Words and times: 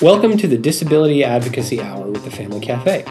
Welcome 0.00 0.36
to 0.38 0.48
the 0.48 0.58
Disability 0.58 1.22
Advocacy 1.22 1.80
Hour 1.80 2.06
with 2.06 2.24
the 2.24 2.30
Family 2.30 2.58
Cafe. 2.58 3.04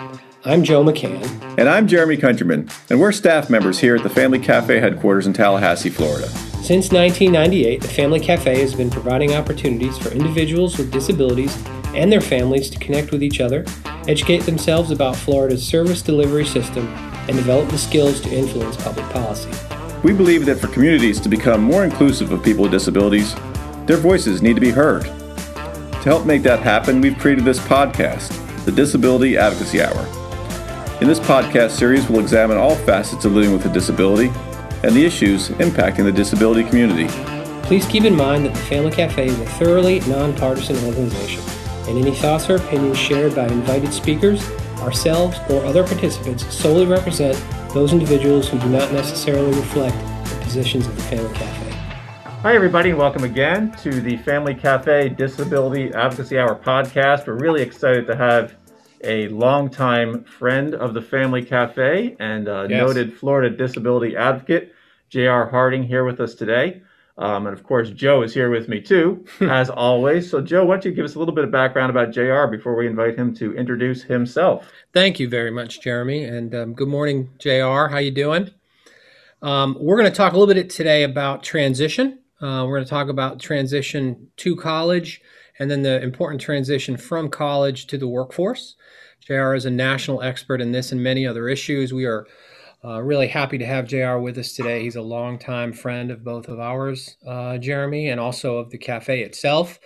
I'm 0.43 0.63
Joe 0.63 0.83
McCann. 0.83 1.23
And 1.57 1.69
I'm 1.69 1.87
Jeremy 1.87 2.17
Countryman, 2.17 2.67
and 2.89 2.99
we're 2.99 3.11
staff 3.11 3.49
members 3.49 3.79
here 3.79 3.95
at 3.95 4.03
the 4.03 4.09
Family 4.09 4.39
Cafe 4.39 4.79
headquarters 4.79 5.25
in 5.25 5.33
Tallahassee, 5.33 5.89
Florida. 5.89 6.27
Since 6.27 6.91
1998, 6.91 7.81
the 7.81 7.87
Family 7.87 8.19
Cafe 8.19 8.59
has 8.59 8.75
been 8.75 8.89
providing 8.89 9.33
opportunities 9.33 9.97
for 9.97 10.09
individuals 10.09 10.77
with 10.77 10.91
disabilities 10.91 11.55
and 11.95 12.11
their 12.11 12.19
families 12.19 12.69
to 12.71 12.79
connect 12.79 13.11
with 13.11 13.23
each 13.23 13.39
other, 13.39 13.63
educate 14.07 14.41
themselves 14.41 14.91
about 14.91 15.15
Florida's 15.15 15.65
service 15.65 16.01
delivery 16.01 16.45
system, 16.45 16.87
and 17.27 17.37
develop 17.37 17.69
the 17.69 17.77
skills 17.77 18.19
to 18.21 18.29
influence 18.29 18.75
public 18.75 19.07
policy. 19.11 19.51
We 20.03 20.11
believe 20.11 20.45
that 20.45 20.59
for 20.59 20.67
communities 20.67 21.21
to 21.21 21.29
become 21.29 21.63
more 21.63 21.85
inclusive 21.85 22.31
of 22.31 22.43
people 22.43 22.63
with 22.63 22.71
disabilities, 22.71 23.33
their 23.85 23.97
voices 23.97 24.41
need 24.41 24.55
to 24.55 24.61
be 24.61 24.71
heard. 24.71 25.09
To 26.03 26.05
help 26.05 26.25
make 26.25 26.43
that 26.43 26.61
happen, 26.61 27.01
we've 27.01 27.19
created 27.19 27.43
this 27.43 27.59
podcast, 27.59 28.29
the 28.63 28.71
Disability 28.71 29.37
Advocacy 29.37 29.81
Hour. 29.81 30.07
In 31.01 31.09
this 31.09 31.19
podcast 31.19 31.71
series, 31.71 32.07
we'll 32.07 32.21
examine 32.21 32.55
all 32.55 32.75
facets 32.75 33.25
of 33.25 33.33
living 33.33 33.51
with 33.51 33.65
a 33.65 33.73
disability 33.73 34.31
and 34.83 34.95
the 34.95 35.03
issues 35.03 35.49
impacting 35.49 36.05
the 36.05 36.11
disability 36.13 36.63
community. 36.63 37.09
Please 37.63 37.85
keep 37.85 38.05
in 38.05 38.15
mind 38.15 38.45
that 38.45 38.53
the 38.53 38.61
Family 38.61 38.91
Cafe 38.91 39.27
is 39.27 39.37
a 39.41 39.45
thoroughly 39.45 39.99
nonpartisan 40.01 40.77
organization, 40.85 41.43
and 41.89 41.97
any 41.97 42.15
thoughts 42.15 42.49
or 42.49 42.55
opinions 42.55 42.97
shared 42.97 43.35
by 43.35 43.47
invited 43.47 43.91
speakers, 43.91 44.49
ourselves, 44.79 45.37
or 45.49 45.65
other 45.65 45.83
participants 45.83 46.45
solely 46.55 46.85
represent 46.85 47.37
those 47.73 47.91
individuals 47.91 48.47
who 48.47 48.57
do 48.59 48.69
not 48.69 48.89
necessarily 48.93 49.53
reflect 49.53 49.97
the 50.29 50.39
positions 50.45 50.87
of 50.87 50.95
the 50.95 51.03
Family 51.03 51.33
Cafe. 51.33 51.68
Hi, 52.41 52.55
everybody, 52.55 52.89
and 52.91 52.97
welcome 52.97 53.25
again 53.25 53.71
to 53.83 53.91
the 54.01 54.15
Family 54.17 54.55
Cafe 54.55 55.09
Disability 55.09 55.93
Advocacy 55.93 56.39
Hour 56.39 56.55
podcast. 56.55 57.27
We're 57.27 57.37
really 57.37 57.61
excited 57.61 58.07
to 58.07 58.15
have 58.15 58.55
a 59.03 59.27
longtime 59.27 60.23
friend 60.23 60.73
of 60.73 60.93
the 60.93 61.01
Family 61.01 61.43
Cafe 61.43 62.15
and 62.19 62.47
uh, 62.47 62.67
Yes. 62.69 62.79
noted 62.87 63.17
Florida 63.17 63.55
disability 63.55 64.15
advocate, 64.15 64.73
J.R. 65.09 65.49
Harding, 65.49 65.83
here 65.83 66.05
with 66.05 66.21
us 66.21 66.33
today. 66.33 66.81
Um, 67.17 67.45
and 67.47 67.53
of 67.57 67.63
course, 67.63 67.89
Joe 67.89 68.21
is 68.21 68.33
here 68.33 68.49
with 68.49 68.69
me 68.69 68.79
too, 68.79 69.25
as 69.41 69.69
always. 69.69 70.29
So, 70.31 70.39
Joe, 70.39 70.63
why 70.63 70.75
don't 70.75 70.85
you 70.85 70.91
give 70.91 71.03
us 71.03 71.15
a 71.15 71.19
little 71.19 71.35
bit 71.35 71.43
of 71.43 71.51
background 71.51 71.89
about 71.89 72.11
JR 72.11 72.45
before 72.47 72.75
we 72.75 72.87
invite 72.87 73.17
him 73.17 73.33
to 73.35 73.53
introduce 73.57 74.01
himself? 74.03 74.71
Thank 74.93 75.19
you 75.19 75.27
very 75.27 75.51
much, 75.51 75.81
Jeremy, 75.81 76.23
and 76.23 76.55
um, 76.55 76.73
good 76.73 76.87
morning, 76.87 77.29
Jr. 77.37 77.87
How 77.91 77.97
you 77.97 78.11
doing? 78.11 78.51
Um, 79.41 79.77
we're 79.79 79.97
going 79.97 80.09
to 80.11 80.15
talk 80.15 80.31
a 80.33 80.37
little 80.37 80.53
bit 80.53 80.69
today 80.69 81.03
about 81.03 81.43
transition. 81.43 82.18
Uh, 82.41 82.63
we're 82.65 82.77
going 82.77 82.85
to 82.85 82.89
talk 82.89 83.09
about 83.09 83.39
transition 83.39 84.27
to 84.37 84.55
college, 84.55 85.21
and 85.59 85.69
then 85.69 85.81
the 85.81 86.01
important 86.01 86.39
transition 86.39 86.95
from 86.95 87.29
college 87.29 87.87
to 87.87 87.97
the 87.97 88.07
workforce. 88.07 88.75
Jr. 89.19 89.53
is 89.53 89.65
a 89.65 89.71
national 89.71 90.21
expert 90.21 90.61
in 90.61 90.71
this 90.71 90.91
and 90.91 91.03
many 91.03 91.27
other 91.27 91.49
issues. 91.49 91.93
We 91.93 92.05
are 92.05 92.25
uh, 92.83 93.01
really 93.01 93.27
happy 93.27 93.57
to 93.57 93.65
have 93.65 93.87
Jr. 93.87 94.17
with 94.17 94.37
us 94.37 94.53
today. 94.53 94.83
He's 94.83 94.95
a 94.95 95.01
longtime 95.01 95.73
friend 95.73 96.11
of 96.11 96.23
both 96.23 96.47
of 96.47 96.59
ours, 96.59 97.17
uh, 97.27 97.57
Jeremy, 97.57 98.07
and 98.07 98.21
also 98.21 98.57
of 98.57 98.69
the 98.69 98.77
cafe 98.77 99.21
itself. 99.21 99.77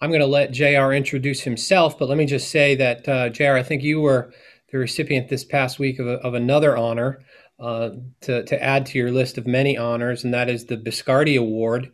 I'm 0.00 0.10
going 0.10 0.20
to 0.20 0.26
let 0.26 0.50
JR 0.50 0.92
introduce 0.92 1.42
himself, 1.42 1.96
but 1.96 2.08
let 2.08 2.18
me 2.18 2.26
just 2.26 2.50
say 2.50 2.74
that, 2.74 3.08
uh, 3.08 3.28
JR, 3.28 3.52
I 3.52 3.62
think 3.62 3.84
you 3.84 4.00
were 4.00 4.32
the 4.72 4.78
recipient 4.78 5.28
this 5.28 5.44
past 5.44 5.78
week 5.78 6.00
of, 6.00 6.08
a, 6.08 6.14
of 6.14 6.34
another 6.34 6.76
honor 6.76 7.22
uh, 7.60 7.90
to, 8.22 8.44
to 8.44 8.62
add 8.62 8.86
to 8.86 8.98
your 8.98 9.10
list 9.10 9.38
of 9.38 9.46
many 9.46 9.76
honors, 9.76 10.24
and 10.24 10.32
that 10.34 10.48
is 10.48 10.66
the 10.66 10.76
Biscardi 10.76 11.38
Award, 11.38 11.92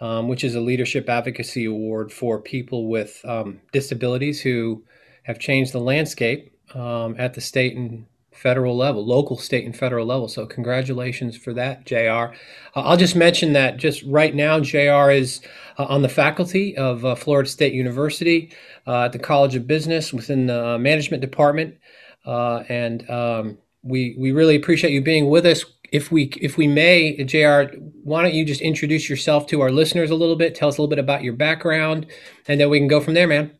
um, 0.00 0.28
which 0.28 0.44
is 0.44 0.54
a 0.54 0.60
leadership 0.60 1.08
advocacy 1.08 1.64
award 1.64 2.12
for 2.12 2.40
people 2.40 2.88
with 2.88 3.20
um, 3.24 3.60
disabilities 3.72 4.40
who 4.40 4.84
have 5.24 5.38
changed 5.38 5.72
the 5.72 5.80
landscape 5.80 6.52
um, 6.74 7.16
at 7.18 7.34
the 7.34 7.40
state 7.40 7.76
and 7.76 8.06
federal 8.32 8.76
level, 8.76 9.04
local, 9.04 9.36
state, 9.36 9.66
and 9.66 9.76
federal 9.76 10.06
level. 10.06 10.28
So, 10.28 10.46
congratulations 10.46 11.36
for 11.36 11.52
that, 11.54 11.84
JR. 11.84 11.96
Uh, 11.98 12.32
I'll 12.74 12.96
just 12.96 13.16
mention 13.16 13.52
that 13.52 13.76
just 13.76 14.02
right 14.04 14.34
now, 14.34 14.60
JR 14.60 15.10
is 15.10 15.40
uh, 15.78 15.84
on 15.84 16.02
the 16.02 16.08
faculty 16.08 16.76
of 16.76 17.04
uh, 17.04 17.14
Florida 17.14 17.48
State 17.48 17.74
University 17.74 18.52
uh, 18.86 19.04
at 19.04 19.12
the 19.12 19.18
College 19.18 19.56
of 19.56 19.66
Business 19.66 20.12
within 20.12 20.46
the 20.46 20.78
management 20.78 21.20
department. 21.20 21.76
Uh, 22.24 22.62
and 22.68 23.08
um, 23.10 23.58
we, 23.82 24.16
we 24.18 24.32
really 24.32 24.56
appreciate 24.56 24.92
you 24.92 25.02
being 25.02 25.28
with 25.28 25.46
us. 25.46 25.64
If 25.92 26.12
we 26.12 26.24
if 26.40 26.56
we 26.56 26.68
may, 26.68 27.16
Jr., 27.24 27.76
why 28.04 28.22
don't 28.22 28.34
you 28.34 28.44
just 28.44 28.60
introduce 28.60 29.10
yourself 29.10 29.48
to 29.48 29.60
our 29.60 29.72
listeners 29.72 30.10
a 30.10 30.14
little 30.14 30.36
bit? 30.36 30.54
Tell 30.54 30.68
us 30.68 30.78
a 30.78 30.80
little 30.80 30.90
bit 30.90 31.00
about 31.00 31.24
your 31.24 31.32
background, 31.32 32.06
and 32.46 32.60
then 32.60 32.70
we 32.70 32.78
can 32.78 32.86
go 32.86 33.00
from 33.00 33.14
there, 33.14 33.26
man. 33.26 33.50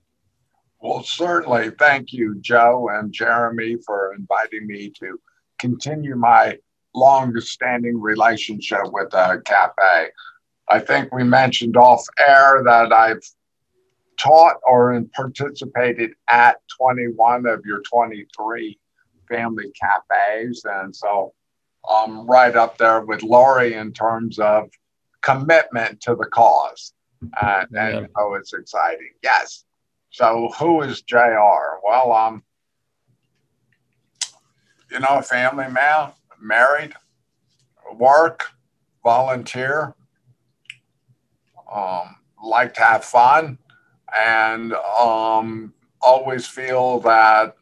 Well, 0.80 1.02
certainly. 1.02 1.70
Thank 1.70 2.12
you, 2.12 2.36
Joe 2.40 2.88
and 2.92 3.12
Jeremy, 3.12 3.78
for 3.84 4.14
inviting 4.14 4.66
me 4.66 4.90
to 5.00 5.18
continue 5.58 6.14
my 6.14 6.58
long 6.94 7.38
standing 7.40 8.00
relationship 8.00 8.82
with 8.92 9.10
the 9.10 9.42
cafe. 9.44 10.10
I 10.68 10.78
think 10.78 11.12
we 11.12 11.24
mentioned 11.24 11.76
off 11.76 12.04
air 12.18 12.62
that 12.64 12.92
I've 12.92 13.22
taught 14.18 14.56
or 14.66 15.00
participated 15.14 16.12
at 16.28 16.56
21 16.78 17.46
of 17.46 17.64
your 17.64 17.80
23 17.82 18.78
family 19.30 19.72
cafes. 19.80 20.64
And 20.64 20.94
so 20.94 21.32
I'm 21.88 22.26
right 22.26 22.54
up 22.54 22.76
there 22.76 23.00
with 23.02 23.22
Lori 23.22 23.74
in 23.74 23.92
terms 23.92 24.38
of 24.38 24.68
commitment 25.22 26.00
to 26.02 26.14
the 26.14 26.26
cause. 26.26 26.92
And, 27.40 27.68
and 27.76 28.08
oh, 28.16 28.34
it's 28.34 28.52
exciting. 28.52 29.12
Yes. 29.22 29.64
So 30.10 30.50
who 30.58 30.82
is 30.82 31.02
JR? 31.02 31.78
Well, 31.84 32.12
um, 32.12 32.42
you 34.90 34.98
know, 34.98 35.18
a 35.18 35.22
family 35.22 35.68
man, 35.68 36.12
married, 36.40 36.94
work, 37.94 38.50
volunteer, 39.04 39.94
um, 41.72 42.16
like 42.42 42.74
to 42.74 42.80
have 42.80 43.04
fun, 43.04 43.58
and 44.18 44.72
um, 44.72 45.72
always 46.00 46.46
feel 46.46 46.98
that 47.00 47.54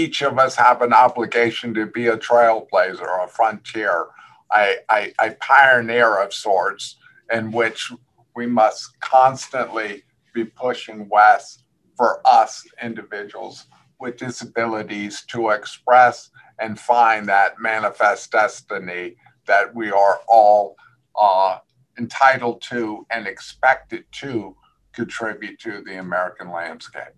each 0.00 0.22
of 0.22 0.38
us 0.38 0.56
have 0.56 0.82
an 0.82 0.92
obligation 0.92 1.74
to 1.74 1.86
be 1.86 2.06
a 2.06 2.16
trailblazer, 2.16 3.24
a 3.24 3.28
frontier, 3.28 4.06
a, 4.54 4.76
a, 4.90 5.12
a 5.20 5.30
pioneer 5.40 6.18
of 6.18 6.32
sorts, 6.32 6.96
in 7.32 7.52
which 7.52 7.92
we 8.34 8.46
must 8.46 8.98
constantly 9.00 10.02
be 10.34 10.44
pushing 10.44 11.08
west 11.08 11.64
for 11.96 12.20
us 12.24 12.64
individuals 12.82 13.66
with 14.00 14.16
disabilities 14.16 15.22
to 15.26 15.50
express 15.50 16.30
and 16.58 16.80
find 16.80 17.28
that 17.28 17.60
manifest 17.60 18.32
destiny 18.32 19.16
that 19.46 19.74
we 19.74 19.90
are 19.90 20.20
all 20.28 20.76
uh, 21.20 21.58
entitled 21.98 22.62
to 22.62 23.06
and 23.10 23.26
expected 23.26 24.04
to 24.12 24.56
contribute 24.92 25.58
to 25.58 25.82
the 25.84 25.98
American 25.98 26.50
landscape. 26.50 27.14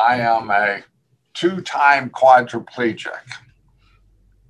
I 0.00 0.16
am 0.20 0.50
a 0.50 0.82
two 1.34 1.60
time 1.60 2.08
quadriplegic. 2.08 3.20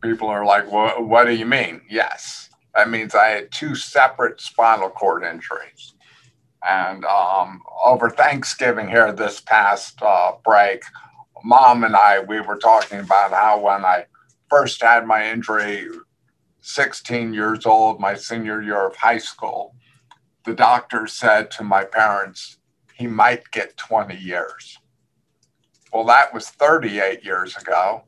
People 0.00 0.28
are 0.28 0.44
like, 0.44 0.70
well, 0.70 1.02
what 1.02 1.24
do 1.24 1.34
you 1.34 1.44
mean? 1.44 1.80
Yes, 1.90 2.50
that 2.76 2.88
means 2.88 3.16
I 3.16 3.30
had 3.30 3.50
two 3.50 3.74
separate 3.74 4.40
spinal 4.40 4.90
cord 4.90 5.24
injuries. 5.24 5.94
And 6.66 7.04
um, 7.04 7.62
over 7.84 8.10
Thanksgiving 8.10 8.88
here 8.88 9.12
this 9.12 9.40
past 9.40 10.00
uh, 10.02 10.32
break, 10.44 10.84
mom 11.42 11.82
and 11.82 11.96
I, 11.96 12.20
we 12.20 12.40
were 12.40 12.58
talking 12.58 13.00
about 13.00 13.32
how 13.32 13.58
when 13.60 13.84
I 13.84 14.06
first 14.48 14.80
had 14.80 15.04
my 15.04 15.30
injury, 15.32 15.88
16 16.60 17.34
years 17.34 17.66
old, 17.66 17.98
my 17.98 18.14
senior 18.14 18.62
year 18.62 18.86
of 18.86 18.94
high 18.94 19.18
school, 19.18 19.74
the 20.44 20.54
doctor 20.54 21.08
said 21.08 21.50
to 21.52 21.64
my 21.64 21.84
parents, 21.84 22.58
he 22.94 23.08
might 23.08 23.50
get 23.50 23.76
20 23.76 24.16
years. 24.16 24.79
Well, 25.92 26.04
that 26.04 26.32
was 26.32 26.48
38 26.48 27.24
years 27.24 27.56
ago. 27.56 28.04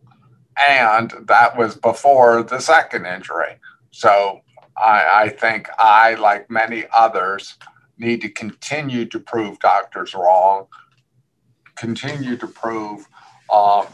And 0.69 1.13
that 1.27 1.57
was 1.57 1.77
before 1.77 2.43
the 2.43 2.61
second 2.61 3.07
injury. 3.07 3.57
So 3.91 4.41
I, 4.77 5.25
I 5.25 5.29
think 5.29 5.69
I, 5.79 6.15
like 6.15 6.51
many 6.51 6.85
others, 6.95 7.57
need 7.99 8.21
to 8.23 8.29
continue 8.29 9.05
to 9.07 9.19
prove 9.19 9.59
doctors 9.61 10.15
wrong, 10.15 10.67
continue 11.77 12.37
to 12.37 12.47
prove 12.47 13.09
um, 13.53 13.87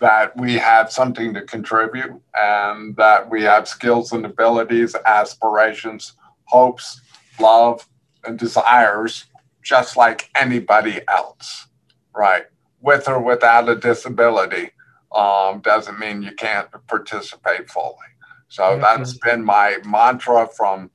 that 0.00 0.36
we 0.36 0.54
have 0.54 0.92
something 0.92 1.34
to 1.34 1.42
contribute 1.42 2.12
and 2.34 2.96
that 2.96 3.30
we 3.30 3.42
have 3.42 3.68
skills 3.68 4.12
and 4.12 4.24
abilities, 4.24 4.94
aspirations, 5.06 6.14
hopes, 6.44 7.00
love, 7.40 7.86
and 8.24 8.38
desires, 8.38 9.24
just 9.62 9.96
like 9.96 10.30
anybody 10.34 11.00
else, 11.08 11.66
right? 12.14 12.44
With 12.84 13.08
or 13.08 13.18
without 13.18 13.68
a 13.68 13.76
disability 13.76 14.70
um, 15.14 15.60
doesn't 15.60 15.98
mean 15.98 16.22
you 16.22 16.32
can't 16.32 16.68
participate 16.86 17.70
fully. 17.70 18.10
So 18.48 18.78
that's 18.78 19.14
been 19.18 19.42
my 19.42 19.78
mantra 19.86 20.48
from 20.54 20.90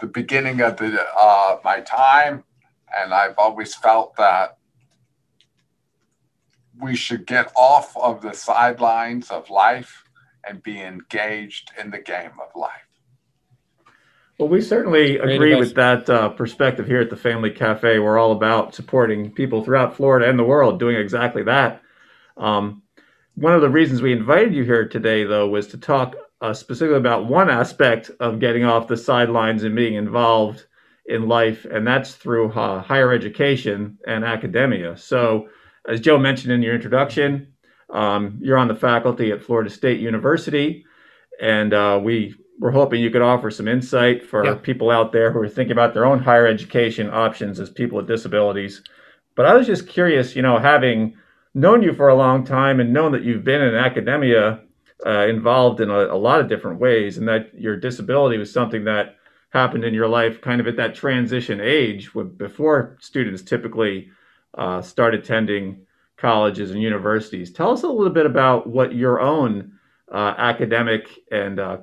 the 0.00 0.06
beginning 0.06 0.60
of 0.60 0.76
the 0.76 1.04
uh, 1.16 1.58
my 1.64 1.80
time, 1.80 2.44
and 2.96 3.12
I've 3.12 3.34
always 3.36 3.74
felt 3.74 4.16
that 4.16 4.58
we 6.80 6.94
should 6.94 7.26
get 7.26 7.52
off 7.56 7.96
of 7.96 8.22
the 8.22 8.32
sidelines 8.32 9.30
of 9.30 9.50
life 9.50 10.04
and 10.46 10.62
be 10.62 10.80
engaged 10.80 11.72
in 11.80 11.90
the 11.90 11.98
game 11.98 12.32
of 12.40 12.54
life. 12.54 12.93
Well, 14.38 14.48
we 14.48 14.60
certainly 14.60 15.16
Great 15.16 15.36
agree 15.36 15.52
advice. 15.52 15.68
with 15.68 15.76
that 15.76 16.10
uh, 16.10 16.28
perspective 16.30 16.86
here 16.86 17.00
at 17.00 17.10
the 17.10 17.16
Family 17.16 17.50
Cafe. 17.50 18.00
We're 18.00 18.18
all 18.18 18.32
about 18.32 18.74
supporting 18.74 19.30
people 19.30 19.62
throughout 19.62 19.96
Florida 19.96 20.28
and 20.28 20.38
the 20.38 20.44
world 20.44 20.80
doing 20.80 20.96
exactly 20.96 21.44
that. 21.44 21.82
Um, 22.36 22.82
one 23.36 23.54
of 23.54 23.60
the 23.60 23.68
reasons 23.70 24.02
we 24.02 24.12
invited 24.12 24.52
you 24.52 24.64
here 24.64 24.88
today, 24.88 25.24
though, 25.24 25.48
was 25.48 25.68
to 25.68 25.78
talk 25.78 26.16
uh, 26.40 26.52
specifically 26.52 26.96
about 26.96 27.26
one 27.26 27.48
aspect 27.48 28.10
of 28.18 28.40
getting 28.40 28.64
off 28.64 28.88
the 28.88 28.96
sidelines 28.96 29.62
and 29.62 29.76
being 29.76 29.94
involved 29.94 30.66
in 31.06 31.28
life, 31.28 31.64
and 31.64 31.86
that's 31.86 32.14
through 32.14 32.50
uh, 32.52 32.82
higher 32.82 33.12
education 33.12 33.98
and 34.06 34.24
academia. 34.24 34.96
So, 34.96 35.48
as 35.88 36.00
Joe 36.00 36.18
mentioned 36.18 36.52
in 36.52 36.62
your 36.62 36.74
introduction, 36.74 37.52
um, 37.90 38.38
you're 38.40 38.58
on 38.58 38.68
the 38.68 38.74
faculty 38.74 39.30
at 39.30 39.42
Florida 39.42 39.70
State 39.70 40.00
University, 40.00 40.84
and 41.40 41.72
uh, 41.72 42.00
we 42.02 42.34
we're 42.58 42.70
hoping 42.70 43.00
you 43.02 43.10
could 43.10 43.22
offer 43.22 43.50
some 43.50 43.68
insight 43.68 44.24
for 44.24 44.44
yeah. 44.44 44.54
people 44.54 44.90
out 44.90 45.12
there 45.12 45.32
who 45.32 45.40
are 45.40 45.48
thinking 45.48 45.72
about 45.72 45.92
their 45.92 46.04
own 46.04 46.18
higher 46.18 46.46
education 46.46 47.10
options 47.10 47.58
as 47.58 47.70
people 47.70 47.96
with 47.96 48.06
disabilities. 48.06 48.82
But 49.34 49.46
I 49.46 49.54
was 49.54 49.66
just 49.66 49.88
curious, 49.88 50.36
you 50.36 50.42
know, 50.42 50.58
having 50.58 51.16
known 51.54 51.82
you 51.82 51.92
for 51.92 52.08
a 52.08 52.14
long 52.14 52.44
time 52.44 52.80
and 52.80 52.92
known 52.92 53.12
that 53.12 53.24
you've 53.24 53.44
been 53.44 53.62
in 53.62 53.74
academia 53.74 54.60
uh, 55.04 55.26
involved 55.26 55.80
in 55.80 55.90
a, 55.90 56.06
a, 56.06 56.16
lot 56.16 56.40
of 56.40 56.48
different 56.48 56.80
ways, 56.80 57.18
and 57.18 57.28
that 57.28 57.50
your 57.58 57.76
disability 57.76 58.38
was 58.38 58.52
something 58.52 58.84
that 58.84 59.16
happened 59.50 59.84
in 59.84 59.94
your 59.94 60.08
life 60.08 60.40
kind 60.40 60.60
of 60.60 60.66
at 60.66 60.76
that 60.76 60.94
transition 60.94 61.60
age 61.60 62.10
before 62.36 62.96
students 63.00 63.42
typically 63.42 64.08
uh, 64.56 64.80
start 64.80 65.14
attending 65.14 65.84
colleges 66.16 66.70
and 66.70 66.80
universities. 66.80 67.52
Tell 67.52 67.70
us 67.70 67.82
a 67.82 67.88
little 67.88 68.12
bit 68.12 68.26
about 68.26 68.66
what 68.68 68.94
your 68.94 69.20
own 69.20 69.72
uh, 70.12 70.34
academic 70.38 71.08
and 71.30 71.60
uh, 71.60 71.78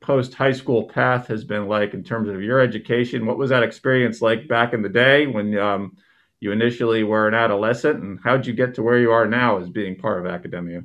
post 0.00 0.34
high 0.34 0.52
school 0.52 0.84
path 0.84 1.26
has 1.26 1.44
been 1.44 1.66
like 1.66 1.94
in 1.94 2.04
terms 2.04 2.28
of 2.28 2.42
your 2.42 2.60
education. 2.60 3.26
What 3.26 3.38
was 3.38 3.50
that 3.50 3.62
experience 3.62 4.22
like 4.22 4.48
back 4.48 4.72
in 4.72 4.82
the 4.82 4.88
day 4.88 5.26
when 5.26 5.56
um, 5.58 5.96
you 6.40 6.52
initially 6.52 7.02
were 7.04 7.28
an 7.28 7.34
adolescent, 7.34 8.02
and 8.02 8.18
how'd 8.22 8.46
you 8.46 8.52
get 8.52 8.74
to 8.74 8.82
where 8.82 8.98
you 8.98 9.10
are 9.10 9.26
now 9.26 9.58
as 9.58 9.68
being 9.68 9.96
part 9.96 10.24
of 10.24 10.32
academia? 10.32 10.82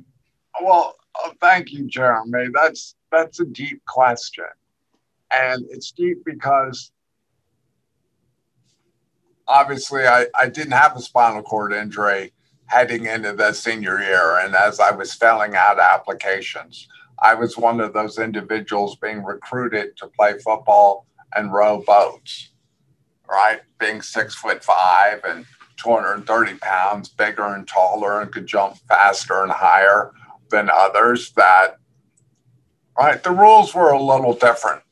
Well, 0.60 0.96
oh, 1.16 1.32
thank 1.40 1.72
you, 1.72 1.86
Jeremy. 1.86 2.48
That's 2.52 2.96
that's 3.12 3.40
a 3.40 3.44
deep 3.44 3.84
question, 3.86 4.44
and 5.32 5.64
it's 5.70 5.92
deep 5.92 6.24
because 6.24 6.90
obviously 9.46 10.06
I, 10.06 10.26
I 10.40 10.48
didn't 10.48 10.72
have 10.72 10.96
a 10.96 11.00
spinal 11.00 11.42
cord 11.42 11.72
injury 11.72 12.32
heading 12.66 13.06
into 13.06 13.32
the 13.32 13.52
senior 13.52 14.00
year, 14.00 14.38
and 14.38 14.56
as 14.56 14.80
I 14.80 14.90
was 14.90 15.14
filling 15.14 15.54
out 15.54 15.78
applications 15.78 16.88
I 17.22 17.34
was 17.34 17.56
one 17.56 17.80
of 17.80 17.92
those 17.92 18.18
individuals 18.18 18.96
being 18.96 19.24
recruited 19.24 19.96
to 19.98 20.08
play 20.08 20.38
football 20.38 21.06
and 21.34 21.52
row 21.52 21.82
boats, 21.86 22.50
right? 23.28 23.60
Being 23.78 24.02
six 24.02 24.34
foot 24.34 24.62
five 24.62 25.22
and 25.24 25.46
230 25.76 26.58
pounds, 26.58 27.08
bigger 27.08 27.54
and 27.54 27.66
taller, 27.66 28.20
and 28.20 28.32
could 28.32 28.46
jump 28.46 28.76
faster 28.88 29.42
and 29.42 29.52
higher 29.52 30.12
than 30.50 30.70
others. 30.72 31.32
That, 31.32 31.78
right? 32.98 33.22
The 33.22 33.30
rules 33.30 33.74
were 33.74 33.90
a 33.90 34.02
little 34.02 34.34
different, 34.34 34.82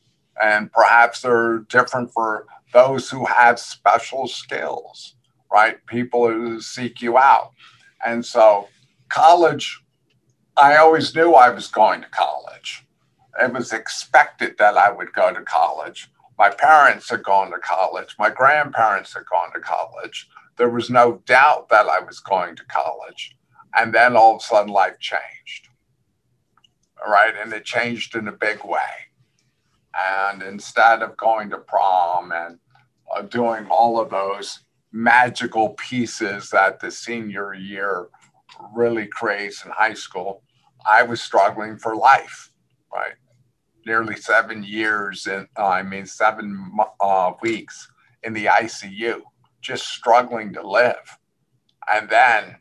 and 0.43 0.73
perhaps 0.73 1.23
they're 1.23 1.59
different 1.69 2.13
for 2.13 2.47
those 2.73 3.11
who 3.11 3.27
have 3.27 3.59
special 3.59 4.27
skills, 4.27 5.17
right? 5.53 5.85
People 5.87 6.29
who 6.29 6.61
seek 6.61 7.03
you 7.03 7.19
out. 7.19 7.51
And 8.05 8.25
so 8.25 8.69
college 9.09 9.82
I 10.57 10.77
always 10.77 11.15
knew 11.15 11.33
I 11.33 11.49
was 11.49 11.69
going 11.69 12.03
to 12.03 12.09
college. 12.09 12.85
It 13.41 13.53
was 13.53 13.73
expected 13.73 14.57
that 14.59 14.77
I 14.77 14.91
would 14.91 15.13
go 15.13 15.33
to 15.33 15.43
college. 15.43 16.11
My 16.39 16.51
parents 16.51 17.09
had 17.09 17.23
gone 17.23 17.51
to 17.53 17.59
college. 17.59 18.15
My 18.19 18.29
grandparents 18.29 19.15
had 19.15 19.25
gone 19.27 19.53
to 19.55 19.61
college. 19.61 20.29
There 20.59 20.69
was 20.69 20.91
no 20.91 21.23
doubt 21.25 21.71
that 21.71 21.87
I 21.87 22.01
was 22.01 22.21
going 22.21 22.57
to 22.57 22.65
college. 22.67 23.37
And 23.79 23.95
then 23.95 24.17
all 24.17 24.37
of 24.37 24.43
a 24.43 24.45
sudden, 24.45 24.73
life 24.73 24.99
changed. 24.99 25.69
Right. 27.07 27.35
And 27.41 27.53
it 27.53 27.65
changed 27.65 28.15
in 28.15 28.29
a 28.29 28.33
big 28.33 28.63
way. 28.65 29.09
And 29.99 30.43
instead 30.43 31.03
of 31.03 31.17
going 31.17 31.51
to 31.51 31.59
prom 31.59 32.33
and 32.33 32.59
uh, 33.15 33.23
doing 33.23 33.67
all 33.71 33.99
of 34.01 34.11
those 34.11 34.61
magical 34.93 35.71
pieces 35.71 36.51
that 36.51 36.81
the 36.81 36.91
senior 36.91 37.55
year 37.55 38.09
really 38.75 39.07
craze 39.07 39.63
in 39.65 39.71
high 39.71 39.95
school, 39.95 40.43
I 40.89 41.03
was 41.03 41.21
struggling 41.21 41.79
for 41.79 41.97
life, 41.97 42.51
right? 42.93 43.15
Nearly 43.87 44.17
seven 44.17 44.63
years, 44.63 45.27
and 45.27 45.47
uh, 45.59 45.67
I 45.67 45.83
mean, 45.83 46.07
seven 46.07 46.73
uh, 47.01 47.33
weeks 47.43 47.89
in 48.23 48.33
the 48.33 48.47
ICU, 48.47 49.23
just 49.61 49.89
struggling 49.89 50.53
to 50.55 50.67
live. 50.67 51.19
And 51.93 52.09
then 52.09 52.57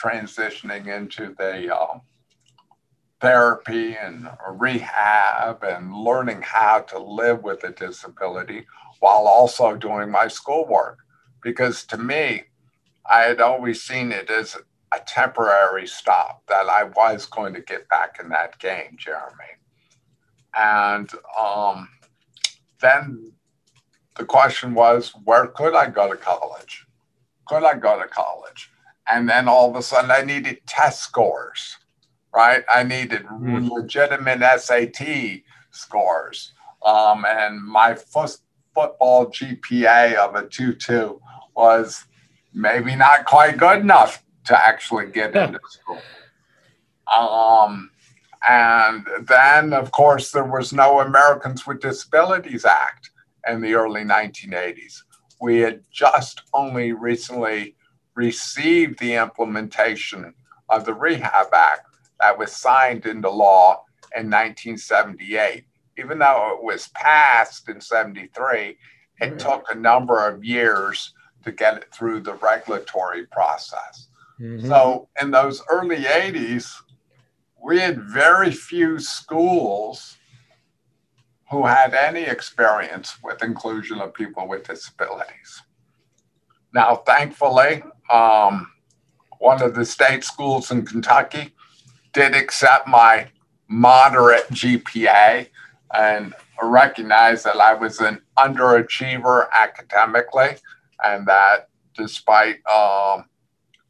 transitioning 0.00 0.94
into 0.94 1.34
the 1.38 1.74
uh, 1.74 1.98
therapy 3.20 3.96
and 3.96 4.28
rehab 4.52 5.64
and 5.64 5.92
learning 5.92 6.42
how 6.42 6.80
to 6.80 6.98
live 6.98 7.42
with 7.42 7.64
a 7.64 7.70
disability 7.70 8.66
while 9.00 9.26
also 9.26 9.76
doing 9.76 10.10
my 10.10 10.28
schoolwork. 10.28 10.98
Because 11.42 11.84
to 11.86 11.98
me, 11.98 12.44
I 13.10 13.22
had 13.22 13.40
always 13.40 13.82
seen 13.82 14.12
it 14.12 14.30
as 14.30 14.56
a 14.94 15.00
temporary 15.00 15.86
stop 15.86 16.42
that 16.48 16.68
I 16.68 16.84
was 16.84 17.26
going 17.26 17.54
to 17.54 17.60
get 17.60 17.88
back 17.88 18.18
in 18.20 18.28
that 18.30 18.58
game, 18.58 18.96
Jeremy. 18.96 19.56
And 20.58 21.10
um, 21.38 21.88
then 22.80 23.32
the 24.16 24.24
question 24.24 24.74
was, 24.74 25.12
where 25.24 25.46
could 25.48 25.74
I 25.74 25.88
go 25.88 26.10
to 26.10 26.16
college? 26.16 26.86
Could 27.46 27.64
I 27.64 27.74
go 27.74 28.00
to 28.00 28.08
college? 28.08 28.70
And 29.08 29.28
then 29.28 29.48
all 29.48 29.70
of 29.70 29.76
a 29.76 29.82
sudden, 29.82 30.10
I 30.10 30.22
needed 30.22 30.66
test 30.66 31.00
scores, 31.00 31.76
right? 32.34 32.64
I 32.72 32.82
needed 32.82 33.24
mm-hmm. 33.24 33.68
legitimate 33.68 34.40
SAT 34.60 35.42
scores. 35.70 36.52
Um, 36.84 37.24
and 37.28 37.62
my 37.62 37.94
first 37.94 38.42
football 38.74 39.26
GPA 39.26 40.14
of 40.14 40.34
a 40.34 40.48
2 40.48 40.74
2 40.74 41.20
was 41.54 42.04
maybe 42.56 42.96
not 42.96 43.26
quite 43.26 43.58
good 43.58 43.80
enough 43.80 44.24
to 44.46 44.58
actually 44.58 45.06
get 45.06 45.34
yeah. 45.34 45.48
into 45.48 45.60
school. 45.68 46.00
Um, 47.14 47.90
and 48.48 49.06
then, 49.22 49.72
of 49.72 49.92
course, 49.92 50.32
there 50.32 50.44
was 50.44 50.72
no 50.72 51.00
Americans 51.00 51.66
with 51.66 51.80
Disabilities 51.80 52.64
Act 52.64 53.10
in 53.46 53.60
the 53.60 53.74
early 53.74 54.02
1980s. 54.02 55.02
We 55.40 55.58
had 55.58 55.82
just 55.92 56.42
only 56.54 56.92
recently 56.92 57.76
received 58.14 58.98
the 58.98 59.14
implementation 59.14 60.32
of 60.70 60.86
the 60.86 60.94
Rehab 60.94 61.52
Act 61.52 61.82
that 62.20 62.38
was 62.38 62.52
signed 62.52 63.04
into 63.04 63.30
law 63.30 63.84
in 64.16 64.30
1978. 64.30 65.64
Even 65.98 66.18
though 66.18 66.56
it 66.56 66.64
was 66.64 66.88
passed 66.88 67.68
in 67.68 67.80
73, 67.80 68.78
it 69.20 69.38
took 69.38 69.66
a 69.70 69.74
number 69.74 70.26
of 70.26 70.42
years 70.42 71.12
to 71.46 71.52
get 71.52 71.76
it 71.78 71.94
through 71.94 72.20
the 72.20 72.34
regulatory 72.34 73.24
process. 73.26 74.08
Mm-hmm. 74.40 74.66
So 74.66 75.08
in 75.20 75.30
those 75.30 75.62
early 75.70 75.98
80s, 75.98 76.70
we 77.64 77.78
had 77.78 78.02
very 78.02 78.50
few 78.50 78.98
schools 78.98 80.18
who 81.50 81.64
had 81.64 81.94
any 81.94 82.22
experience 82.22 83.16
with 83.22 83.42
inclusion 83.42 84.00
of 84.00 84.12
people 84.12 84.46
with 84.46 84.66
disabilities. 84.66 85.62
Now, 86.74 86.96
thankfully, 86.96 87.82
um, 88.12 88.70
one 89.38 89.62
of 89.62 89.74
the 89.74 89.84
state 89.84 90.24
schools 90.24 90.70
in 90.70 90.84
Kentucky 90.84 91.54
did 92.12 92.34
accept 92.34 92.88
my 92.88 93.28
moderate 93.68 94.48
GPA 94.48 95.46
and 95.94 96.34
recognized 96.62 97.44
that 97.44 97.56
I 97.56 97.74
was 97.74 98.00
an 98.00 98.20
underachiever 98.36 99.46
academically 99.52 100.56
and 101.02 101.26
that 101.26 101.68
despite 101.94 102.58
um, 102.66 103.24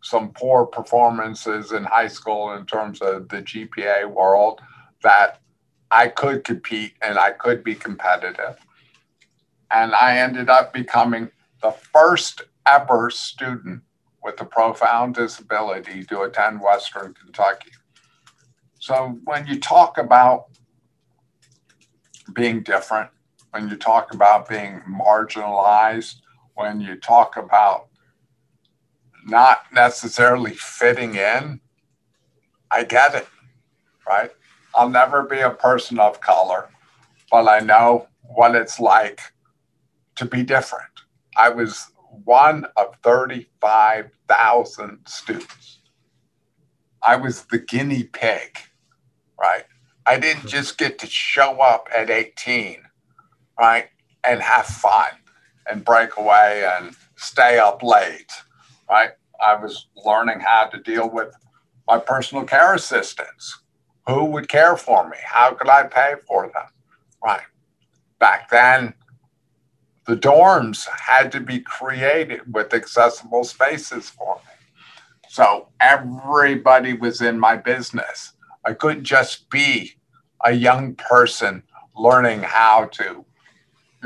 some 0.02 0.30
poor 0.32 0.66
performances 0.66 1.72
in 1.72 1.84
high 1.84 2.06
school 2.08 2.52
in 2.54 2.64
terms 2.66 3.00
of 3.00 3.28
the 3.28 3.42
GPA 3.42 4.08
world 4.08 4.60
that 5.02 5.40
I 5.90 6.08
could 6.08 6.44
compete 6.44 6.94
and 7.02 7.18
I 7.18 7.32
could 7.32 7.64
be 7.64 7.74
competitive. 7.74 8.56
And 9.72 9.94
I 9.94 10.18
ended 10.18 10.48
up 10.48 10.72
becoming 10.72 11.30
the 11.62 11.72
first 11.72 12.42
ever 12.66 13.10
student 13.10 13.82
with 14.22 14.40
a 14.40 14.44
profound 14.44 15.14
disability 15.14 16.04
to 16.04 16.22
attend 16.22 16.60
Western 16.60 17.14
Kentucky. 17.14 17.70
So 18.78 19.18
when 19.24 19.46
you 19.46 19.58
talk 19.58 19.98
about 19.98 20.46
being 22.32 22.62
different, 22.62 23.10
when 23.50 23.68
you 23.68 23.76
talk 23.76 24.12
about 24.12 24.48
being 24.48 24.82
marginalized, 24.88 26.16
when 26.56 26.80
you 26.80 26.96
talk 26.96 27.36
about 27.36 27.86
not 29.24 29.60
necessarily 29.72 30.54
fitting 30.54 31.14
in, 31.14 31.60
I 32.70 32.84
get 32.84 33.14
it, 33.14 33.28
right? 34.08 34.30
I'll 34.74 34.88
never 34.88 35.22
be 35.22 35.40
a 35.40 35.50
person 35.50 35.98
of 35.98 36.20
color, 36.20 36.70
but 37.30 37.46
I 37.46 37.60
know 37.60 38.08
what 38.22 38.54
it's 38.54 38.80
like 38.80 39.20
to 40.16 40.24
be 40.24 40.42
different. 40.42 40.90
I 41.36 41.50
was 41.50 41.92
one 42.24 42.66
of 42.76 42.96
35,000 43.02 44.98
students. 45.06 45.80
I 47.02 47.16
was 47.16 47.44
the 47.44 47.58
guinea 47.58 48.04
pig, 48.04 48.58
right? 49.38 49.64
I 50.06 50.18
didn't 50.18 50.46
just 50.48 50.78
get 50.78 50.98
to 51.00 51.06
show 51.06 51.60
up 51.60 51.88
at 51.94 52.08
18, 52.10 52.78
right, 53.58 53.88
and 54.24 54.40
have 54.40 54.66
fun 54.66 55.10
and 55.70 55.84
break 55.84 56.16
away 56.16 56.68
and 56.78 56.94
stay 57.16 57.58
up 57.58 57.82
late, 57.82 58.32
right? 58.88 59.10
I 59.44 59.54
was 59.56 59.88
learning 60.04 60.40
how 60.40 60.66
to 60.66 60.78
deal 60.78 61.08
with 61.10 61.34
my 61.86 61.98
personal 61.98 62.44
care 62.44 62.74
assistants. 62.74 63.60
Who 64.06 64.24
would 64.26 64.48
care 64.48 64.76
for 64.76 65.08
me? 65.08 65.16
How 65.24 65.52
could 65.52 65.68
I 65.68 65.84
pay 65.84 66.14
for 66.26 66.44
them? 66.44 66.66
Right. 67.22 67.42
Back 68.18 68.48
then, 68.50 68.94
the 70.06 70.16
dorms 70.16 70.86
had 70.88 71.32
to 71.32 71.40
be 71.40 71.58
created 71.58 72.54
with 72.54 72.72
accessible 72.72 73.44
spaces 73.44 74.08
for 74.08 74.36
me. 74.36 74.52
So 75.28 75.68
everybody 75.80 76.94
was 76.94 77.20
in 77.20 77.38
my 77.38 77.56
business. 77.56 78.32
I 78.64 78.72
couldn't 78.72 79.04
just 79.04 79.50
be 79.50 79.92
a 80.44 80.52
young 80.52 80.94
person 80.94 81.62
learning 81.96 82.42
how 82.42 82.86
to, 82.92 83.25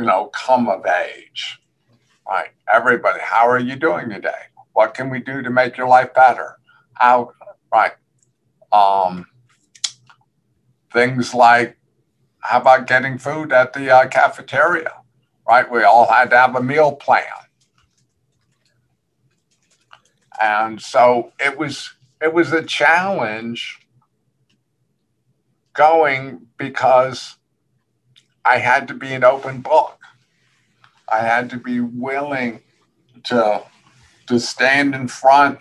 you 0.01 0.07
know, 0.07 0.27
come 0.27 0.69
of 0.69 0.87
age. 0.87 1.61
Right. 2.27 2.49
Everybody, 2.73 3.21
how 3.23 3.47
are 3.49 3.59
you 3.59 3.77
doing 3.77 4.09
today? 4.09 4.49
What 4.73 4.95
can 4.95 5.11
we 5.11 5.21
do 5.21 5.43
to 5.43 5.51
make 5.51 5.77
your 5.77 5.89
life 5.89 6.15
better? 6.15 6.57
How, 6.95 7.33
right. 7.73 7.93
Um, 8.73 9.27
things 10.93 11.35
like, 11.35 11.77
how 12.39 12.61
about 12.61 12.87
getting 12.87 13.19
food 13.19 13.53
at 13.53 13.75
the 13.75 13.91
uh, 13.91 14.09
cafeteria? 14.09 15.03
Right. 15.47 15.71
We 15.71 15.83
all 15.83 16.07
had 16.07 16.31
to 16.31 16.39
have 16.39 16.57
a 16.57 16.63
meal 16.63 16.93
plan. 16.93 17.25
And 20.41 20.81
so 20.81 21.33
it 21.39 21.59
was, 21.59 21.93
it 22.23 22.33
was 22.33 22.53
a 22.53 22.63
challenge 22.63 23.81
going 25.75 26.47
because 26.57 27.37
I 28.45 28.59
had 28.59 28.89
to 28.89 28.95
be 28.95 29.13
an 29.13 29.25
open 29.25 29.61
book. 29.61 29.99
I 31.11 31.21
had 31.21 31.51
to 31.51 31.57
be 31.57 31.81
willing 31.81 32.61
to 33.25 33.63
to 34.27 34.41
stand 34.41 34.95
in 34.95 35.09
front 35.09 35.59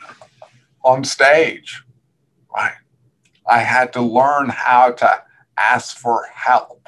on 0.84 1.04
stage. 1.04 1.84
Right. 2.56 2.76
I 3.48 3.60
had 3.60 3.92
to 3.94 4.02
learn 4.02 4.50
how 4.50 4.92
to 4.92 5.24
ask 5.58 5.98
for 5.98 6.26
help. 6.34 6.88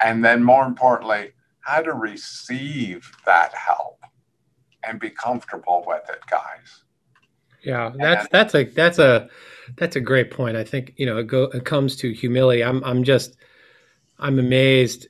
And 0.00 0.24
then 0.24 0.42
more 0.42 0.66
importantly, 0.66 1.32
how 1.60 1.82
to 1.82 1.94
receive 1.94 3.10
that 3.26 3.54
help 3.54 4.02
and 4.82 4.98
be 4.98 5.10
comfortable 5.10 5.84
with 5.86 6.02
it, 6.08 6.20
guys. 6.30 6.82
Yeah, 7.62 7.92
that's 7.96 8.22
and, 8.22 8.28
that's 8.30 8.54
a 8.54 8.64
that's 8.64 8.98
a 8.98 9.28
that's 9.76 9.96
a 9.96 10.00
great 10.00 10.30
point. 10.30 10.56
I 10.56 10.64
think, 10.64 10.94
you 10.96 11.06
know, 11.06 11.18
it 11.18 11.26
go 11.26 11.44
it 11.44 11.64
comes 11.64 11.96
to 11.96 12.12
humility. 12.12 12.62
I'm 12.62 12.82
I'm 12.84 13.02
just 13.02 13.36
I'm 14.18 14.38
amazed 14.38 15.08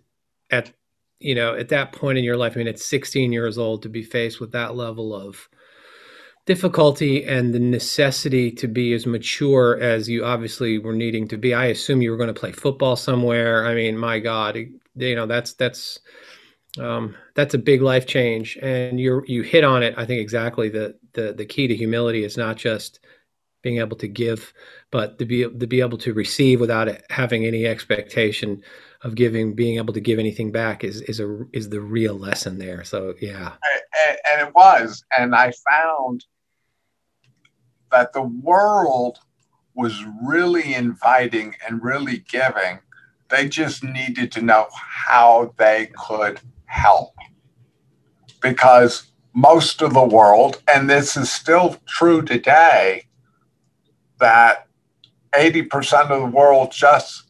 at 0.51 0.73
you 1.21 1.35
know, 1.35 1.55
at 1.55 1.69
that 1.71 1.93
point 1.93 2.19
in 2.19 2.25
your 2.25 2.37
life, 2.37 2.53
I 2.55 2.59
mean, 2.59 2.69
at 2.69 2.79
16 2.79 3.33
years 3.33 3.59
old 3.59 3.83
to 3.83 3.89
be 3.89 4.03
faced 4.03 4.41
with 4.41 4.53
that 4.53 4.77
level 4.77 5.15
of 5.15 5.49
difficulty 6.47 7.25
and 7.25 7.53
the 7.53 7.59
necessity 7.59 8.51
to 8.53 8.67
be 8.69 8.93
as 8.93 9.05
mature 9.05 9.79
as 9.81 10.09
you 10.09 10.25
obviously 10.25 10.79
were 10.79 10.95
needing 10.95 11.29
to 11.29 11.37
be. 11.37 11.55
I 11.55 11.67
assume 11.67 12.01
you 12.01 12.11
were 12.11 12.17
going 12.17 12.33
to 12.33 12.41
play 12.41 12.53
football 12.53 12.97
somewhere. 12.97 13.67
I 13.67 13.75
mean, 13.75 13.99
my 13.99 14.19
God, 14.19 14.57
you 14.57 15.15
know, 15.15 15.27
that's 15.27 15.55
that's 15.55 15.99
um, 16.79 17.17
that's 17.35 17.55
a 17.55 17.59
big 17.59 17.83
life 17.83 18.07
change, 18.07 18.57
and 18.63 19.01
you 19.01 19.23
you 19.27 19.43
hit 19.43 19.65
on 19.65 19.83
it. 19.83 19.95
I 19.97 20.07
think 20.07 20.21
exactly 20.21 20.69
the 20.69 20.97
the 21.13 21.33
the 21.33 21.47
key 21.47 21.67
to 21.67 21.77
humility 21.77 22.25
is 22.25 22.37
not 22.37 22.57
just 22.57 23.01
being 23.63 23.79
able 23.79 23.97
to 23.97 24.09
give, 24.09 24.53
but 24.91 25.19
to 25.19 25.25
be 25.25 25.43
to 25.43 25.67
be 25.67 25.81
able 25.81 25.99
to 25.99 26.15
receive 26.15 26.61
without 26.61 26.89
having 27.11 27.45
any 27.45 27.67
expectation 27.67 28.63
of 29.03 29.15
giving, 29.15 29.55
being 29.55 29.77
able 29.77 29.95
to 29.95 30.01
give 30.01 30.19
anything 30.19 30.51
back 30.51 30.83
is 30.83 31.03
is 31.03 31.21
a 31.21 31.45
is 31.53 31.69
the 31.69 31.81
real 31.81 32.15
lesson 32.15 32.59
there. 32.59 32.85
So 32.85 33.15
yeah, 33.21 33.53
and, 34.09 34.19
and 34.31 34.49
it 34.49 34.55
was, 34.55 35.05
and 35.17 35.35
I 35.35 35.53
found 35.71 36.25
that 37.91 38.13
the 38.13 38.23
world 38.23 39.19
was 39.75 40.05
really 40.27 40.75
inviting 40.75 41.55
and 41.67 41.83
really 41.83 42.25
giving. 42.29 42.81
They 43.29 43.49
just 43.49 43.85
needed 43.85 44.33
to 44.33 44.43
know 44.43 44.67
how 44.73 45.55
they 45.57 45.93
could 45.97 46.41
help. 46.65 47.15
Because 48.41 49.13
most 49.35 49.83
of 49.83 49.95
the 49.95 50.05
world, 50.05 50.63
and 50.67 50.91
this 50.91 51.17
is 51.17 51.31
still 51.31 51.77
true 51.87 52.23
today, 52.23 53.05
that 54.19 54.67
80% 55.33 56.11
of 56.11 56.21
the 56.21 56.37
world 56.37 56.73
just 56.73 57.28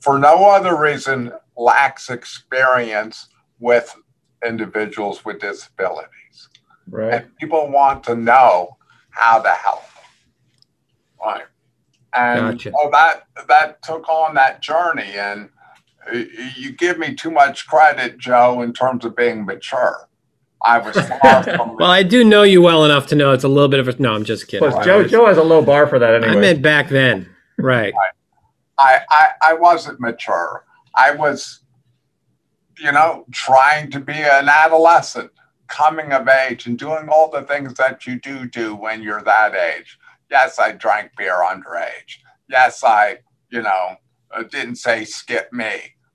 for 0.00 0.18
no 0.18 0.48
other 0.48 0.80
reason 0.80 1.32
lacks 1.56 2.10
experience 2.10 3.28
with 3.58 3.94
individuals 4.46 5.24
with 5.24 5.40
disabilities. 5.40 6.48
Right. 6.88 7.14
And 7.14 7.36
people 7.38 7.68
want 7.70 8.04
to 8.04 8.14
know 8.14 8.76
how 9.10 9.40
to 9.40 9.50
help. 9.50 9.82
Right. 11.24 11.44
And 12.14 12.58
gotcha. 12.58 12.72
so 12.72 12.90
that 12.90 13.26
that 13.48 13.82
took 13.82 14.08
on 14.08 14.34
that 14.34 14.62
journey. 14.62 15.12
And 15.14 15.50
you 16.56 16.72
give 16.72 16.98
me 16.98 17.14
too 17.14 17.30
much 17.30 17.66
credit, 17.66 18.18
Joe, 18.18 18.62
in 18.62 18.72
terms 18.72 19.04
of 19.04 19.14
being 19.14 19.44
mature. 19.44 20.08
I 20.62 20.78
was 20.78 20.96
far 21.22 21.42
from. 21.42 21.76
well, 21.76 21.90
I 21.90 22.02
do 22.02 22.24
know 22.24 22.42
you 22.42 22.62
well 22.62 22.84
enough 22.84 23.06
to 23.08 23.14
know 23.14 23.32
it's 23.32 23.44
a 23.44 23.48
little 23.48 23.68
bit 23.68 23.80
of 23.80 23.88
a. 23.88 24.00
No, 24.00 24.14
I'm 24.14 24.24
just 24.24 24.48
kidding. 24.48 24.68
Plus, 24.70 24.84
Joe, 24.84 25.06
Joe 25.06 25.26
has 25.26 25.36
a 25.36 25.42
low 25.42 25.62
bar 25.62 25.86
for 25.86 25.98
that 25.98 26.14
anyway. 26.14 26.32
I 26.32 26.40
meant 26.40 26.62
back 26.62 26.88
then, 26.88 27.28
right? 27.58 27.92
I, 28.78 29.00
I, 29.10 29.28
I 29.42 29.54
wasn't 29.54 30.00
mature. 30.00 30.64
I 30.94 31.10
was, 31.10 31.60
you 32.78 32.92
know, 32.92 33.24
trying 33.32 33.90
to 33.90 34.00
be 34.00 34.14
an 34.14 34.48
adolescent, 34.48 35.30
coming 35.66 36.12
of 36.12 36.28
age, 36.28 36.66
and 36.66 36.78
doing 36.78 37.08
all 37.10 37.30
the 37.30 37.42
things 37.42 37.74
that 37.74 38.06
you 38.06 38.18
do 38.20 38.46
do 38.46 38.74
when 38.74 39.02
you're 39.02 39.22
that 39.22 39.54
age. 39.54 39.98
Yes, 40.30 40.58
I 40.58 40.72
drank 40.72 41.10
beer 41.16 41.36
underage. 41.36 42.18
Yes, 42.48 42.82
I, 42.84 43.18
you 43.50 43.62
know, 43.62 43.96
uh, 44.30 44.42
didn't 44.44 44.76
say 44.76 45.04
skip 45.04 45.52
me, 45.52 45.74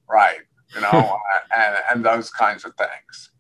right? 0.10 0.40
You 0.74 0.82
know, 0.82 1.20
and, 1.56 1.78
and 1.92 2.06
those 2.06 2.30
kinds 2.30 2.66
of 2.66 2.74
things. 2.76 3.32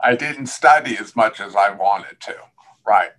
I 0.00 0.14
didn't 0.14 0.46
study 0.46 0.98
as 0.98 1.16
much 1.16 1.40
as 1.40 1.56
I 1.56 1.70
wanted 1.70 2.20
to, 2.20 2.36
right? 2.86 3.10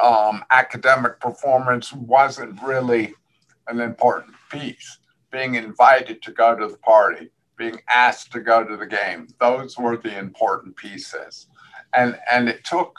Um, 0.00 0.44
academic 0.50 1.20
performance 1.20 1.92
wasn't 1.92 2.60
really 2.62 3.14
an 3.68 3.80
important 3.80 4.33
Being 5.30 5.54
invited 5.56 6.22
to 6.22 6.32
go 6.32 6.54
to 6.54 6.68
the 6.68 6.76
party, 6.78 7.30
being 7.56 7.80
asked 7.88 8.32
to 8.32 8.40
go 8.40 8.64
to 8.64 8.76
the 8.76 8.86
game, 8.86 9.28
those 9.40 9.78
were 9.78 9.96
the 9.96 10.16
important 10.18 10.76
pieces. 10.76 11.46
And, 11.94 12.18
and 12.30 12.48
it 12.48 12.64
took 12.64 12.98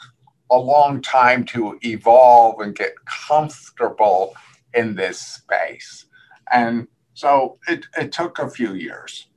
a 0.50 0.58
long 0.58 1.02
time 1.02 1.44
to 1.44 1.78
evolve 1.82 2.60
and 2.60 2.74
get 2.74 2.92
comfortable 3.04 4.34
in 4.74 4.94
this 4.94 5.20
space. 5.20 6.06
And 6.52 6.86
so 7.14 7.58
it, 7.68 7.86
it 7.98 8.12
took 8.12 8.38
a 8.38 8.48
few 8.48 8.74
years. 8.74 9.28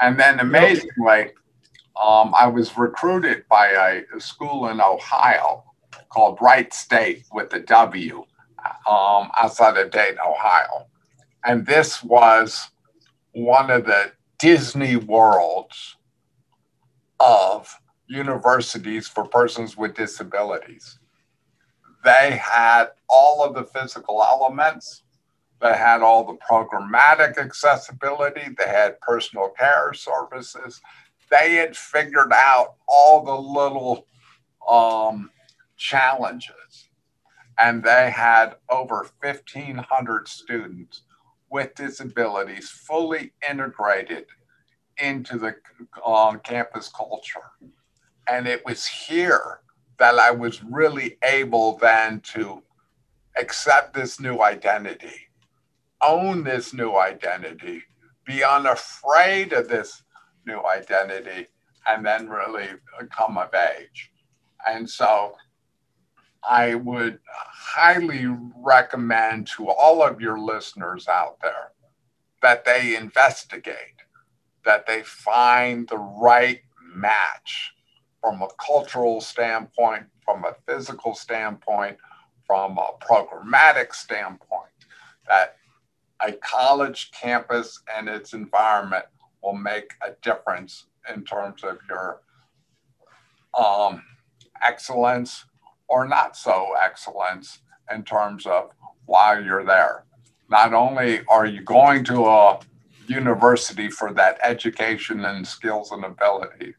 And 0.00 0.18
then 0.18 0.40
amazingly, 0.40 1.32
um, 2.00 2.32
I 2.38 2.46
was 2.46 2.76
recruited 2.76 3.44
by 3.48 3.68
a, 3.68 4.16
a, 4.16 4.20
school 4.20 4.68
in 4.68 4.80
Ohio 4.80 5.64
called 6.10 6.38
Wright 6.40 6.72
State 6.72 7.24
with 7.32 7.50
the 7.50 7.60
W 7.60 8.24
um, 8.88 9.30
outside 9.36 9.76
of 9.76 9.90
Dayton, 9.90 10.18
Ohio. 10.24 10.86
And 11.44 11.66
this 11.66 12.02
was 12.02 12.70
one 13.32 13.70
of 13.70 13.86
the 13.86 14.12
Disney 14.38 14.96
worlds 14.96 15.96
of 17.20 17.74
universities 18.08 19.08
for 19.08 19.24
persons 19.24 19.76
with 19.76 19.94
disabilities. 19.94 20.98
They 22.04 22.40
had 22.42 22.86
all 23.08 23.44
of 23.44 23.54
the 23.54 23.64
physical 23.64 24.22
elements, 24.22 25.02
they 25.60 25.76
had 25.76 26.02
all 26.02 26.24
the 26.24 26.38
programmatic 26.38 27.36
accessibility, 27.36 28.54
they 28.56 28.68
had 28.68 29.00
personal 29.00 29.50
care 29.50 29.92
services. 29.92 30.80
They 31.30 31.56
had 31.56 31.76
figured 31.76 32.32
out 32.32 32.76
all 32.88 33.22
the 33.24 33.36
little 33.36 34.06
um, 34.70 35.30
challenges, 35.76 36.88
and 37.58 37.82
they 37.82 38.10
had 38.10 38.54
over 38.70 39.06
1,500 39.20 40.28
students 40.28 41.02
with 41.50 41.74
disabilities 41.74 42.70
fully 42.70 43.32
integrated 43.48 44.26
into 44.98 45.38
the 45.38 45.54
uh, 46.04 46.36
campus 46.38 46.88
culture. 46.88 47.40
And 48.28 48.46
it 48.46 48.64
was 48.66 48.86
here 48.86 49.60
that 49.98 50.18
I 50.18 50.30
was 50.30 50.62
really 50.62 51.16
able 51.24 51.78
then 51.78 52.20
to 52.34 52.62
accept 53.38 53.94
this 53.94 54.20
new 54.20 54.40
identity, 54.40 55.28
own 56.02 56.44
this 56.44 56.74
new 56.74 56.96
identity, 56.96 57.82
be 58.26 58.44
unafraid 58.44 59.52
of 59.52 59.68
this 59.68 60.02
new 60.46 60.60
identity, 60.66 61.46
and 61.86 62.04
then 62.04 62.28
really 62.28 62.68
come 63.10 63.38
of 63.38 63.54
age. 63.54 64.10
And 64.68 64.88
so 64.88 65.34
I 66.46 66.74
would 66.74 67.18
highly 67.28 68.26
recommend 68.56 69.46
to 69.56 69.68
all 69.68 70.02
of 70.02 70.20
your 70.20 70.38
listeners 70.38 71.08
out 71.08 71.38
there 71.42 71.72
that 72.42 72.64
they 72.64 72.96
investigate, 72.96 73.96
that 74.64 74.86
they 74.86 75.02
find 75.02 75.88
the 75.88 75.98
right 75.98 76.60
match 76.94 77.72
from 78.20 78.42
a 78.42 78.48
cultural 78.64 79.20
standpoint, 79.20 80.04
from 80.24 80.44
a 80.44 80.54
physical 80.66 81.14
standpoint, 81.14 81.96
from 82.46 82.78
a 82.78 82.90
programmatic 83.00 83.94
standpoint, 83.94 84.70
that 85.28 85.56
a 86.20 86.32
college 86.32 87.10
campus 87.12 87.80
and 87.96 88.08
its 88.08 88.32
environment 88.32 89.04
will 89.42 89.54
make 89.54 89.92
a 90.06 90.12
difference 90.22 90.86
in 91.14 91.24
terms 91.24 91.62
of 91.64 91.78
your 91.88 92.20
um, 93.58 94.02
excellence 94.62 95.44
or 95.88 96.06
not 96.06 96.36
so 96.36 96.72
excellence 96.82 97.60
in 97.92 98.02
terms 98.02 98.46
of 98.46 98.70
why 99.06 99.38
you're 99.40 99.64
there. 99.64 100.04
Not 100.50 100.72
only 100.72 101.20
are 101.28 101.46
you 101.46 101.62
going 101.62 102.04
to 102.04 102.26
a 102.26 102.60
university 103.06 103.90
for 103.90 104.12
that 104.12 104.38
education 104.42 105.24
and 105.24 105.46
skills 105.46 105.92
and 105.92 106.04
ability, 106.04 106.74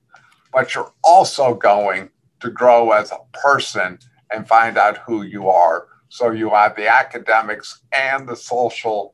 but 0.54 0.74
you're 0.74 0.94
also 1.04 1.54
going 1.54 2.10
to 2.40 2.50
grow 2.50 2.92
as 2.92 3.12
a 3.12 3.20
person 3.34 4.00
and 4.32 4.48
find 4.48 4.78
out 4.78 4.98
who 5.00 5.24
you 5.24 5.50
are. 5.50 5.88
So 6.10 6.32
you 6.32 6.50
have 6.52 6.76
the 6.76 6.88
academics 6.88 7.82
and 7.92 8.28
the 8.28 8.36
social 8.36 9.14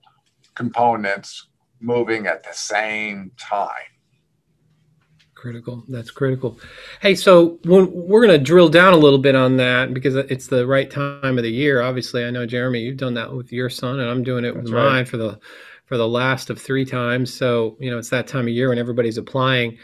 components 0.56 1.48
moving 1.80 2.28
at 2.28 2.44
the 2.44 2.54
same 2.54 3.32
time. 3.38 3.95
Critical. 5.36 5.84
That's 5.90 6.12
critical. 6.12 6.58
Hey, 7.02 7.14
so 7.14 7.60
when, 7.66 7.92
we're 7.92 8.26
going 8.26 8.40
to 8.40 8.44
drill 8.44 8.70
down 8.70 8.94
a 8.94 8.98
little 8.98 9.20
bit 9.20 9.36
on 9.36 9.58
that 9.58 9.94
because 9.94 10.16
it's 10.16 10.48
the 10.48 10.66
right 10.66 10.90
time 10.90 11.38
of 11.38 11.44
the 11.44 11.52
year. 11.52 11.82
Obviously, 11.82 12.26
I 12.26 12.32
know 12.32 12.46
Jeremy, 12.46 12.80
you've 12.80 12.98
done 12.98 13.14
that 13.16 13.32
with 13.32 13.52
your 13.52 13.70
son, 13.70 14.00
and 14.00 14.10
I'm 14.10 14.24
doing 14.24 14.46
it 14.46 14.56
That's 14.56 14.66
with 14.66 14.74
right. 14.74 14.86
mine 14.86 15.06
for 15.06 15.18
the 15.18 15.40
for 15.86 15.98
the 15.98 16.08
last 16.08 16.50
of 16.50 16.60
three 16.60 16.86
times. 16.86 17.32
So 17.32 17.76
you 17.80 17.92
know, 17.92 17.98
it's 18.00 18.10
that 18.10 18.28
time 18.28 18.46
of 18.46 18.50
year 18.50 18.70
when 18.70 18.80
everybody's 18.80 19.18
applying. 19.18 19.78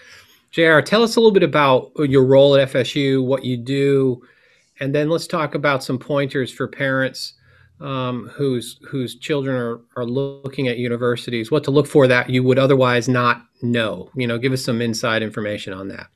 Jr., 0.52 0.80
tell 0.80 1.04
us 1.04 1.16
a 1.16 1.20
little 1.20 1.34
bit 1.34 1.44
about 1.44 1.92
your 1.98 2.26
role 2.26 2.56
at 2.56 2.70
FSU, 2.70 3.24
what 3.24 3.46
you 3.46 3.58
do, 3.58 4.22
and 4.80 4.96
then 4.96 5.10
let's 5.10 5.28
talk 5.28 5.54
about 5.54 5.84
some 5.84 6.00
pointers 6.00 6.52
for 6.52 6.68
parents 6.68 7.34
um, 7.82 8.28
whose 8.34 8.80
whose 8.88 9.16
children 9.16 9.56
are, 9.56 9.82
are 9.96 10.06
looking 10.06 10.68
at 10.68 10.78
universities, 10.78 11.52
what 11.52 11.64
to 11.66 11.72
look 11.72 11.88
for 11.88 12.08
that 12.08 12.30
you 12.30 12.44
would 12.44 12.60
otherwise 12.60 13.10
not 13.10 13.46
know. 13.62 14.10
You 14.16 14.28
know, 14.28 14.38
give 14.38 14.54
us 14.54 14.64
some 14.64 14.82
inside 14.82 15.24
information 15.24 15.74
on 15.74 15.88
that. 15.90 16.08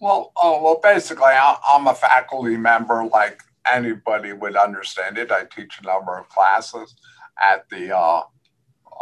Well, 0.00 0.32
oh, 0.36 0.62
well, 0.62 0.80
basically, 0.82 1.32
I'm 1.32 1.86
a 1.86 1.94
faculty 1.94 2.56
member 2.56 3.04
like 3.04 3.42
anybody 3.70 4.32
would 4.32 4.56
understand 4.56 5.18
it. 5.18 5.30
I 5.30 5.44
teach 5.44 5.78
a 5.80 5.86
number 5.86 6.18
of 6.18 6.28
classes 6.30 6.94
at 7.38 7.68
the 7.68 7.94
uh, 7.94 8.22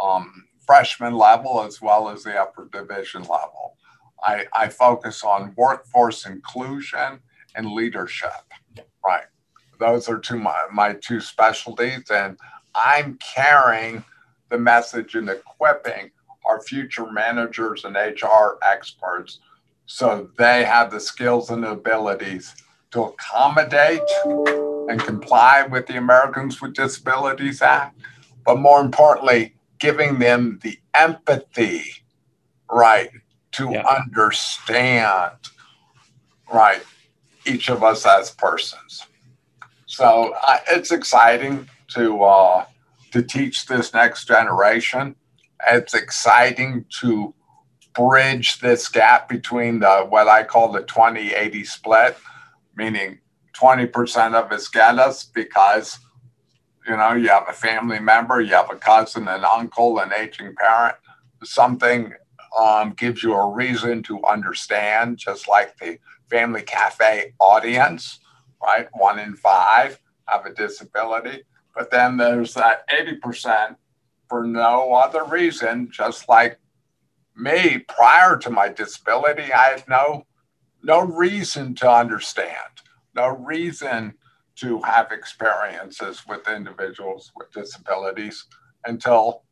um, 0.03 0.45
freshman 0.65 1.15
level 1.15 1.63
as 1.63 1.81
well 1.81 2.09
as 2.09 2.23
the 2.23 2.37
upper 2.37 2.67
division 2.71 3.21
level. 3.21 3.77
I, 4.21 4.45
I 4.53 4.67
focus 4.67 5.23
on 5.23 5.53
workforce 5.55 6.25
inclusion 6.25 7.21
and 7.55 7.71
leadership. 7.71 8.31
Right 9.05 9.23
those 9.79 10.07
are 10.09 10.19
two 10.19 10.37
my, 10.37 10.55
my 10.71 10.93
two 10.93 11.19
specialties 11.19 12.11
and 12.11 12.37
i'm 12.75 13.17
carrying 13.17 14.03
the 14.49 14.57
message 14.57 15.15
and 15.15 15.29
equipping 15.29 16.11
our 16.45 16.61
future 16.61 17.11
managers 17.11 17.85
and 17.85 17.95
hr 17.95 18.57
experts 18.67 19.39
so 19.85 20.29
they 20.37 20.63
have 20.63 20.91
the 20.91 20.99
skills 20.99 21.49
and 21.49 21.65
abilities 21.65 22.55
to 22.91 23.03
accommodate 23.03 24.01
and 24.25 24.99
comply 25.01 25.65
with 25.69 25.87
the 25.87 25.97
americans 25.97 26.61
with 26.61 26.73
disabilities 26.73 27.61
act 27.61 27.99
but 28.45 28.59
more 28.59 28.81
importantly 28.81 29.53
giving 29.79 30.19
them 30.19 30.59
the 30.61 30.77
empathy 30.93 31.83
right 32.71 33.09
to 33.51 33.71
yeah. 33.71 33.83
understand 33.87 35.31
right 36.53 36.83
each 37.45 37.69
of 37.69 37.83
us 37.83 38.05
as 38.05 38.31
persons 38.31 39.05
so 39.99 40.33
uh, 40.47 40.59
it's 40.69 40.91
exciting 40.91 41.67
to 41.89 42.23
uh, 42.23 42.63
to 43.11 43.21
teach 43.21 43.65
this 43.65 43.93
next 43.93 44.29
generation. 44.29 45.13
It's 45.69 45.93
exciting 45.93 46.85
to 47.01 47.33
bridge 47.93 48.61
this 48.61 48.87
gap 48.87 49.27
between 49.27 49.79
the 49.79 50.05
what 50.07 50.29
I 50.29 50.43
call 50.43 50.71
the 50.71 50.83
20-80 50.83 51.65
split, 51.65 52.17
meaning 52.77 53.19
20% 53.59 54.35
of 54.35 54.49
us 54.53 54.69
get 54.69 54.97
us 54.99 55.25
because 55.25 55.99
you 56.87 56.95
know 56.95 57.11
you 57.11 57.27
have 57.27 57.49
a 57.49 57.53
family 57.53 57.99
member, 57.99 58.39
you 58.39 58.53
have 58.53 58.71
a 58.71 58.77
cousin, 58.77 59.27
an 59.27 59.43
uncle, 59.43 59.99
an 59.99 60.13
aging 60.13 60.55
parent. 60.55 60.95
Something 61.43 62.13
um, 62.57 62.93
gives 62.93 63.21
you 63.21 63.33
a 63.33 63.51
reason 63.51 64.01
to 64.03 64.23
understand, 64.23 65.17
just 65.17 65.49
like 65.49 65.77
the 65.77 65.99
family 66.29 66.61
cafe 66.61 67.33
audience 67.41 68.21
right? 68.61 68.87
One 68.93 69.19
in 69.19 69.35
five 69.35 69.99
have 70.27 70.45
a 70.45 70.53
disability. 70.53 71.43
But 71.75 71.91
then 71.91 72.17
there's 72.17 72.53
that 72.55 72.87
80% 72.89 73.75
for 74.27 74.45
no 74.45 74.93
other 74.93 75.23
reason, 75.23 75.89
just 75.91 76.29
like 76.29 76.59
me 77.35 77.79
prior 77.79 78.37
to 78.37 78.49
my 78.49 78.69
disability, 78.69 79.51
I 79.53 79.69
had 79.69 79.83
no 79.87 80.25
no 80.81 81.01
reason 81.01 81.75
to 81.75 81.91
understand, 81.91 82.81
no 83.13 83.27
reason 83.27 84.13
to 84.55 84.81
have 84.81 85.11
experiences 85.11 86.23
with 86.27 86.47
individuals 86.47 87.31
with 87.35 87.51
disabilities 87.51 88.45
until 88.85 89.43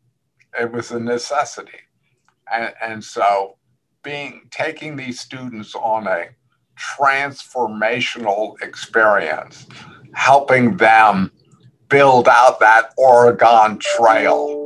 it 0.59 0.71
was 0.71 0.91
a 0.91 0.99
necessity. 0.99 1.79
And, 2.51 2.73
and 2.81 3.03
so 3.03 3.57
being 4.03 4.47
taking 4.51 4.95
these 4.95 5.19
students 5.19 5.75
on 5.75 6.07
a 6.07 6.27
transformational 6.77 8.55
experience, 8.61 9.67
helping 10.13 10.77
them 10.77 11.31
build 11.89 12.27
out 12.27 12.59
that 12.59 12.93
Oregon 12.97 13.79
Trail 13.79 14.57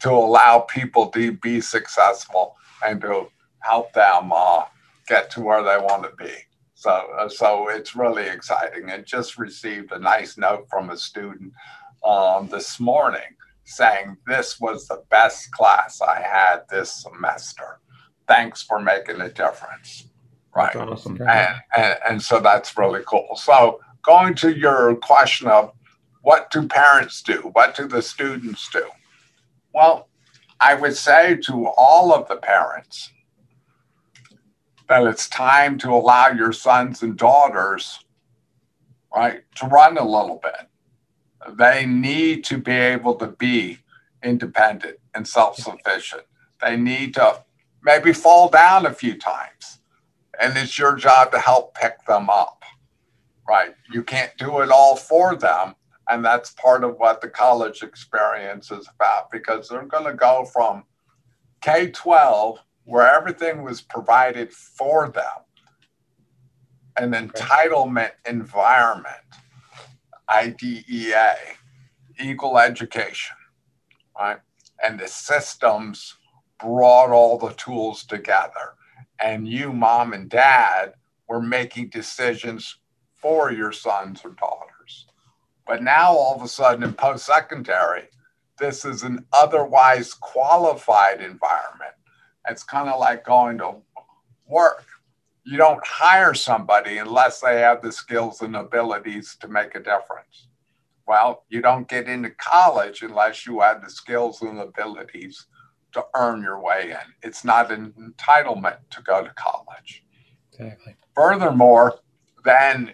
to 0.00 0.10
allow 0.10 0.60
people 0.60 1.08
to 1.08 1.32
be 1.32 1.60
successful 1.60 2.56
and 2.84 3.00
to 3.00 3.28
help 3.60 3.92
them 3.92 4.32
uh, 4.32 4.64
get 5.08 5.30
to 5.30 5.40
where 5.40 5.62
they 5.62 5.78
want 5.78 6.02
to 6.02 6.24
be. 6.24 6.32
So, 6.74 6.90
uh, 6.90 7.28
so 7.28 7.68
it's 7.68 7.96
really 7.96 8.26
exciting. 8.26 8.90
And 8.90 9.06
just 9.06 9.38
received 9.38 9.92
a 9.92 9.98
nice 9.98 10.36
note 10.36 10.66
from 10.68 10.90
a 10.90 10.96
student 10.96 11.52
um, 12.04 12.48
this 12.48 12.78
morning 12.78 13.22
saying 13.64 14.16
this 14.26 14.60
was 14.60 14.86
the 14.86 15.02
best 15.10 15.50
class 15.50 16.00
I 16.00 16.20
had 16.20 16.60
this 16.70 17.02
semester. 17.02 17.80
Thanks 18.28 18.62
for 18.62 18.80
making 18.80 19.20
a 19.20 19.28
difference. 19.28 20.08
Right. 20.56 20.72
That's 20.72 20.90
awesome. 20.90 21.20
And, 21.20 21.56
and, 21.76 21.98
and 22.08 22.22
so 22.22 22.40
that's 22.40 22.78
really 22.78 23.02
cool. 23.06 23.36
So 23.36 23.78
going 24.02 24.34
to 24.36 24.56
your 24.56 24.96
question 24.96 25.48
of 25.48 25.72
what 26.22 26.50
do 26.50 26.66
parents 26.66 27.22
do? 27.22 27.50
What 27.52 27.76
do 27.76 27.86
the 27.86 28.00
students 28.00 28.66
do? 28.70 28.86
Well, 29.74 30.08
I 30.58 30.74
would 30.74 30.96
say 30.96 31.36
to 31.44 31.66
all 31.76 32.14
of 32.14 32.26
the 32.28 32.36
parents 32.36 33.12
that 34.88 35.02
it's 35.06 35.28
time 35.28 35.76
to 35.78 35.90
allow 35.90 36.28
your 36.28 36.54
sons 36.54 37.02
and 37.02 37.18
daughters, 37.18 37.98
right, 39.14 39.42
to 39.56 39.66
run 39.66 39.98
a 39.98 40.04
little 40.04 40.40
bit. 40.42 40.70
They 41.54 41.84
need 41.84 42.44
to 42.44 42.56
be 42.56 42.72
able 42.72 43.16
to 43.16 43.26
be 43.26 43.80
independent 44.22 44.96
and 45.14 45.28
self 45.28 45.56
sufficient. 45.56 46.22
They 46.62 46.78
need 46.78 47.12
to 47.14 47.42
maybe 47.82 48.14
fall 48.14 48.48
down 48.48 48.86
a 48.86 48.94
few 48.94 49.18
times 49.18 49.80
and 50.40 50.56
it's 50.56 50.78
your 50.78 50.94
job 50.96 51.32
to 51.32 51.38
help 51.38 51.74
pick 51.74 52.04
them 52.06 52.28
up 52.30 52.62
right? 53.48 53.74
You 53.92 54.02
can't 54.02 54.36
do 54.38 54.60
it 54.60 54.70
all 54.70 54.96
for 54.96 55.36
them 55.36 55.74
and 56.08 56.24
that's 56.24 56.50
part 56.52 56.84
of 56.84 56.96
what 56.98 57.20
the 57.20 57.28
college 57.28 57.82
experience 57.82 58.70
is 58.70 58.88
about 58.94 59.30
because 59.30 59.68
they're 59.68 59.84
going 59.86 60.04
to 60.04 60.14
go 60.14 60.44
from 60.52 60.84
k-12 61.62 62.58
where 62.84 63.12
everything 63.12 63.62
was 63.62 63.80
provided 63.80 64.52
for 64.52 65.08
them 65.08 65.24
an 66.96 67.12
entitlement 67.12 68.12
environment 68.26 69.16
idea 70.28 71.36
equal 72.20 72.58
education 72.58 73.36
right? 74.18 74.38
And 74.84 74.98
the 74.98 75.08
systems 75.08 76.16
brought 76.60 77.10
all 77.10 77.38
the 77.38 77.52
tools 77.54 78.04
together. 78.04 78.74
And 79.20 79.48
you, 79.48 79.72
mom 79.72 80.12
and 80.12 80.28
dad, 80.28 80.94
were 81.28 81.40
making 81.40 81.88
decisions 81.88 82.78
for 83.14 83.50
your 83.50 83.72
sons 83.72 84.22
or 84.24 84.30
daughters. 84.30 85.06
But 85.66 85.82
now, 85.82 86.12
all 86.12 86.36
of 86.36 86.42
a 86.42 86.48
sudden, 86.48 86.84
in 86.84 86.92
post 86.92 87.26
secondary, 87.26 88.04
this 88.58 88.84
is 88.84 89.02
an 89.02 89.24
otherwise 89.32 90.14
qualified 90.14 91.20
environment. 91.20 91.94
It's 92.48 92.62
kind 92.62 92.88
of 92.88 93.00
like 93.00 93.24
going 93.24 93.58
to 93.58 93.76
work. 94.46 94.84
You 95.44 95.56
don't 95.56 95.84
hire 95.84 96.34
somebody 96.34 96.98
unless 96.98 97.40
they 97.40 97.60
have 97.60 97.82
the 97.82 97.92
skills 97.92 98.42
and 98.42 98.56
abilities 98.56 99.36
to 99.40 99.48
make 99.48 99.74
a 99.74 99.80
difference. 99.80 100.48
Well, 101.06 101.44
you 101.48 101.60
don't 101.60 101.88
get 101.88 102.08
into 102.08 102.30
college 102.30 103.02
unless 103.02 103.46
you 103.46 103.60
have 103.60 103.82
the 103.82 103.90
skills 103.90 104.42
and 104.42 104.58
abilities 104.58 105.46
to 105.96 106.04
earn 106.14 106.42
your 106.42 106.60
way 106.60 106.90
in. 106.90 107.12
It's 107.22 107.44
not 107.44 107.72
an 107.72 107.92
entitlement 107.98 108.76
to 108.90 109.02
go 109.02 109.24
to 109.24 109.30
college. 109.34 110.04
Exactly. 110.52 110.94
Furthermore, 111.14 111.98
then 112.44 112.92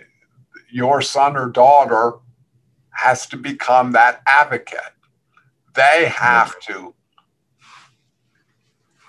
your 0.71 1.03
son 1.03 1.37
or 1.37 1.51
daughter 1.51 2.15
has 2.91 3.27
to 3.27 3.37
become 3.37 3.93
that 3.93 4.23
advocate. 4.27 4.81
They 5.75 6.07
have 6.07 6.59
to 6.61 6.95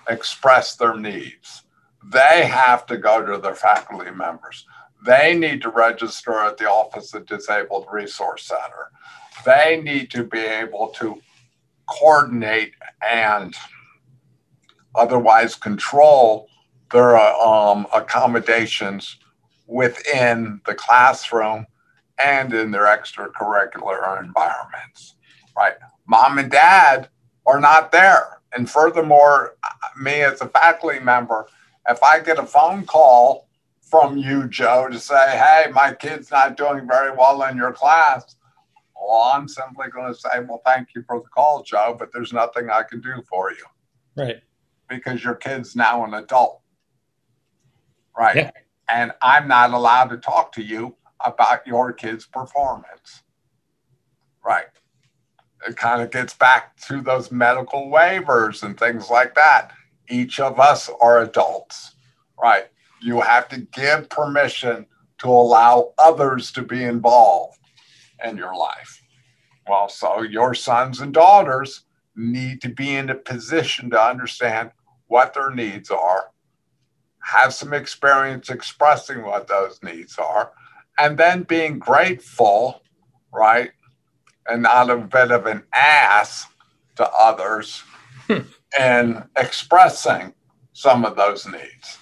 express 0.08 0.76
their 0.76 0.96
needs. 0.96 1.62
They 2.12 2.46
have 2.46 2.86
to 2.86 2.98
go 2.98 3.24
to 3.24 3.38
their 3.38 3.54
faculty 3.54 4.10
members. 4.10 4.66
They 5.06 5.36
need 5.36 5.62
to 5.62 5.70
register 5.70 6.40
at 6.40 6.56
the 6.56 6.68
Office 6.68 7.14
of 7.14 7.26
Disabled 7.26 7.86
Resource 7.92 8.46
Center. 8.46 8.90
They 9.44 9.80
need 9.82 10.10
to 10.10 10.24
be 10.24 10.40
able 10.40 10.88
to 10.96 11.20
coordinate 11.86 12.72
and 13.06 13.54
otherwise 14.94 15.54
control 15.54 16.48
their 16.90 17.16
uh, 17.16 17.36
um, 17.38 17.86
accommodations 17.94 19.18
within 19.66 20.60
the 20.66 20.74
classroom 20.74 21.66
and 22.22 22.52
in 22.52 22.70
their 22.70 22.84
extracurricular 22.84 24.22
environments, 24.22 25.16
right? 25.56 25.74
Mom 26.06 26.38
and 26.38 26.50
dad 26.50 27.08
are 27.46 27.60
not 27.60 27.90
there. 27.90 28.40
And 28.56 28.70
furthermore, 28.70 29.56
me 30.00 30.22
as 30.22 30.40
a 30.40 30.48
faculty 30.48 31.00
member, 31.00 31.46
if 31.88 32.02
I 32.02 32.20
get 32.20 32.38
a 32.38 32.46
phone 32.46 32.86
call 32.86 33.48
from 33.82 34.16
you, 34.16 34.48
Joe, 34.48 34.88
to 34.90 34.98
say, 34.98 35.36
hey, 35.36 35.70
my 35.72 35.92
kid's 35.92 36.30
not 36.30 36.56
doing 36.56 36.86
very 36.86 37.10
well 37.10 37.42
in 37.42 37.56
your 37.56 37.72
class, 37.72 38.36
well, 38.94 39.32
I'm 39.34 39.48
simply 39.48 39.86
going 39.90 40.12
to 40.12 40.18
say, 40.18 40.40
well, 40.48 40.62
thank 40.64 40.88
you 40.94 41.02
for 41.06 41.20
the 41.20 41.28
call, 41.28 41.62
Joe, 41.62 41.96
but 41.98 42.10
there's 42.12 42.32
nothing 42.32 42.70
I 42.70 42.82
can 42.84 43.00
do 43.00 43.22
for 43.28 43.50
you. 43.50 43.64
Right. 44.16 44.40
Because 44.88 45.24
your 45.24 45.34
kid's 45.34 45.74
now 45.74 46.04
an 46.04 46.14
adult. 46.14 46.60
Right. 48.16 48.36
Yeah. 48.36 48.50
And 48.90 49.12
I'm 49.22 49.48
not 49.48 49.72
allowed 49.72 50.10
to 50.10 50.18
talk 50.18 50.52
to 50.52 50.62
you 50.62 50.96
about 51.24 51.66
your 51.66 51.92
kid's 51.92 52.26
performance. 52.26 53.22
Right. 54.44 54.66
It 55.66 55.76
kind 55.76 56.02
of 56.02 56.10
gets 56.10 56.34
back 56.34 56.76
to 56.88 57.00
those 57.00 57.32
medical 57.32 57.88
waivers 57.90 58.62
and 58.62 58.78
things 58.78 59.08
like 59.08 59.34
that. 59.34 59.72
Each 60.08 60.38
of 60.38 60.60
us 60.60 60.90
are 61.00 61.22
adults. 61.22 61.94
Right. 62.40 62.66
You 63.00 63.20
have 63.22 63.48
to 63.48 63.60
give 63.60 64.10
permission 64.10 64.86
to 65.18 65.28
allow 65.28 65.94
others 65.98 66.52
to 66.52 66.62
be 66.62 66.84
involved 66.84 67.58
in 68.22 68.36
your 68.36 68.54
life. 68.54 69.00
Well, 69.66 69.88
so 69.88 70.20
your 70.20 70.54
sons 70.54 71.00
and 71.00 71.14
daughters 71.14 71.83
need 72.16 72.60
to 72.62 72.68
be 72.68 72.94
in 72.94 73.10
a 73.10 73.14
position 73.14 73.90
to 73.90 74.00
understand 74.00 74.70
what 75.06 75.34
their 75.34 75.50
needs 75.50 75.90
are, 75.90 76.30
have 77.20 77.54
some 77.54 77.72
experience 77.72 78.50
expressing 78.50 79.22
what 79.22 79.48
those 79.48 79.78
needs 79.82 80.18
are, 80.18 80.52
and 80.98 81.18
then 81.18 81.42
being 81.42 81.78
grateful, 81.78 82.82
right? 83.32 83.70
And 84.46 84.62
not 84.62 84.90
a 84.90 84.96
bit 84.96 85.30
of 85.30 85.46
an 85.46 85.62
ass 85.74 86.46
to 86.96 87.08
others 87.08 87.82
and 88.78 89.24
expressing 89.36 90.34
some 90.72 91.04
of 91.04 91.16
those 91.16 91.46
needs. 91.46 91.98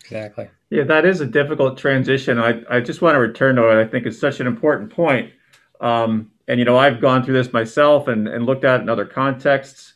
Exactly. 0.00 0.48
Yeah, 0.70 0.84
that 0.84 1.04
is 1.04 1.20
a 1.20 1.26
difficult 1.26 1.78
transition. 1.78 2.38
I, 2.38 2.62
I 2.68 2.80
just 2.80 3.02
want 3.02 3.14
to 3.14 3.20
return 3.20 3.56
to 3.56 3.68
it. 3.70 3.80
I 3.80 3.86
think 3.86 4.06
it's 4.06 4.18
such 4.18 4.40
an 4.40 4.46
important 4.46 4.90
point. 4.90 5.32
Um, 5.80 6.30
and, 6.48 6.58
you 6.58 6.64
know, 6.64 6.76
I've 6.76 7.00
gone 7.00 7.24
through 7.24 7.34
this 7.34 7.52
myself 7.52 8.08
and, 8.08 8.28
and 8.28 8.46
looked 8.46 8.64
at 8.64 8.80
it 8.80 8.82
in 8.82 8.88
other 8.88 9.06
contexts 9.06 9.94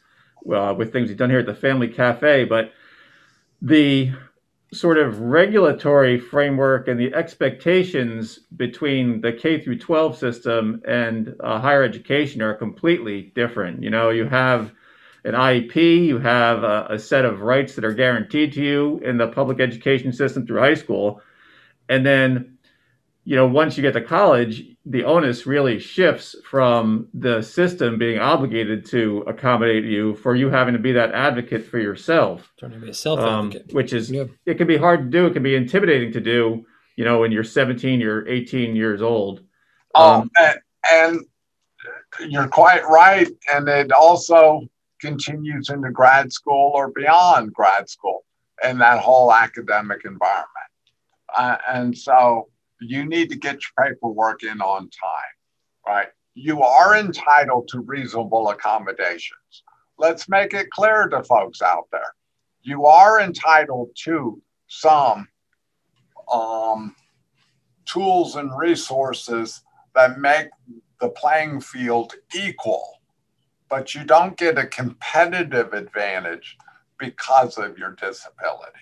uh, 0.53 0.75
with 0.77 0.93
things 0.93 1.09
we've 1.09 1.17
done 1.17 1.31
here 1.31 1.41
at 1.41 1.47
the 1.47 1.55
Family 1.55 1.89
Cafe. 1.89 2.45
But 2.45 2.73
the 3.61 4.13
sort 4.73 4.99
of 4.99 5.21
regulatory 5.21 6.19
framework 6.19 6.89
and 6.89 7.01
the 7.01 7.13
expectations 7.15 8.41
between 8.57 9.21
the 9.21 9.33
K 9.33 9.61
through 9.61 9.79
12 9.79 10.17
system 10.17 10.83
and 10.87 11.35
uh, 11.41 11.59
higher 11.59 11.83
education 11.83 12.43
are 12.43 12.55
completely 12.55 13.33
different. 13.35 13.83
You 13.83 13.91
know, 13.91 14.11
you 14.11 14.27
have 14.27 14.73
an 15.25 15.33
IEP, 15.35 16.05
you 16.05 16.19
have 16.19 16.65
a, 16.65 16.87
a, 16.91 16.99
set 16.99 17.25
of 17.25 17.41
rights 17.41 17.75
that 17.75 17.85
are 17.85 17.95
guaranteed 17.95 18.53
to 18.53 18.63
you 18.63 19.01
in 19.05 19.17
the 19.17 19.29
public 19.29 19.59
education 19.59 20.13
system 20.13 20.47
through 20.47 20.61
high 20.61 20.75
school. 20.75 21.23
And 21.89 22.05
then, 22.05 22.58
you 23.29 23.37
know, 23.37 23.47
once 23.47 23.77
you 23.77 23.83
get 23.83 23.93
to 23.93 24.01
college, 24.01 24.65
the 24.87 25.05
onus 25.05 25.45
really 25.45 25.79
shifts 25.79 26.35
from 26.49 27.09
the 27.13 27.43
system 27.43 27.99
being 27.99 28.19
obligated 28.19 28.87
to 28.87 29.23
accommodate 29.27 29.85
you 29.85 30.15
for 30.15 30.35
you 30.35 30.49
having 30.49 30.73
to 30.73 30.79
be 30.79 30.93
that 30.93 31.13
advocate 31.13 31.67
for 31.67 31.79
yourself. 31.79 32.51
Trying 32.59 32.73
to 32.73 32.79
be 32.79 32.89
a 32.89 32.95
self 32.95 33.21
advocate. 33.21 33.69
Um, 33.69 33.75
which 33.75 33.93
is, 33.93 34.11
yeah. 34.11 34.25
it 34.47 34.55
can 34.55 34.67
be 34.67 34.79
hard 34.79 35.01
to 35.01 35.11
do. 35.11 35.27
It 35.27 35.35
can 35.35 35.43
be 35.43 35.57
intimidating 35.57 36.11
to 36.13 36.23
do, 36.23 36.65
you 36.97 37.05
know, 37.05 37.19
when 37.19 37.31
you're 37.31 37.45
17, 37.45 38.01
you're 38.01 38.27
18 38.27 38.75
years 38.75 39.03
old. 39.03 39.43
Um, 39.95 40.23
um, 40.23 40.31
and, 40.41 40.59
and 40.91 42.33
you're 42.33 42.49
quite 42.49 42.89
right. 42.89 43.29
And 43.53 43.69
it 43.69 43.93
also 43.93 44.63
continues 45.03 45.69
into 45.69 45.91
grad 45.91 46.33
school 46.33 46.73
or 46.75 46.91
beyond 46.93 47.53
grad 47.53 47.91
school 47.91 48.25
in 48.65 48.79
that 48.79 49.01
whole 49.01 49.35
academic 49.35 50.07
environment. 50.07 50.49
Uh, 51.37 51.59
and 51.69 51.95
so 51.95 52.49
you 52.81 53.05
need 53.05 53.29
to 53.31 53.37
get 53.37 53.55
your 53.55 53.87
paperwork 53.87 54.43
in 54.43 54.61
on 54.61 54.83
time, 54.83 55.87
right? 55.87 56.09
You 56.35 56.63
are 56.63 56.97
entitled 56.97 57.69
to 57.69 57.81
reasonable 57.81 58.51
accommodations. 58.51 59.65
Let's 59.99 60.29
make 60.29 60.55
it 60.55 60.71
clear 60.71 61.09
to 61.09 61.25
folks 61.25 61.61
out 61.61 61.89
there. 61.91 62.15
You 62.63 62.87
are 62.87 63.21
entitled 63.21 63.91
to 64.05 64.41
some 64.69 65.27
um, 66.33 66.95
tools 67.85 68.37
and 68.37 68.57
resources 68.57 69.63
that 69.95 70.21
make 70.21 70.49
the 71.01 71.09
playing 71.11 71.61
field 71.61 72.15
equal, 72.35 73.01
but 73.69 73.95
you 73.95 74.05
don't 74.05 74.37
get 74.37 74.59
a 74.59 74.67
competitive 74.67 75.73
advantage 75.73 76.57
because 76.99 77.59
of 77.59 77.79
your 77.79 77.93
disability. 77.93 78.73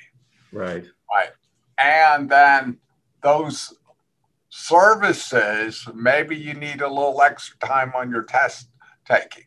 Right. 0.52 0.84
Right. 1.12 1.30
And 1.78 2.28
then 2.28 2.78
those 3.22 3.74
services, 4.56 5.86
maybe 5.94 6.34
you 6.34 6.54
need 6.54 6.80
a 6.80 6.88
little 6.88 7.20
extra 7.20 7.58
time 7.58 7.92
on 7.94 8.10
your 8.10 8.22
test 8.22 8.68
taking. 9.04 9.44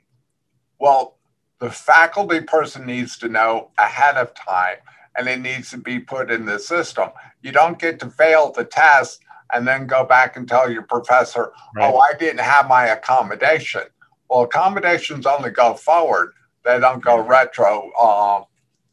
Well, 0.80 1.18
the 1.60 1.72
faculty 1.72 2.42
person 2.42 2.86
needs 2.86 3.18
to 3.18 3.28
know 3.28 3.72
ahead 3.80 4.18
of 4.18 4.36
time 4.36 4.78
and 5.18 5.28
it 5.28 5.42
needs 5.42 5.72
to 5.72 5.78
be 5.78 6.00
put 6.00 6.30
in 6.30 6.46
the 6.46 6.60
system. 6.60 7.10
You 7.42 7.52
don't 7.52 7.80
get 7.80 8.00
to 8.02 8.10
fail 8.10 8.52
the 8.52 8.64
test 8.64 9.22
and 9.52 9.68
then 9.68 9.88
go 9.88 10.06
back 10.06 10.38
and 10.38 10.48
tell 10.48 10.72
your 10.72 10.84
professor, 10.84 11.54
right. 11.76 11.92
oh, 11.92 11.98
I 11.98 12.14
didn't 12.14 12.42
have 12.42 12.68
my 12.68 12.86
accommodation. 12.86 13.82
Well, 14.30 14.44
accommodations 14.44 15.26
only 15.26 15.50
go 15.50 15.74
forward, 15.74 16.34
they 16.64 16.80
don't 16.80 17.04
go 17.04 17.20
retro. 17.20 17.92
Um, 18.00 18.46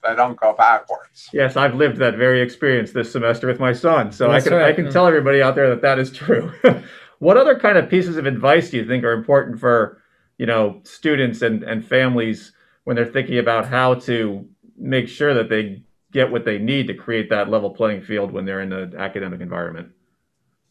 they 0.07 0.14
don't 0.14 0.38
go 0.38 0.53
backwards. 0.53 1.29
Yes, 1.33 1.57
I've 1.57 1.75
lived 1.75 1.99
that 1.99 2.16
very 2.16 2.40
experience 2.40 2.92
this 2.92 3.12
semester 3.12 3.47
with 3.47 3.61
my 3.61 3.73
son, 3.73 4.12
so 4.12 4.31
That's 4.31 4.47
I 4.47 4.49
can 4.49 4.59
right. 4.59 4.69
I 4.69 4.73
can 4.73 4.90
tell 4.90 5.07
everybody 5.07 5.42
out 5.42 5.55
there 5.55 5.71
that 5.71 5.83
that 5.83 5.99
is 5.99 6.12
true. 6.12 6.53
what 7.19 7.37
other 7.37 7.59
kind 7.59 7.79
of 7.79 7.88
pieces 7.88 8.16
of 8.16 8.27
advice 8.27 8.71
do 8.71 8.77
you 8.77 8.87
think 8.87 9.05
are 9.05 9.12
important 9.12 9.59
for 9.59 10.03
you 10.38 10.47
know 10.47 10.81
students 10.85 11.42
and 11.42 11.62
and 11.62 11.87
families 11.87 12.53
when 12.85 12.97
they're 12.97 13.07
thinking 13.07 13.38
about 13.38 13.66
how 13.66 13.95
to 13.95 14.47
make 14.77 15.09
sure 15.09 15.35
that 15.35 15.49
they 15.49 15.83
get 16.12 16.31
what 16.31 16.45
they 16.45 16.59
need 16.59 16.87
to 16.87 16.95
create 16.95 17.29
that 17.31 17.51
level 17.51 17.71
playing 17.71 18.03
field 18.03 18.31
when 18.31 18.45
they're 18.45 18.61
in 18.61 18.71
the 18.71 18.92
academic 18.99 19.40
environment? 19.40 19.88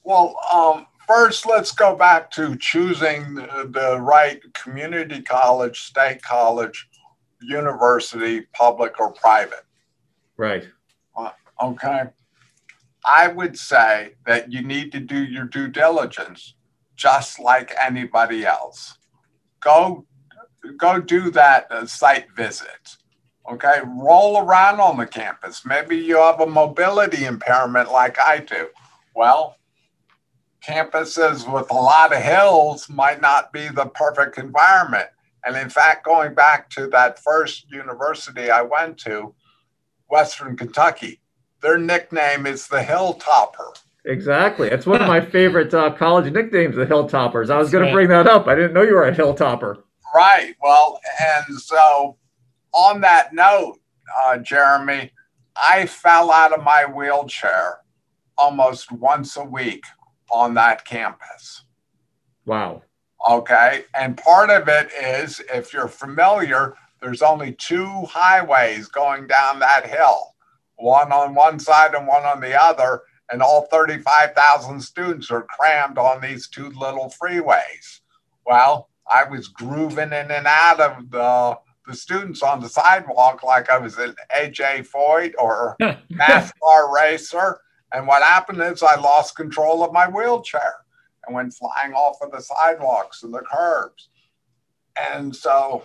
Well, 0.04 0.36
um, 0.52 0.88
first, 1.08 1.46
let's 1.46 1.72
go 1.72 1.96
back 1.96 2.32
to 2.32 2.56
choosing 2.56 3.36
the, 3.36 3.70
the 3.70 4.00
right 4.00 4.42
community 4.54 5.22
college, 5.22 5.82
state 5.82 6.22
college, 6.22 6.88
university, 7.42 8.42
public 8.54 9.00
or 9.00 9.12
private. 9.12 9.66
Right. 10.38 10.68
Uh, 11.16 11.32
okay. 11.62 12.04
I 13.06 13.28
would 13.28 13.58
say 13.58 14.14
that 14.26 14.52
you 14.52 14.62
need 14.62 14.92
to 14.94 15.00
do 15.00 15.24
your 15.24 15.46
due 15.46 15.68
diligence 15.68 16.56
just 16.96 17.40
like 17.40 17.76
anybody 17.82 18.46
else. 18.46 18.98
Go 19.62 20.06
go 20.78 21.00
do 21.00 21.30
that 21.32 21.72
uh, 21.72 21.86
site 21.86 22.32
visit. 22.36 22.98
Okay, 23.52 23.82
roll 23.86 24.40
around 24.40 24.80
on 24.80 24.98
the 24.98 25.06
campus. 25.06 25.66
Maybe 25.66 25.96
you 25.98 26.18
have 26.18 26.42
a 26.42 26.48
mobility 26.48 27.26
impairment 27.26 27.92
like 27.92 28.18
I 28.20 28.40
do. 28.40 28.70
Well, 29.16 29.58
campuses 30.68 31.52
with 31.52 31.70
a 31.70 31.76
lot 31.76 32.12
of 32.12 32.24
hills 32.24 32.90
might 32.90 33.22
not 33.22 33.54
be 33.54 33.68
the 33.68 33.86
perfect 33.86 34.40
environment. 34.40 35.10
And 35.46 35.56
in 35.56 35.70
fact, 35.70 36.06
going 36.06 36.34
back 36.34 36.70
to 36.72 36.88
that 36.88 37.20
first 37.20 37.70
university 37.72 38.50
I 38.50 38.64
went 38.64 38.98
to, 39.00 39.36
Western 40.10 40.58
Kentucky, 40.58 41.22
their 41.62 41.78
nickname 41.78 42.46
is 42.46 42.68
the 42.68 42.82
Hilltopper. 42.82 43.78
Exactly. 44.06 44.68
It's 44.70 44.86
one 44.86 45.02
of 45.02 45.08
my 45.08 45.22
favorite 45.32 45.74
uh, 45.74 45.92
college 45.92 46.32
nicknames, 46.32 46.76
the 46.76 46.86
Hilltoppers. 46.86 47.50
I 47.50 47.58
was 47.58 47.72
going 47.72 47.86
to 47.86 47.92
bring 47.92 48.10
that 48.10 48.28
up. 48.28 48.48
I 48.48 48.56
didn't 48.56 48.74
know 48.74 48.84
you 48.84 48.94
were 48.94 49.08
a 49.08 49.16
Hilltopper. 49.16 49.82
Right. 50.14 50.56
Well, 50.62 51.00
and 51.20 51.60
so 51.60 52.18
on 52.74 53.02
that 53.02 53.34
note, 53.34 53.80
uh, 54.26 54.38
Jeremy, 54.38 55.12
I 55.56 55.86
fell 55.86 56.32
out 56.32 56.54
of 56.54 56.64
my 56.64 56.86
wheelchair 56.86 57.80
almost 58.38 58.92
once 58.92 59.38
a 59.38 59.44
week 59.44 59.84
on 60.32 60.54
that 60.56 60.86
campus. 60.86 61.64
Wow. 62.46 62.84
Okay. 63.28 63.86
And 63.96 64.18
part 64.18 64.50
of 64.50 64.68
it 64.68 64.90
is, 64.94 65.42
if 65.54 65.74
you're 65.74 65.88
familiar, 65.88 66.76
there's 67.02 67.22
only 67.22 67.54
two 67.54 68.06
highways 68.06 68.88
going 68.88 69.28
down 69.28 69.60
that 69.60 69.88
hill 69.88 70.32
one 70.78 71.12
on 71.12 71.34
one 71.34 71.58
side 71.58 71.94
and 71.94 72.06
one 72.06 72.24
on 72.24 72.42
the 72.42 72.62
other. 72.62 73.02
And 73.32 73.42
all 73.42 73.68
35,000 73.72 74.80
students 74.82 75.32
are 75.32 75.44
crammed 75.44 75.98
on 75.98 76.22
these 76.22 76.48
two 76.48 76.70
little 76.70 77.12
freeways. 77.22 78.02
Well, 78.46 78.90
I 79.10 79.24
was 79.24 79.48
grooving 79.48 80.14
in 80.14 80.30
and 80.32 80.46
out 80.46 80.80
of 80.80 81.10
the, 81.10 81.58
the 81.88 81.96
students 81.96 82.44
on 82.44 82.60
the 82.60 82.70
sidewalk 82.70 83.42
like 83.42 83.70
I 83.70 83.80
was 83.80 83.98
an 83.98 84.16
AJ 84.38 84.88
Foyt 84.88 85.34
or 85.40 85.76
NASCAR 85.82 86.94
racer. 86.94 87.60
And 87.92 88.06
what 88.06 88.22
happened 88.22 88.62
is 88.62 88.84
I 88.84 89.00
lost 89.00 89.36
control 89.36 89.84
of 89.84 89.94
my 89.94 90.08
wheelchair 90.08 90.85
and 91.26 91.36
went 91.36 91.54
flying 91.54 91.94
off 91.94 92.18
of 92.22 92.32
the 92.32 92.42
sidewalks 92.42 93.24
and 93.24 93.34
the 93.34 93.42
curbs. 93.42 94.10
And 95.12 95.36
so 95.36 95.84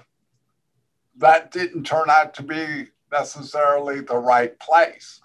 that 1.18 1.50
didn't 1.50 1.84
turn 1.84 2.10
out 2.10 2.34
to 2.34 2.42
be 2.42 2.86
necessarily 3.12 4.00
the 4.00 4.16
right 4.16 4.58
place. 4.58 5.20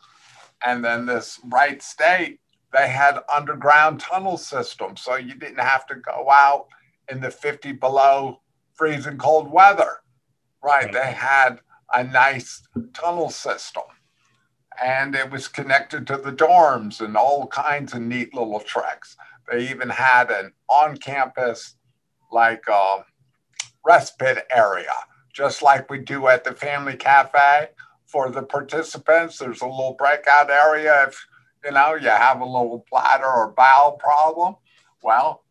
And 0.65 0.83
then 0.83 1.05
this 1.05 1.39
Wright 1.45 1.81
State, 1.81 2.39
they 2.73 2.87
had 2.87 3.19
underground 3.33 3.99
tunnel 3.99 4.37
systems. 4.37 5.01
So 5.01 5.15
you 5.15 5.35
didn't 5.35 5.59
have 5.59 5.85
to 5.87 5.95
go 5.95 6.29
out 6.29 6.67
in 7.09 7.21
the 7.21 7.31
50 7.31 7.73
below 7.73 8.41
freezing 8.73 9.17
cold 9.17 9.51
weather. 9.51 9.97
Right. 10.63 10.91
They 10.91 11.11
had 11.11 11.59
a 11.93 12.03
nice 12.03 12.67
tunnel 12.93 13.29
system. 13.29 13.83
And 14.83 15.15
it 15.15 15.31
was 15.31 15.47
connected 15.47 16.05
to 16.07 16.17
the 16.17 16.33
dorms 16.33 16.99
and 16.99 17.15
all 17.15 17.47
kinds 17.47 17.93
of 17.93 18.01
neat 18.01 18.33
little 18.33 18.59
tricks. 18.59 19.15
They 19.49 19.69
even 19.69 19.89
had 19.89 20.31
an 20.31 20.53
on 20.69 20.97
campus, 20.97 21.75
like, 22.31 22.63
uh, 22.71 23.01
respite 23.85 24.45
area, 24.51 24.93
just 25.33 25.61
like 25.61 25.89
we 25.89 25.99
do 25.99 26.27
at 26.27 26.43
the 26.43 26.53
family 26.53 26.95
cafe 26.95 27.69
for 28.05 28.29
the 28.29 28.43
participants. 28.43 29.37
There's 29.37 29.61
a 29.61 29.67
little 29.67 29.95
breakout 29.97 30.49
area 30.49 31.05
if 31.07 31.25
you 31.63 31.71
know 31.71 31.95
you 31.95 32.09
have 32.09 32.41
a 32.41 32.45
little 32.45 32.85
bladder 32.89 33.25
or 33.25 33.51
bowel 33.51 33.93
problem. 33.93 34.55
Well, 35.03 35.43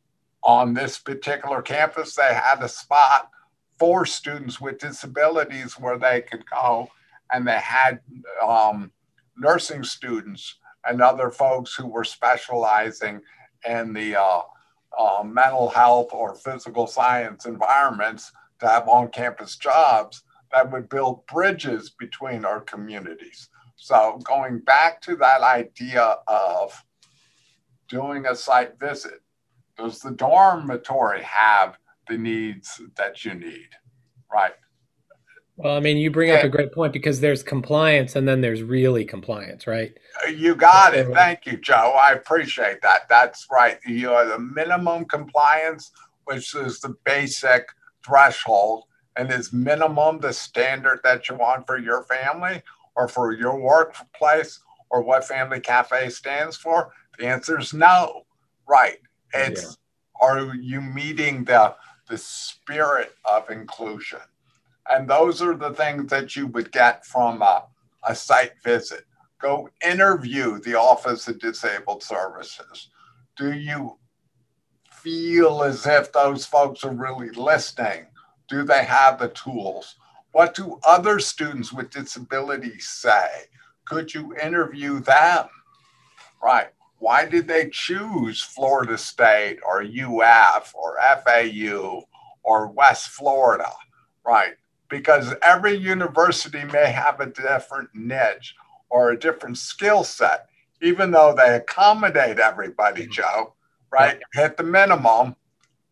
on 0.42 0.74
this 0.74 0.98
particular 0.98 1.62
campus, 1.62 2.14
they 2.14 2.35
had 2.35 2.62
a 2.62 2.68
spot 2.68 3.30
for 3.78 4.07
students 4.07 4.61
with 4.61 4.78
disabilities 4.78 5.74
where 5.74 5.98
they 5.98 6.22
could 6.22 6.44
go, 6.50 6.88
and 7.33 7.46
they 7.46 7.59
had 7.59 8.00
um, 8.42 8.92
nursing 9.37 9.83
students 9.85 10.59
and 10.85 11.00
other 11.00 11.30
folks 11.30 11.74
who 11.74 11.87
were 11.87 12.04
specializing 12.04 13.20
in 13.68 13.92
the 13.92 14.16
uh, 14.20 14.42
uh, 14.98 15.22
mental 15.24 15.68
health 15.68 16.09
or 16.12 16.35
physical 16.35 16.87
science 16.87 17.46
environments 17.46 18.33
to 18.61 18.68
have 18.68 18.88
on 18.88 19.09
campus 19.09 19.57
jobs 19.57 20.22
that 20.53 20.70
would 20.70 20.88
build 20.88 21.27
bridges 21.27 21.90
between 21.90 22.44
our 22.44 22.61
communities. 22.61 23.48
So, 23.77 24.20
going 24.24 24.61
back 24.61 25.00
to 25.03 25.16
that 25.16 25.42
idea 25.42 26.16
of 26.29 26.83
doing 27.88 28.27
a 28.27 28.37
site 28.37 28.79
visit, 28.79 29.20
does 29.77 29.98
the 29.98 30.12
dormitory 30.12 31.22
have 31.22 31.77
the 32.09 32.16
needs 32.16 32.81
that 32.96 33.24
you 33.24 33.35
need? 33.35 33.68
Right. 34.33 34.55
Well, 35.56 35.76
I 35.76 35.80
mean, 35.80 35.98
you 35.98 36.10
bring 36.10 36.30
up 36.32 36.42
a 36.42 36.48
great 36.48 36.72
point 36.72 36.92
because 36.92 37.20
there's 37.20 37.44
compliance 37.44 38.16
and 38.16 38.26
then 38.26 38.40
there's 38.40 38.62
really 38.62 39.04
compliance, 39.04 39.68
right? 39.68 39.96
Uh, 40.24 40.30
you 40.30 40.56
got 40.56 40.94
it. 40.94 41.06
Thank 41.12 41.46
you, 41.46 41.56
Joe. 41.58 41.96
I 41.96 42.12
appreciate 42.12 42.82
that. 42.82 43.08
That's 43.08 43.46
right. 43.52 43.78
You 43.86 44.10
are 44.10 44.24
uh, 44.24 44.30
the 44.30 44.38
minimum 44.40 45.04
compliance, 45.04 45.92
which 46.24 46.56
is 46.56 46.80
the 46.80 46.96
basic 47.04 47.68
threshold 48.04 48.84
and 49.16 49.30
is 49.30 49.52
minimum 49.52 50.18
the 50.18 50.32
standard 50.32 51.00
that 51.04 51.28
you 51.28 51.36
want 51.36 51.66
for 51.66 51.78
your 51.78 52.02
family 52.04 52.62
or 52.96 53.08
for 53.08 53.32
your 53.32 53.58
workplace 53.58 54.60
or 54.90 55.02
what 55.02 55.24
family 55.24 55.60
cafe 55.60 56.08
stands 56.08 56.56
for 56.56 56.92
the 57.18 57.26
answer 57.26 57.58
is 57.58 57.72
no 57.72 58.22
right 58.68 58.98
it's 59.32 59.62
yeah. 60.20 60.26
are 60.26 60.54
you 60.56 60.80
meeting 60.80 61.44
the 61.44 61.74
the 62.08 62.18
spirit 62.18 63.14
of 63.24 63.48
inclusion 63.50 64.20
and 64.90 65.09
those 65.09 65.40
are 65.42 65.57
the 65.57 65.73
things 65.73 66.11
that 66.11 66.37
you 66.37 66.47
would 66.49 66.70
get 66.73 67.05
from 67.05 67.42
a, 67.42 67.64
a 68.09 68.14
site 68.14 68.53
visit 68.62 69.05
go 69.40 69.68
interview 69.87 70.61
the 70.61 70.75
office 70.75 71.29
of 71.29 71.38
disabled 71.38 72.03
services 72.03 72.90
do 73.37 73.53
you 73.53 73.99
feel 74.90 75.62
as 75.62 75.87
if 75.87 76.12
those 76.12 76.47
folks 76.47 76.85
are 76.85 76.94
really 76.94 77.31
listening 77.31 78.07
do 78.49 78.62
they 78.62 78.85
have 78.85 79.18
the 79.18 79.29
tools? 79.29 79.97
What 80.33 80.55
do 80.55 80.79
other 80.87 81.18
students 81.18 81.73
with 81.73 81.90
disabilities 81.90 82.88
say? 82.88 83.29
Could 83.87 84.12
you 84.12 84.35
interview 84.37 85.01
them? 85.01 85.47
Right. 86.42 86.68
Why 86.99 87.27
did 87.27 87.47
they 87.47 87.70
choose 87.70 88.42
Florida 88.42 88.99
State 88.99 89.59
or 89.66 89.83
UF 89.83 90.75
or 90.75 90.99
FAU 91.25 92.03
or 92.42 92.68
West 92.68 93.09
Florida? 93.09 93.70
Right. 94.27 94.55
Because 94.94 95.35
every 95.42 95.74
university 95.74 96.62
may 96.62 96.92
have 96.92 97.18
a 97.18 97.26
different 97.26 97.88
niche 97.94 98.54
or 98.90 99.11
a 99.11 99.18
different 99.18 99.59
skill 99.59 100.04
set, 100.04 100.46
even 100.80 101.11
though 101.11 101.35
they 101.37 101.57
accommodate 101.57 102.38
everybody, 102.38 103.02
mm-hmm. 103.02 103.11
Joe, 103.11 103.54
right? 103.90 104.20
Hit 104.35 104.57
the 104.57 104.62
minimum. 104.62 105.35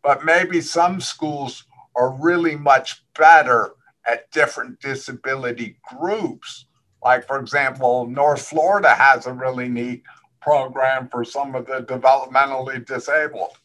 But 0.05 0.25
maybe 0.25 0.61
some 0.61 1.01
schools 1.01 1.65
are 1.97 2.13
really 2.13 2.55
much 2.55 3.05
better 3.19 3.73
at 4.07 4.31
different 4.31 4.79
disability 4.79 5.79
groups. 5.99 6.67
Like, 7.03 7.27
for 7.27 7.41
example, 7.41 8.07
North 8.07 8.43
Florida 8.43 8.95
has 8.95 9.27
a 9.27 9.33
really 9.33 9.69
neat 9.69 10.05
program 10.41 11.09
for 11.09 11.25
some 11.25 11.57
of 11.57 11.67
the 11.67 11.81
developmentally 11.83 12.87
disabled. 12.87 13.59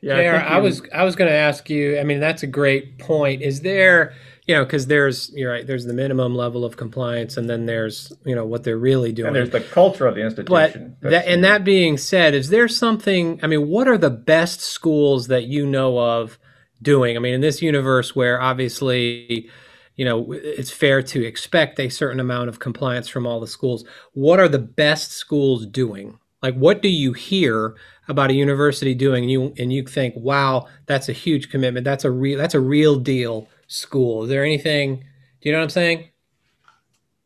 Yeah, 0.00 0.46
I, 0.48 0.56
I 0.56 0.58
was 0.58 0.82
I 0.92 1.04
was 1.04 1.16
going 1.16 1.30
to 1.30 1.36
ask 1.36 1.68
you. 1.68 1.98
I 1.98 2.04
mean, 2.04 2.20
that's 2.20 2.42
a 2.42 2.46
great 2.46 2.98
point. 2.98 3.42
Is 3.42 3.62
there, 3.62 4.14
you 4.46 4.54
know, 4.54 4.64
because 4.64 4.86
there's 4.86 5.30
you're 5.34 5.50
right. 5.50 5.66
There's 5.66 5.84
the 5.84 5.94
minimum 5.94 6.34
level 6.34 6.64
of 6.64 6.76
compliance, 6.76 7.36
and 7.36 7.48
then 7.48 7.66
there's 7.66 8.12
you 8.24 8.34
know 8.34 8.44
what 8.44 8.64
they're 8.64 8.78
really 8.78 9.12
doing. 9.12 9.28
And 9.28 9.36
there's 9.36 9.50
the 9.50 9.60
culture 9.60 10.06
of 10.06 10.14
the 10.14 10.22
institution. 10.22 10.96
But 11.00 11.10
that, 11.10 11.26
and 11.26 11.42
that 11.44 11.64
being 11.64 11.98
said, 11.98 12.34
is 12.34 12.50
there 12.50 12.68
something? 12.68 13.40
I 13.42 13.46
mean, 13.46 13.68
what 13.68 13.88
are 13.88 13.98
the 13.98 14.10
best 14.10 14.60
schools 14.60 15.28
that 15.28 15.44
you 15.44 15.66
know 15.66 15.98
of 15.98 16.38
doing. 16.80 17.16
I 17.16 17.20
mean, 17.20 17.34
in 17.34 17.40
this 17.40 17.62
universe 17.62 18.14
where 18.14 18.40
obviously, 18.40 19.50
you 19.96 20.04
know, 20.04 20.32
it's 20.32 20.70
fair 20.70 21.02
to 21.02 21.24
expect 21.24 21.80
a 21.80 21.88
certain 21.88 22.20
amount 22.20 22.48
of 22.48 22.58
compliance 22.58 23.08
from 23.08 23.26
all 23.26 23.40
the 23.40 23.46
schools, 23.46 23.84
what 24.12 24.38
are 24.38 24.48
the 24.48 24.58
best 24.58 25.12
schools 25.12 25.66
doing? 25.66 26.18
Like, 26.42 26.54
what 26.54 26.82
do 26.82 26.88
you 26.88 27.12
hear 27.12 27.74
about 28.08 28.30
a 28.30 28.34
university 28.34 28.94
doing, 28.94 29.24
and 29.24 29.30
you 29.30 29.54
and 29.58 29.72
you 29.72 29.82
think, 29.84 30.14
"Wow, 30.16 30.68
that's 30.86 31.08
a 31.08 31.12
huge 31.12 31.50
commitment. 31.50 31.84
That's 31.84 32.04
a 32.04 32.10
real 32.10 32.38
that's 32.38 32.54
a 32.54 32.60
real 32.60 32.96
deal 32.96 33.48
school." 33.66 34.24
Is 34.24 34.28
there 34.28 34.44
anything? 34.44 35.04
Do 35.40 35.48
you 35.48 35.52
know 35.52 35.58
what 35.58 35.64
I'm 35.64 35.70
saying? 35.70 36.08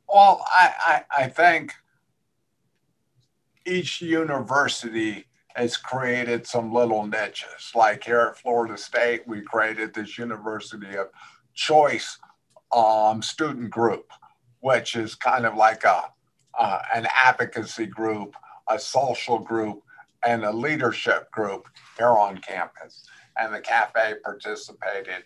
Well, 0.08 0.44
I, 0.46 0.72
I, 0.86 1.22
I 1.24 1.28
think 1.28 1.72
each 3.64 4.02
university 4.02 5.24
has 5.54 5.76
created 5.76 6.46
some 6.46 6.72
little 6.72 7.06
niches. 7.06 7.72
Like 7.74 8.04
here 8.04 8.20
at 8.20 8.38
Florida 8.38 8.76
State, 8.76 9.22
we 9.26 9.40
created 9.40 9.94
this 9.94 10.18
University 10.18 10.96
of 10.96 11.08
Choice 11.54 12.18
um, 12.74 13.22
student 13.22 13.70
group, 13.70 14.10
which 14.60 14.96
is 14.96 15.14
kind 15.14 15.46
of 15.46 15.54
like 15.54 15.84
a 15.84 16.04
uh, 16.58 16.82
an 16.94 17.06
advocacy 17.24 17.86
group, 17.86 18.34
a 18.68 18.78
social 18.78 19.38
group, 19.38 19.82
and 20.24 20.44
a 20.44 20.52
leadership 20.52 21.30
group 21.30 21.68
here 21.98 22.08
on 22.08 22.38
campus. 22.38 23.04
And 23.38 23.54
the 23.54 23.60
cafe 23.60 24.14
participated 24.22 25.24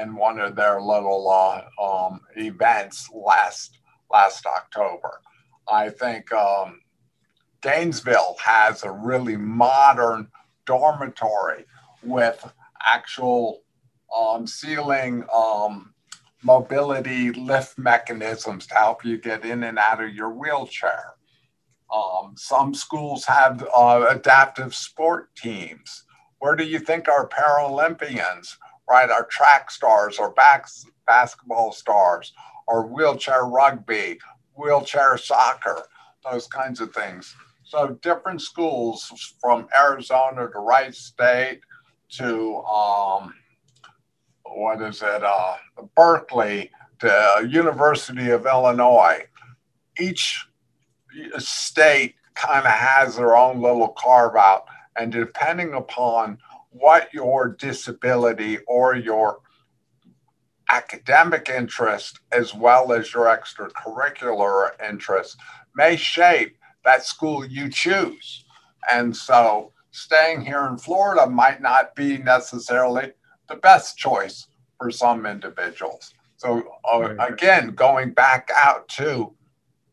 in 0.00 0.14
one 0.14 0.38
of 0.38 0.56
their 0.56 0.80
little 0.80 1.30
uh, 1.30 1.62
um, 1.82 2.20
events 2.36 3.08
last 3.12 3.78
last 4.10 4.46
October. 4.46 5.20
I 5.70 5.90
think 5.90 6.32
um, 6.32 6.80
Gainesville 7.60 8.36
has 8.42 8.84
a 8.84 8.90
really 8.90 9.36
modern 9.36 10.28
dormitory 10.64 11.66
with 12.02 12.50
actual 12.86 13.62
um, 14.16 14.46
ceiling 14.46 15.24
um, 15.34 15.92
mobility 16.42 17.32
lift 17.32 17.76
mechanisms 17.76 18.66
to 18.68 18.74
help 18.74 19.04
you 19.04 19.18
get 19.18 19.44
in 19.44 19.64
and 19.64 19.78
out 19.78 20.02
of 20.02 20.14
your 20.14 20.30
wheelchair. 20.30 21.14
Um, 21.92 22.34
some 22.36 22.74
schools 22.74 23.24
have 23.24 23.66
uh, 23.74 24.06
adaptive 24.10 24.74
sport 24.74 25.34
teams. 25.36 26.04
Where 26.38 26.54
do 26.54 26.64
you 26.64 26.78
think 26.78 27.08
our 27.08 27.28
Paralympians, 27.28 28.56
right, 28.88 29.10
our 29.10 29.26
track 29.26 29.70
stars, 29.70 30.18
our 30.18 30.30
backs, 30.30 30.84
basketball 31.06 31.72
stars, 31.72 32.32
our 32.68 32.86
wheelchair 32.86 33.44
rugby, 33.44 34.18
wheelchair 34.54 35.16
soccer, 35.18 35.82
those 36.30 36.46
kinds 36.46 36.80
of 36.80 36.92
things? 36.94 37.34
So 37.64 37.98
different 38.02 38.40
schools 38.40 39.34
from 39.40 39.68
Arizona 39.78 40.48
to 40.50 40.58
Wright 40.58 40.94
State 40.94 41.60
to 42.12 42.56
um, 42.62 43.34
what 44.44 44.80
is 44.80 45.02
it, 45.02 45.22
uh, 45.24 45.56
Berkeley 45.94 46.70
to 47.00 47.48
University 47.48 48.30
of 48.30 48.46
Illinois. 48.46 49.24
Each 50.00 50.47
state 51.38 52.14
kind 52.34 52.66
of 52.66 52.72
has 52.72 53.16
their 53.16 53.36
own 53.36 53.60
little 53.60 53.88
carve 53.88 54.36
out, 54.36 54.66
and 54.96 55.12
depending 55.12 55.74
upon 55.74 56.38
what 56.70 57.12
your 57.12 57.48
disability 57.48 58.58
or 58.66 58.94
your 58.94 59.40
academic 60.70 61.48
interest 61.48 62.20
as 62.30 62.54
well 62.54 62.92
as 62.92 63.12
your 63.12 63.26
extracurricular 63.26 64.70
interest 64.86 65.36
may 65.74 65.96
shape 65.96 66.56
that 66.84 67.04
school 67.04 67.44
you 67.44 67.68
choose. 67.70 68.44
And 68.92 69.16
so 69.16 69.72
staying 69.90 70.42
here 70.42 70.66
in 70.66 70.78
Florida 70.78 71.28
might 71.28 71.62
not 71.62 71.94
be 71.94 72.18
necessarily 72.18 73.12
the 73.48 73.56
best 73.56 73.96
choice 73.96 74.46
for 74.78 74.90
some 74.90 75.26
individuals. 75.26 76.12
So, 76.36 76.62
uh, 76.84 77.14
again, 77.18 77.70
going 77.70 78.12
back 78.12 78.50
out 78.54 78.88
to 78.90 79.34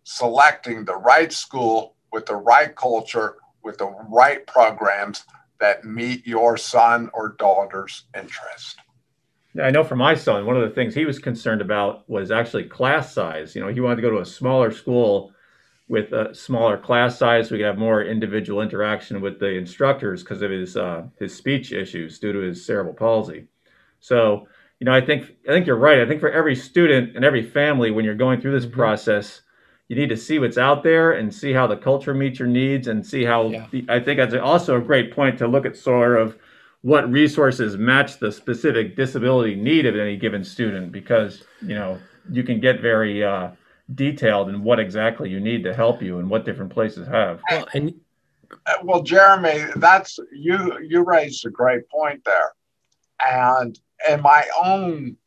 selecting 0.05 0.85
the 0.85 0.95
right 0.95 1.33
school 1.33 1.95
with 2.13 2.25
the 2.27 2.35
right 2.35 2.73
culture, 2.75 3.35
with 3.63 3.77
the 3.77 3.93
right 4.09 4.47
programs 4.47 5.25
that 5.59 5.83
meet 5.83 6.25
your 6.25 6.55
son 6.55 7.09
or 7.13 7.35
daughter's 7.37 8.03
interest. 8.15 8.77
I 9.61 9.71
know 9.71 9.83
for 9.83 9.95
my 9.95 10.13
son, 10.13 10.45
one 10.45 10.57
of 10.57 10.67
the 10.67 10.75
things 10.75 10.93
he 10.93 11.05
was 11.05 11.17
concerned 11.17 11.61
about 11.61 12.07
was 12.09 12.29
actually 12.29 12.65
class 12.65 13.13
size. 13.13 13.55
You 13.55 13.61
know, 13.61 13.69
he 13.69 13.79
wanted 13.79 13.97
to 13.97 14.01
go 14.01 14.11
to 14.11 14.19
a 14.19 14.25
smaller 14.25 14.71
school 14.71 15.31
with 15.87 16.11
a 16.13 16.35
smaller 16.35 16.77
class 16.77 17.17
size, 17.17 17.47
so 17.47 17.55
we 17.55 17.59
could 17.59 17.67
have 17.67 17.77
more 17.77 18.03
individual 18.03 18.61
interaction 18.61 19.21
with 19.21 19.39
the 19.39 19.55
instructors 19.55 20.23
because 20.23 20.41
of 20.41 20.51
his 20.51 20.75
uh, 20.75 21.03
his 21.19 21.35
speech 21.35 21.71
issues 21.71 22.19
due 22.19 22.33
to 22.33 22.39
his 22.39 22.65
cerebral 22.65 22.93
palsy. 22.93 23.47
So, 24.01 24.47
you 24.79 24.85
know, 24.85 24.93
I 24.93 25.01
think 25.01 25.35
I 25.47 25.51
think 25.51 25.67
you're 25.67 25.77
right. 25.77 26.01
I 26.01 26.07
think 26.07 26.19
for 26.19 26.31
every 26.31 26.55
student 26.55 27.15
and 27.15 27.23
every 27.23 27.43
family, 27.43 27.91
when 27.91 28.03
you're 28.03 28.15
going 28.15 28.41
through 28.41 28.53
this 28.53 28.65
mm-hmm. 28.65 28.79
process, 28.79 29.41
you 29.87 29.95
need 29.95 30.09
to 30.09 30.17
see 30.17 30.39
what's 30.39 30.57
out 30.57 30.83
there 30.83 31.13
and 31.13 31.33
see 31.33 31.53
how 31.53 31.67
the 31.67 31.77
culture 31.77 32.13
meets 32.13 32.39
your 32.39 32.47
needs 32.47 32.87
and 32.87 33.05
see 33.05 33.23
how. 33.23 33.47
Yeah. 33.47 33.67
The, 33.71 33.85
I 33.89 33.99
think 33.99 34.17
that's 34.17 34.33
also 34.33 34.77
a 34.77 34.81
great 34.81 35.13
point 35.13 35.37
to 35.39 35.47
look 35.47 35.65
at 35.65 35.77
sort 35.77 36.19
of 36.19 36.37
what 36.81 37.11
resources 37.11 37.77
match 37.77 38.19
the 38.19 38.31
specific 38.31 38.95
disability 38.95 39.55
need 39.55 39.85
of 39.85 39.95
any 39.95 40.17
given 40.17 40.43
student 40.43 40.91
because 40.91 41.43
you 41.61 41.75
know 41.75 41.99
you 42.31 42.43
can 42.43 42.59
get 42.59 42.79
very 42.79 43.23
uh, 43.23 43.49
detailed 43.93 44.49
in 44.49 44.63
what 44.63 44.79
exactly 44.79 45.29
you 45.29 45.39
need 45.39 45.63
to 45.63 45.73
help 45.73 46.01
you 46.01 46.19
and 46.19 46.29
what 46.29 46.45
different 46.45 46.71
places 46.71 47.07
have. 47.07 47.41
Well, 47.49 47.67
and 47.73 47.93
uh, 48.65 48.73
well, 48.83 49.03
Jeremy, 49.03 49.65
that's 49.75 50.19
you. 50.31 50.79
You 50.79 51.03
raised 51.03 51.45
a 51.45 51.49
great 51.49 51.87
point 51.89 52.23
there, 52.25 52.53
and 53.25 53.79
in 54.09 54.21
my 54.21 54.47
own 54.63 55.17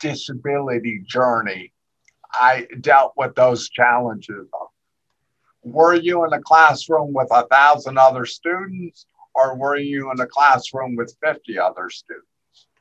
disability 0.00 1.02
journey, 1.06 1.72
I 2.38 2.66
dealt 2.80 3.12
with 3.16 3.34
those 3.34 3.68
challenges. 3.70 4.46
Were 5.62 5.94
you 5.94 6.24
in 6.24 6.32
a 6.32 6.40
classroom 6.40 7.12
with 7.12 7.28
a 7.30 7.46
thousand 7.46 7.98
other 7.98 8.24
students, 8.24 9.06
or 9.34 9.56
were 9.56 9.76
you 9.76 10.10
in 10.12 10.20
a 10.20 10.26
classroom 10.26 10.96
with 10.96 11.16
fifty 11.22 11.58
other 11.58 11.90
students? 11.90 12.28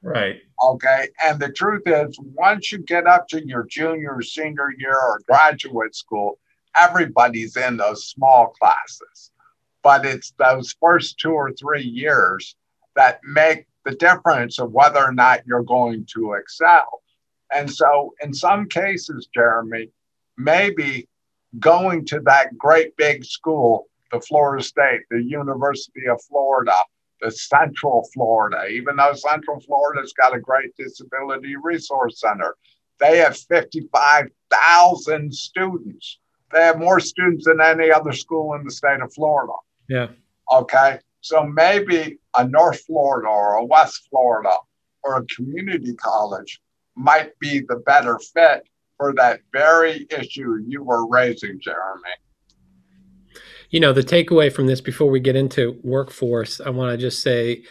Right. 0.01 0.41
Okay. 0.63 1.09
And 1.23 1.39
the 1.39 1.51
truth 1.51 1.81
is, 1.87 2.17
once 2.35 2.71
you 2.71 2.77
get 2.79 3.07
up 3.07 3.27
to 3.29 3.45
your 3.45 3.63
junior, 3.63 4.21
senior 4.21 4.69
year, 4.77 4.95
or 4.95 5.21
graduate 5.27 5.95
school, 5.95 6.37
everybody's 6.79 7.57
in 7.57 7.77
those 7.77 8.05
small 8.05 8.53
classes. 8.59 9.31
But 9.81 10.05
it's 10.05 10.33
those 10.37 10.75
first 10.79 11.17
two 11.19 11.31
or 11.31 11.51
three 11.53 11.83
years 11.83 12.55
that 12.95 13.19
make 13.23 13.65
the 13.83 13.95
difference 13.95 14.59
of 14.59 14.71
whether 14.71 14.99
or 14.99 15.11
not 15.11 15.45
you're 15.45 15.63
going 15.63 16.05
to 16.13 16.33
excel. 16.33 17.01
And 17.53 17.71
so, 17.71 18.13
in 18.21 18.34
some 18.34 18.67
cases, 18.67 19.29
Jeremy, 19.34 19.89
maybe 20.38 21.08
going 21.60 22.05
to 22.08 22.19
that 22.21 22.58
great 22.58 22.95
big 22.97 23.23
school, 23.23 23.88
the 24.12 24.19
Florida 24.19 24.63
State, 24.63 25.01
the 25.10 25.21
University 25.21 26.08
of 26.10 26.21
Florida, 26.23 26.75
the 27.21 27.31
Central 27.31 28.08
Florida, 28.13 28.67
even 28.67 28.95
though 28.97 29.13
Central 29.13 29.60
Florida's 29.60 30.13
got 30.13 30.36
a 30.36 30.39
great 30.39 30.75
disability 30.77 31.55
resource 31.55 32.19
center. 32.19 32.55
They 32.99 33.17
have 33.17 33.38
55,000 33.38 35.34
students. 35.34 36.19
They 36.51 36.62
have 36.62 36.79
more 36.79 36.99
students 36.99 37.45
than 37.45 37.62
any 37.62 37.91
other 37.91 38.13
school 38.13 38.53
in 38.53 38.63
the 38.63 38.71
state 38.71 39.01
of 39.01 39.13
Florida. 39.13 39.53
Yeah. 39.89 40.08
Okay. 40.51 40.99
So 41.21 41.43
maybe 41.43 42.19
a 42.38 42.47
North 42.47 42.81
Florida 42.86 43.27
or 43.27 43.55
a 43.55 43.65
West 43.65 44.08
Florida 44.10 44.55
or 45.03 45.17
a 45.17 45.25
community 45.25 45.93
college 45.95 46.62
might 46.95 47.38
be 47.39 47.62
the 47.62 47.77
better 47.86 48.19
fit 48.19 48.67
for 48.97 49.13
that 49.13 49.41
very 49.51 50.08
issue 50.10 50.58
you 50.65 50.84
were 50.84 51.08
raising, 51.08 51.60
Jeremy 51.60 52.12
you 53.69 53.79
know, 53.79 53.93
the 53.93 54.01
takeaway 54.01 54.51
from 54.51 54.67
this 54.67 54.81
before 54.81 55.10
we 55.10 55.19
get 55.19 55.36
into 55.36 55.79
workforce, 55.84 56.62
I 56.62 56.69
want 56.69 56.91
to 56.91 56.97
just 56.97 57.21
say, 57.21 57.63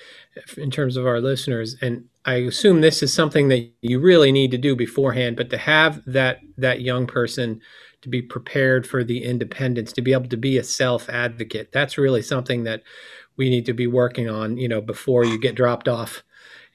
in 0.57 0.71
terms 0.71 0.97
of 0.97 1.07
our 1.07 1.21
listeners, 1.21 1.77
and 1.81 2.05
I 2.25 2.35
assume 2.35 2.81
this 2.81 3.03
is 3.03 3.13
something 3.13 3.49
that 3.49 3.71
you 3.81 4.01
really 4.01 4.33
need 4.33 4.51
to 4.51 4.59
do 4.59 4.75
beforehand, 4.75 5.37
but 5.37 5.51
to 5.51 5.59
have 5.59 6.03
that 6.07 6.41
that 6.59 6.81
young 6.81 7.07
person 7.07 7.61
to 8.03 8.09
be 8.09 8.21
prepared 8.21 8.87
for 8.87 9.05
the 9.05 9.25
independence, 9.25 9.93
to 9.93 10.03
be 10.03 10.13
able 10.13 10.29
to 10.29 10.37
be 10.37 10.59
a 10.59 10.65
self 10.65 11.09
advocate, 11.09 11.71
that's 11.73 11.97
really 11.97 12.23
something 12.23 12.65
that 12.65 12.83
we 13.37 13.49
need 13.49 13.67
to 13.67 13.73
be 13.73 13.87
working 13.87 14.29
on, 14.29 14.57
you 14.57 14.69
know, 14.69 14.81
before 14.81 15.25
you 15.25 15.39
get 15.39 15.55
dropped 15.55 15.89
off 15.89 16.23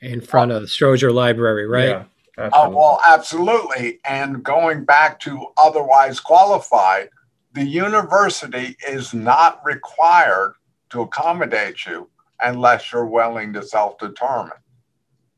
in 0.02 0.22
front 0.22 0.52
of 0.52 0.62
the 0.62 0.68
Strozier 0.68 1.14
Library, 1.14 1.68
right? 1.68 1.90
Yeah, 1.90 2.04
uh, 2.40 2.70
well, 2.72 3.02
absolutely. 3.06 4.00
And 4.06 4.44
going 4.44 4.86
back 4.86 5.20
to 5.22 5.48
otherwise 5.58 6.20
qualified, 6.20 7.10
the 7.54 7.66
university 7.66 8.78
is 8.88 9.14
not 9.14 9.64
required 9.66 10.56
to 10.92 11.02
accommodate 11.02 11.86
you 11.86 12.10
unless 12.42 12.92
you're 12.92 13.06
willing 13.06 13.54
to 13.54 13.64
self 13.64 13.98
determine. 13.98 14.58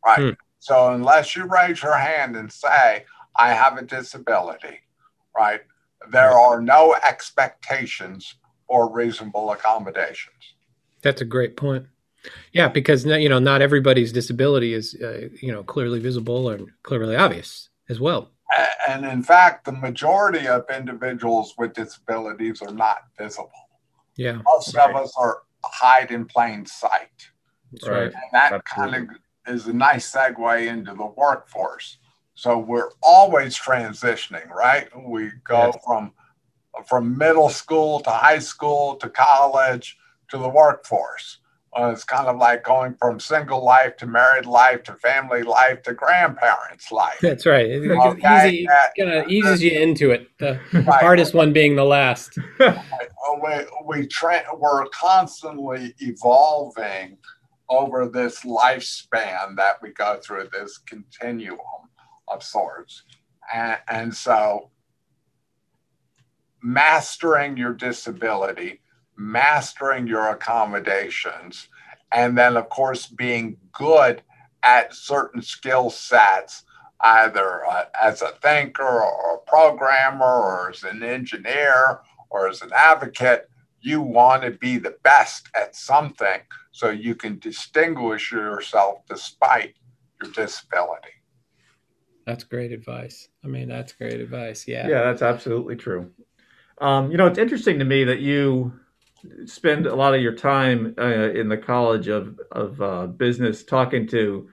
Right. 0.05 0.19
Hmm. 0.19 0.29
So, 0.59 0.93
unless 0.93 1.35
you 1.35 1.45
raise 1.45 1.81
your 1.81 1.97
hand 1.97 2.35
and 2.35 2.51
say, 2.51 3.05
I 3.35 3.53
have 3.53 3.77
a 3.77 3.81
disability, 3.81 4.79
right, 5.35 5.61
there 6.11 6.31
are 6.31 6.61
no 6.61 6.95
expectations 7.07 8.35
or 8.67 8.91
reasonable 8.91 9.51
accommodations. 9.51 10.55
That's 11.01 11.21
a 11.21 11.25
great 11.25 11.57
point. 11.57 11.87
Yeah, 12.53 12.67
because 12.67 13.05
you 13.05 13.29
know 13.29 13.39
not 13.39 13.62
everybody's 13.62 14.12
disability 14.12 14.73
is 14.73 14.95
uh, 15.01 15.29
you 15.41 15.51
know 15.51 15.63
clearly 15.63 15.99
visible 15.99 16.49
or 16.49 16.60
clearly 16.84 17.15
obvious 17.15 17.69
as 17.89 18.00
well 18.00 18.31
and 18.87 19.06
in 19.06 19.23
fact, 19.23 19.65
the 19.65 19.71
majority 19.71 20.48
of 20.48 20.65
individuals 20.69 21.54
with 21.58 21.73
disabilities 21.73 22.62
are 22.62 22.73
not 22.73 23.04
visible. 23.17 23.52
Yeah. 24.17 24.39
Most 24.46 24.75
right. 24.75 24.89
of 24.89 24.96
us 24.96 25.13
are 25.17 25.43
hide 25.63 26.12
in 26.12 26.25
plain 26.25 26.65
sight. 26.65 27.29
That's 27.71 27.87
right. 27.87 28.04
And 28.04 28.13
that 28.33 28.54
Absolutely. 28.54 28.98
kind 29.00 29.10
of 29.48 29.54
is 29.54 29.67
a 29.67 29.73
nice 29.73 30.12
segue 30.12 30.67
into 30.67 30.93
the 30.93 31.06
workforce. 31.06 31.98
So 32.33 32.58
we're 32.58 32.89
always 33.02 33.58
transitioning, 33.58 34.50
right? 34.50 34.87
We 35.08 35.31
go 35.43 35.71
yes. 35.73 35.77
from 35.85 36.13
from 36.87 37.17
middle 37.17 37.50
school 37.50 38.00
to 38.00 38.10
high 38.10 38.39
school 38.39 38.96
to 38.96 39.10
college 39.10 39.98
to 40.29 40.37
the 40.37 40.50
workforce. 40.50 41.39
Well, 41.74 41.92
it's 41.92 42.04
kind 42.04 42.28
of 42.28 42.38
like 42.38 42.63
going 42.63 42.96
from 42.96 43.19
single 43.19 43.63
life 43.63 43.96
to 43.98 44.06
married 44.06 44.46
life 44.46 44.84
to 44.84 44.96
family 44.96 45.44
life 45.44 45.82
to 45.84 45.94
grandparents' 45.94 46.92
life. 46.92 47.17
That's 47.22 47.46
right. 47.46 47.72
Okay? 47.72 48.48
Easy, 48.48 48.67
kind 49.00 49.13
of 49.13 49.30
eases 49.30 49.63
you 49.63 49.80
into 49.80 50.12
it. 50.12 50.28
The 50.38 50.60
right. 50.74 50.86
hardest 50.86 51.34
one 51.34 51.54
being 51.54 51.78
the 51.78 51.86
last. 51.86 52.38
we 52.60 53.65
we 53.86 54.08
tra- 54.08 54.44
we're 54.58 54.86
constantly 54.88 55.96
evolving 56.00 57.17
over 57.72 58.08
this 58.08 58.42
lifespan 58.42 59.56
that 59.56 59.82
we 59.82 59.92
go 59.94 60.19
through, 60.22 60.50
this 60.52 60.78
continuum 60.78 61.58
of 62.28 62.44
sorts. 62.44 63.04
And, 63.54 63.78
and 63.88 64.13
so, 64.13 64.72
mastering 66.62 67.58
your 67.58 67.74
disability, 67.74 68.81
mastering 69.22 70.08
your 70.08 70.30
accommodations, 70.30 71.67
and 72.12 72.38
then, 72.38 72.58
of 72.58 72.69
course, 72.69 73.06
being 73.06 73.58
good 73.72 74.22
at 74.63 74.94
certain 74.94 75.42
skill 75.42 75.90
sets, 75.90 76.63
either 77.00 77.65
uh, 77.65 77.86
as 78.02 78.22
a 78.22 78.30
thinker 78.42 78.84
or 78.84 79.36
a 79.36 79.50
programmer 79.50 80.26
or 80.26 80.69
as 80.69 80.84
an 80.84 81.04
engineer 81.04 82.02
or 82.30 82.48
as 82.48 82.62
an 82.62 82.72
advocate. 82.76 83.50
You 83.80 84.02
want 84.02 84.44
to 84.44 84.52
be 84.52 84.78
the 84.78 84.96
best 85.04 85.50
at 85.60 85.76
something 85.76 86.42
so 86.72 86.90
you 86.90 87.15
can 87.15 87.40
distinguish 87.40 88.32
yourself 88.32 89.00
despite 89.08 89.74
your 90.22 90.32
disability. 90.32 91.10
That's 92.28 92.44
great 92.44 92.72
advice. 92.72 93.30
I 93.44 93.48
mean, 93.48 93.67
that's 93.67 93.94
great 93.94 94.19
advice. 94.19 94.67
Yeah. 94.67 94.88
Yeah, 94.88 95.04
that's 95.04 95.24
absolutely 95.24 95.76
true. 95.78 96.12
Um, 96.80 97.12
you 97.12 97.17
know, 97.17 97.26
it's 97.26 97.40
interesting 97.40 97.80
to 97.80 97.86
me 97.86 98.04
that 98.04 98.19
you 98.19 98.74
spend 99.46 99.86
a 99.86 99.96
lot 99.96 100.13
of 100.15 100.22
your 100.22 100.36
time 100.36 100.96
uh, 100.98 101.30
in 101.32 101.50
the 101.50 101.58
College 101.58 102.08
of 102.08 102.40
of 102.52 102.82
uh, 102.82 103.08
Business 103.08 103.63
talking 103.63 104.08
to 104.08 104.50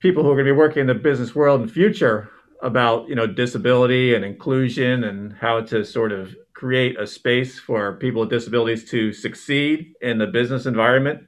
people 0.00 0.22
who 0.22 0.30
are 0.30 0.34
going 0.34 0.46
to 0.46 0.52
be 0.52 0.58
working 0.58 0.82
in 0.82 0.86
the 0.86 0.94
business 0.94 1.34
world 1.34 1.60
in 1.60 1.66
the 1.66 1.72
future 1.72 2.30
about 2.62 3.08
you 3.08 3.14
know 3.14 3.26
disability 3.26 4.14
and 4.14 4.24
inclusion 4.24 5.04
and 5.04 5.32
how 5.34 5.60
to 5.60 5.84
sort 5.84 6.12
of 6.12 6.34
create 6.54 6.98
a 6.98 7.06
space 7.06 7.58
for 7.58 7.96
people 7.96 8.20
with 8.20 8.30
disabilities 8.30 8.88
to 8.90 9.12
succeed 9.12 9.92
in 10.00 10.18
the 10.18 10.26
business 10.26 10.64
environment. 10.64 11.22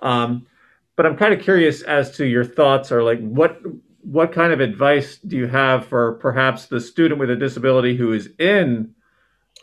Um, 0.00 0.46
but 0.96 1.06
I'm 1.06 1.16
kind 1.16 1.34
of 1.34 1.40
curious 1.40 1.82
as 1.82 2.16
to 2.18 2.26
your 2.26 2.44
thoughts 2.44 2.92
or 2.92 3.02
like 3.02 3.20
what 3.20 3.60
what 4.02 4.32
kind 4.32 4.52
of 4.52 4.60
advice 4.60 5.18
do 5.18 5.36
you 5.36 5.46
have 5.46 5.86
for 5.86 6.14
perhaps 6.14 6.66
the 6.66 6.80
student 6.80 7.20
with 7.20 7.30
a 7.30 7.36
disability 7.36 7.96
who 7.96 8.12
is 8.12 8.30
in 8.38 8.94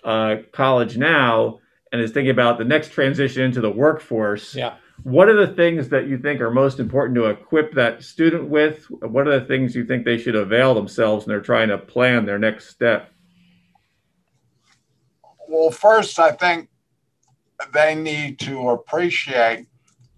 uh, 0.04 0.38
college 0.52 0.98
now 0.98 1.60
and 1.98 2.06
is 2.06 2.12
thinking 2.12 2.32
about 2.32 2.58
the 2.58 2.64
next 2.64 2.91
transition 2.91 3.43
into 3.43 3.60
the 3.60 3.72
workforce? 3.72 4.56
Yeah. 4.56 4.76
What 5.04 5.30
are 5.30 5.36
the 5.36 5.54
things 5.54 5.89
that 5.89 6.08
you 6.08 6.18
think 6.18 6.41
are 6.41 6.52
most 6.52 6.80
important 6.80 7.16
to 7.16 7.26
equip 7.26 7.74
that 7.74 8.04
student 8.04 8.50
with? 8.50 8.86
What 8.89 9.28
are 9.28 9.39
the 9.39 9.45
things 9.45 9.76
you 9.76 9.86
think 9.86 10.06
they 10.06 10.18
should 10.18 10.36
avail 10.36 10.74
themselves 10.74 11.26
when 11.26 11.34
they're 11.34 11.41
trying 11.41 11.70
to 11.70 11.78
plan 11.78 12.26
their 12.26 12.39
next 12.39 12.70
step? 12.70 13.12
Well, 15.48 15.72
first, 15.72 16.20
I 16.20 16.32
think 16.32 16.70
they 17.74 17.95
need 17.95 18.39
to 18.39 18.70
appreciate 18.70 19.68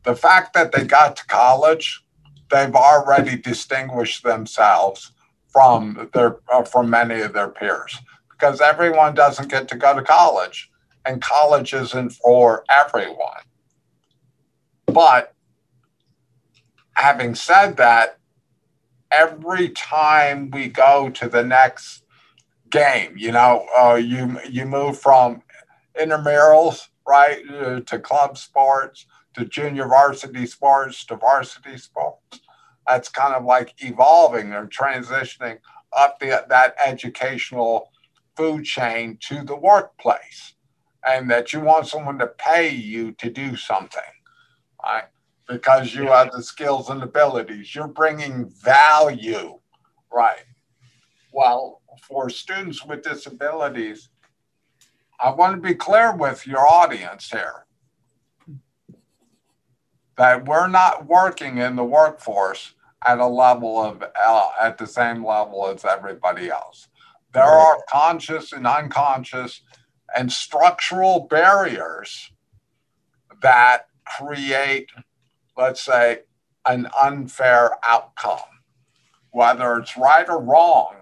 the 0.04 0.16
fact 0.16 0.54
that 0.54 0.72
they 0.72 0.86
got 0.86 1.16
to 1.18 1.26
college, 1.28 2.04
they've 2.50 2.76
already 2.76 3.38
distinguished 3.38 4.24
themselves 4.24 5.12
from 5.50 6.10
their 6.14 6.38
uh, 6.52 6.64
from 6.64 6.90
many 6.90 7.22
of 7.22 7.34
their 7.34 7.50
peers 7.50 7.98
because 8.30 8.62
everyone 8.62 9.14
doesn't 9.14 9.50
get 9.50 9.68
to 9.68 9.76
go 9.76 9.96
to 9.96 10.02
college 10.02 10.69
and 11.06 11.22
college 11.22 11.74
isn't 11.74 12.12
for 12.12 12.64
everyone. 12.70 13.42
But 14.86 15.34
having 16.94 17.36
said 17.36 17.78
that, 17.78 18.18
every 19.12 19.70
time 19.70 20.52
we 20.52 20.68
go 20.68 21.10
to 21.10 21.28
the 21.30 21.44
next 21.44 22.04
game, 22.70 23.16
you 23.18 23.32
know, 23.32 23.66
uh, 23.78 23.96
you 23.96 24.40
you 24.50 24.66
move 24.66 25.00
from 25.00 25.42
intramurals 26.00 26.88
right 27.08 27.42
uh, 27.50 27.80
to 27.82 28.00
club 28.00 28.38
sports 28.38 29.06
to 29.34 29.46
junior 29.46 29.88
varsity 29.88 30.46
sports 30.46 31.06
to 31.06 31.16
varsity 31.16 31.78
sports. 31.78 32.42
That's 32.88 33.10
kind 33.10 33.36
of 33.36 33.46
like 33.46 33.76
evolving 33.80 34.54
or 34.54 34.68
transitioning 34.68 35.60
up 35.96 36.20
the, 36.20 36.46
that 36.50 36.76
educational 36.84 37.92
food 38.36 38.66
chain 38.66 39.18
to 39.22 39.44
the 39.44 39.56
workplace 39.56 40.54
and 41.10 41.30
that 41.30 41.54
you 41.54 41.60
want 41.60 41.88
someone 41.88 42.20
to 42.20 42.28
pay 42.28 42.70
you 42.70 43.12
to 43.14 43.30
do 43.30 43.56
something, 43.56 44.02
right? 44.84 45.06
Because 45.48 45.96
you 45.96 46.08
have 46.08 46.32
the 46.32 46.44
skills 46.44 46.90
and 46.90 47.02
abilities. 47.02 47.74
You're 47.74 47.88
bringing 47.88 48.50
value, 48.50 49.60
right? 50.14 50.44
Well, 51.34 51.82
for 52.08 52.30
students 52.30 52.86
with 52.86 53.02
disabilities, 53.02 54.10
I 55.20 55.32
want 55.32 55.56
to 55.56 55.62
be 55.62 55.76
clear 55.76 56.16
with 56.16 56.46
your 56.46 56.68
audience 56.68 57.30
here 57.30 57.66
that 60.18 60.46
we're 60.46 60.68
not 60.68 61.08
working 61.08 61.58
in 61.58 61.76
the 61.76 61.84
workforce 61.84 62.74
at 63.08 63.20
a 63.20 63.26
level 63.26 63.82
of 63.82 64.04
uh, 64.04 64.50
at 64.62 64.78
the 64.78 64.86
same 64.86 65.26
level 65.26 65.68
as 65.68 65.86
everybody 65.86 66.50
else. 66.50 66.90
There 67.34 67.44
are 67.44 67.78
conscious 67.90 68.54
and 68.54 68.68
unconscious 68.68 69.62
and 70.18 70.32
structural 70.32 71.22
barriers 71.22 72.32
that 73.42 73.88
create, 74.06 74.90
let's 75.58 75.82
say, 75.82 76.20
an 76.68 76.88
unfair 77.02 77.72
outcome. 77.86 78.40
Whether 79.32 79.78
it's 79.78 79.96
right 79.96 80.28
or 80.28 80.42
wrong, 80.42 80.96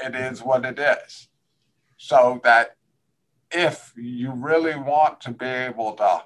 it 0.00 0.14
is 0.14 0.42
what 0.42 0.64
it 0.64 0.78
is. 0.78 1.28
So 1.96 2.40
that 2.44 2.76
if 3.50 3.92
you 3.96 4.32
really 4.32 4.76
want 4.76 5.20
to 5.22 5.30
be 5.30 5.46
able 5.46 5.92
to 5.94 6.22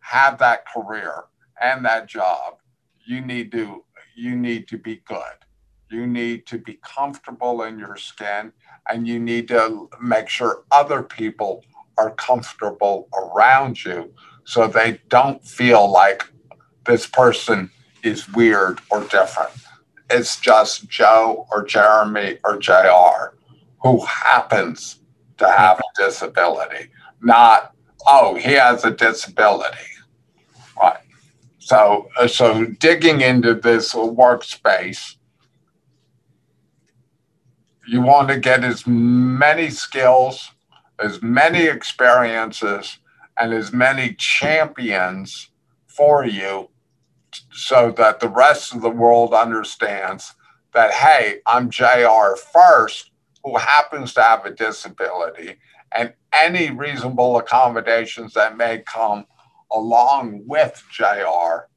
have 0.00 0.38
that 0.38 0.66
career 0.66 1.24
and 1.60 1.84
that 1.84 2.06
job, 2.06 2.58
you 3.06 3.20
need 3.20 3.52
to 3.52 3.84
you 4.14 4.34
need 4.34 4.66
to 4.68 4.78
be 4.78 5.02
good. 5.06 5.45
You 5.90 6.06
need 6.06 6.46
to 6.46 6.58
be 6.58 6.78
comfortable 6.82 7.62
in 7.62 7.78
your 7.78 7.96
skin 7.96 8.52
and 8.88 9.06
you 9.06 9.18
need 9.18 9.48
to 9.48 9.88
make 10.00 10.28
sure 10.28 10.64
other 10.70 11.02
people 11.02 11.64
are 11.98 12.10
comfortable 12.10 13.08
around 13.14 13.84
you 13.84 14.12
so 14.44 14.66
they 14.66 15.00
don't 15.08 15.44
feel 15.44 15.90
like 15.90 16.24
this 16.86 17.06
person 17.06 17.70
is 18.02 18.28
weird 18.32 18.80
or 18.90 19.04
different. 19.04 19.50
It's 20.10 20.38
just 20.38 20.88
Joe 20.88 21.46
or 21.50 21.64
Jeremy 21.64 22.38
or 22.44 22.58
JR 22.58 23.36
who 23.82 24.04
happens 24.04 25.00
to 25.38 25.50
have 25.50 25.78
a 25.78 26.02
disability, 26.02 26.90
not, 27.20 27.72
oh, 28.06 28.34
he 28.34 28.52
has 28.52 28.84
a 28.84 28.90
disability. 28.90 29.76
Right. 30.80 30.98
So, 31.58 32.08
uh, 32.18 32.28
so 32.28 32.64
digging 32.64 33.20
into 33.20 33.54
this 33.54 33.92
workspace 33.94 35.16
you 37.86 38.00
want 38.00 38.28
to 38.28 38.38
get 38.38 38.64
as 38.64 38.86
many 38.86 39.70
skills, 39.70 40.50
as 40.98 41.22
many 41.22 41.66
experiences, 41.66 42.98
and 43.38 43.52
as 43.52 43.72
many 43.72 44.14
champions 44.14 45.50
for 45.86 46.24
you 46.26 46.68
so 47.52 47.92
that 47.92 48.20
the 48.20 48.28
rest 48.28 48.74
of 48.74 48.80
the 48.80 48.90
world 48.90 49.34
understands 49.34 50.34
that, 50.74 50.92
hey, 50.92 51.40
I'm 51.46 51.70
JR 51.70 52.36
first, 52.52 53.10
who 53.44 53.56
happens 53.56 54.14
to 54.14 54.22
have 54.22 54.44
a 54.44 54.50
disability, 54.50 55.56
and 55.94 56.12
any 56.32 56.70
reasonable 56.70 57.38
accommodations 57.38 58.34
that 58.34 58.56
may 58.56 58.80
come 58.80 59.26
along 59.72 60.42
with 60.46 60.82
JR 60.92 61.68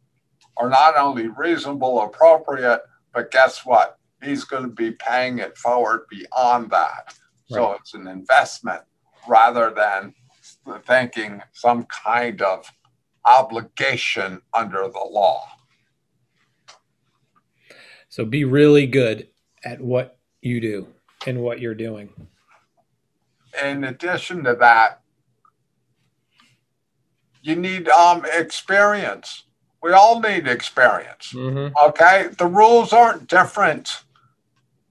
are 0.57 0.69
not 0.69 0.97
only 0.97 1.27
reasonable, 1.27 2.01
appropriate, 2.01 2.81
but 3.13 3.31
guess 3.31 3.65
what? 3.65 3.98
He's 4.23 4.43
going 4.43 4.63
to 4.63 4.69
be 4.69 4.91
paying 4.91 5.39
it 5.39 5.57
forward 5.57 6.05
beyond 6.09 6.71
that. 6.71 7.13
Right. 7.51 7.57
So 7.57 7.71
it's 7.73 7.93
an 7.93 8.07
investment 8.07 8.81
rather 9.27 9.71
than 9.71 10.13
thinking 10.85 11.41
some 11.53 11.85
kind 11.85 12.41
of 12.41 12.71
obligation 13.25 14.41
under 14.53 14.87
the 14.87 15.07
law. 15.09 15.43
So 18.09 18.25
be 18.25 18.43
really 18.43 18.87
good 18.87 19.27
at 19.63 19.79
what 19.81 20.17
you 20.41 20.59
do 20.59 20.87
and 21.27 21.41
what 21.41 21.59
you're 21.59 21.75
doing. 21.75 22.09
In 23.63 23.83
addition 23.83 24.43
to 24.45 24.55
that, 24.55 25.01
you 27.41 27.55
need 27.55 27.87
um, 27.89 28.25
experience. 28.25 29.43
We 29.81 29.91
all 29.91 30.19
need 30.19 30.47
experience. 30.47 31.31
Mm-hmm. 31.33 31.75
Okay. 31.89 32.29
The 32.37 32.45
rules 32.45 32.91
aren't 32.93 33.27
different 33.27 34.03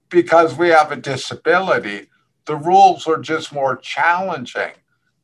because 0.09 0.55
we 0.57 0.69
have 0.69 0.91
a 0.91 0.95
disability. 0.95 2.09
The 2.45 2.55
rules 2.55 3.07
are 3.07 3.19
just 3.19 3.53
more 3.53 3.75
challenging 3.77 4.71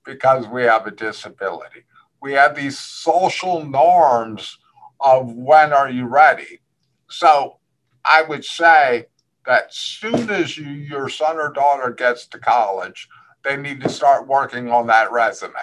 because 0.04 0.48
we 0.48 0.64
have 0.64 0.86
a 0.86 0.92
disability. 0.92 1.84
We 2.22 2.34
have 2.34 2.56
these 2.56 2.78
social 2.78 3.66
norms 3.66 4.58
of 5.00 5.32
when 5.34 5.74
are 5.74 5.90
you 5.90 6.06
ready. 6.06 6.62
So 7.10 7.58
I 8.04 8.22
would 8.24 8.46
say 8.46 9.06
that 9.46 9.74
soon 9.74 10.30
as 10.30 10.58
you, 10.58 10.66
your 10.66 11.10
son 11.10 11.38
or 11.38 11.52
daughter 11.52 11.92
gets 11.92 12.28
to 12.28 12.40
college, 12.40 13.08
they 13.44 13.58
need 13.58 13.82
to 13.82 13.90
start 13.90 14.28
working 14.28 14.72
on 14.72 14.88
that 14.88 15.12
resume. 15.12 15.54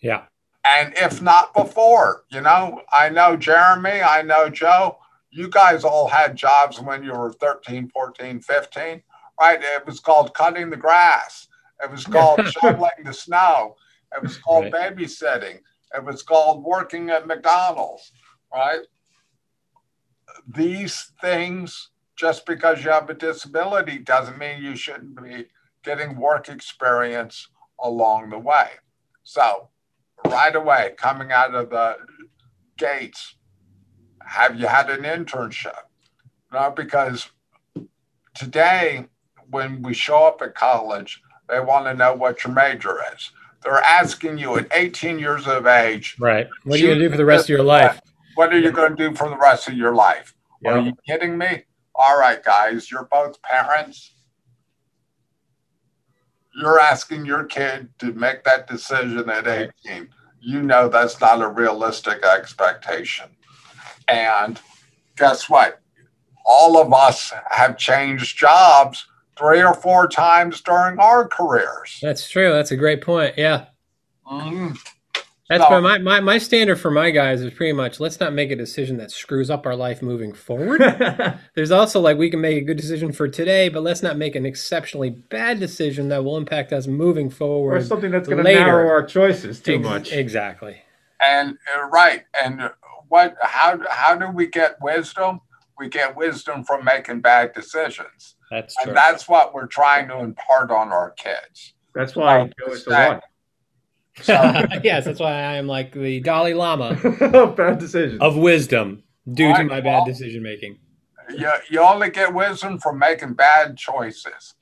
Yeah. 0.00 0.24
and 0.64 0.92
if 0.96 1.20
not 1.22 1.54
before, 1.54 2.24
you 2.30 2.40
know, 2.40 2.82
I 2.92 3.08
know 3.08 3.36
Jeremy, 3.36 4.02
I 4.02 4.22
know 4.22 4.48
Joe, 4.48 4.98
you 5.30 5.48
guys 5.48 5.84
all 5.84 6.08
had 6.08 6.36
jobs 6.36 6.80
when 6.80 7.02
you 7.02 7.12
were 7.12 7.32
13, 7.32 7.88
14, 7.88 8.40
15, 8.40 9.02
right? 9.40 9.60
It 9.62 9.86
was 9.86 10.00
called 10.00 10.34
cutting 10.34 10.70
the 10.70 10.76
grass, 10.76 11.48
it 11.82 11.90
was 11.90 12.04
called 12.04 12.46
shoveling 12.62 12.90
the 13.04 13.12
snow, 13.12 13.76
it 14.16 14.22
was 14.22 14.38
called 14.38 14.72
right. 14.72 14.96
babysitting, 14.96 15.60
it 15.94 16.04
was 16.04 16.22
called 16.22 16.64
working 16.64 17.10
at 17.10 17.26
McDonald's, 17.26 18.12
right? 18.52 18.80
These 20.46 21.12
things, 21.20 21.90
just 22.16 22.46
because 22.46 22.82
you 22.82 22.90
have 22.90 23.10
a 23.10 23.14
disability, 23.14 23.98
doesn't 23.98 24.38
mean 24.38 24.62
you 24.62 24.76
shouldn't 24.76 25.22
be 25.22 25.46
getting 25.84 26.16
work 26.16 26.48
experience 26.48 27.48
along 27.80 28.30
the 28.30 28.38
way. 28.38 28.68
So, 29.22 29.68
right 30.26 30.54
away, 30.54 30.94
coming 30.96 31.32
out 31.32 31.54
of 31.54 31.70
the 31.70 31.98
gates, 32.76 33.36
have 34.28 34.58
you 34.60 34.66
had 34.66 34.90
an 34.90 35.02
internship? 35.02 35.72
Not 36.52 36.76
because 36.76 37.30
today, 38.34 39.06
when 39.50 39.82
we 39.82 39.94
show 39.94 40.26
up 40.26 40.42
at 40.42 40.54
college, 40.54 41.22
they 41.48 41.60
want 41.60 41.86
to 41.86 41.94
know 41.94 42.14
what 42.14 42.44
your 42.44 42.52
major 42.52 42.98
is. 43.14 43.30
They're 43.62 43.80
asking 43.80 44.38
you 44.38 44.56
at 44.56 44.68
18 44.72 45.18
years 45.18 45.46
of 45.46 45.66
age. 45.66 46.16
Right. 46.20 46.46
What 46.64 46.76
are 46.76 46.78
you 46.78 46.88
going 46.88 46.98
to 46.98 47.04
do 47.06 47.10
for 47.10 47.16
the 47.16 47.24
rest 47.24 47.44
of 47.44 47.50
your 47.50 47.64
life? 47.64 48.00
What 48.34 48.52
are 48.52 48.58
you 48.58 48.70
going 48.70 48.96
to 48.96 49.10
do 49.10 49.16
for 49.16 49.28
the 49.28 49.36
rest 49.36 49.66
of 49.68 49.74
your 49.74 49.94
life? 49.94 50.34
Yep. 50.62 50.74
Are 50.74 50.80
you 50.80 50.92
kidding 51.06 51.36
me? 51.38 51.64
All 51.94 52.18
right, 52.18 52.42
guys, 52.42 52.90
you're 52.90 53.08
both 53.10 53.40
parents. 53.42 54.12
You're 56.54 56.78
asking 56.78 57.24
your 57.24 57.44
kid 57.44 57.88
to 57.98 58.12
make 58.12 58.44
that 58.44 58.68
decision 58.68 59.28
at 59.30 59.46
18. 59.46 60.08
You 60.40 60.62
know 60.62 60.88
that's 60.88 61.20
not 61.20 61.42
a 61.42 61.48
realistic 61.48 62.24
expectation. 62.24 63.30
And 64.08 64.60
guess 65.16 65.48
what? 65.48 65.80
All 66.44 66.80
of 66.80 66.92
us 66.92 67.32
have 67.50 67.76
changed 67.76 68.38
jobs 68.38 69.06
three 69.38 69.62
or 69.62 69.74
four 69.74 70.08
times 70.08 70.60
during 70.60 70.98
our 70.98 71.28
careers. 71.28 71.98
That's 72.02 72.28
true. 72.28 72.52
That's 72.52 72.70
a 72.70 72.76
great 72.76 73.02
point. 73.02 73.34
Yeah. 73.36 73.66
Mm-hmm. 74.26 74.74
That's 75.48 75.66
so, 75.66 75.80
my, 75.80 75.96
my 75.96 76.20
my 76.20 76.36
standard 76.36 76.76
for 76.76 76.90
my 76.90 77.10
guys 77.10 77.40
is 77.40 77.54
pretty 77.54 77.72
much 77.72 78.00
let's 78.00 78.20
not 78.20 78.34
make 78.34 78.50
a 78.50 78.56
decision 78.56 78.98
that 78.98 79.10
screws 79.10 79.48
up 79.48 79.64
our 79.64 79.74
life 79.74 80.02
moving 80.02 80.34
forward. 80.34 80.82
There's 81.54 81.70
also 81.70 82.00
like 82.00 82.18
we 82.18 82.30
can 82.30 82.42
make 82.42 82.58
a 82.58 82.64
good 82.64 82.76
decision 82.76 83.12
for 83.12 83.28
today, 83.28 83.70
but 83.70 83.82
let's 83.82 84.02
not 84.02 84.18
make 84.18 84.36
an 84.36 84.44
exceptionally 84.44 85.08
bad 85.08 85.58
decision 85.58 86.08
that 86.10 86.22
will 86.22 86.36
impact 86.36 86.74
us 86.74 86.86
moving 86.86 87.30
forward. 87.30 87.78
Or 87.78 87.82
something 87.82 88.10
that's 88.10 88.28
going 88.28 88.44
to 88.44 88.52
narrow 88.52 88.90
our 88.90 89.02
choices 89.02 89.58
too 89.58 89.76
Ex- 89.76 89.84
much. 89.84 90.12
Exactly. 90.12 90.82
And 91.18 91.56
uh, 91.74 91.86
right, 91.86 92.24
and 92.42 92.70
what? 93.08 93.36
How 93.40 93.78
how 93.90 94.14
do 94.14 94.30
we 94.30 94.46
get 94.46 94.76
wisdom? 94.80 95.40
We 95.78 95.88
get 95.88 96.16
wisdom 96.16 96.64
from 96.64 96.84
making 96.84 97.20
bad 97.20 97.52
decisions. 97.52 98.36
That's 98.50 98.74
true. 98.76 98.88
And 98.88 98.96
that's 98.96 99.28
what 99.28 99.54
we're 99.54 99.66
trying 99.66 100.08
to 100.08 100.18
impart 100.18 100.70
on 100.70 100.88
our 100.88 101.12
kids. 101.12 101.74
That's 101.94 102.16
why 102.16 102.40
um, 102.40 102.52
Joe 102.58 102.72
is 102.72 102.84
the 102.84 102.90
one. 102.90 103.20
So, 104.22 104.32
yes, 104.82 105.04
that's 105.04 105.20
why 105.20 105.32
I 105.32 105.54
am 105.56 105.66
like 105.66 105.92
the 105.92 106.20
Dalai 106.20 106.54
Lama 106.54 106.94
bad 107.56 107.78
decision 107.78 108.20
of 108.20 108.36
wisdom 108.36 109.02
due 109.32 109.50
right, 109.50 109.58
to 109.58 109.64
my 109.64 109.80
bad 109.80 110.04
decision 110.04 110.42
making. 110.42 110.78
You, 111.30 111.50
you 111.70 111.80
only 111.80 112.10
get 112.10 112.32
wisdom 112.34 112.78
from 112.78 112.98
making 112.98 113.34
bad 113.34 113.76
choices, 113.76 114.54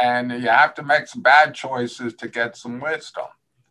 and 0.00 0.30
you 0.30 0.48
have 0.48 0.74
to 0.74 0.82
make 0.82 1.06
some 1.06 1.22
bad 1.22 1.54
choices 1.54 2.14
to 2.14 2.28
get 2.28 2.56
some 2.56 2.80
wisdom. 2.80 3.26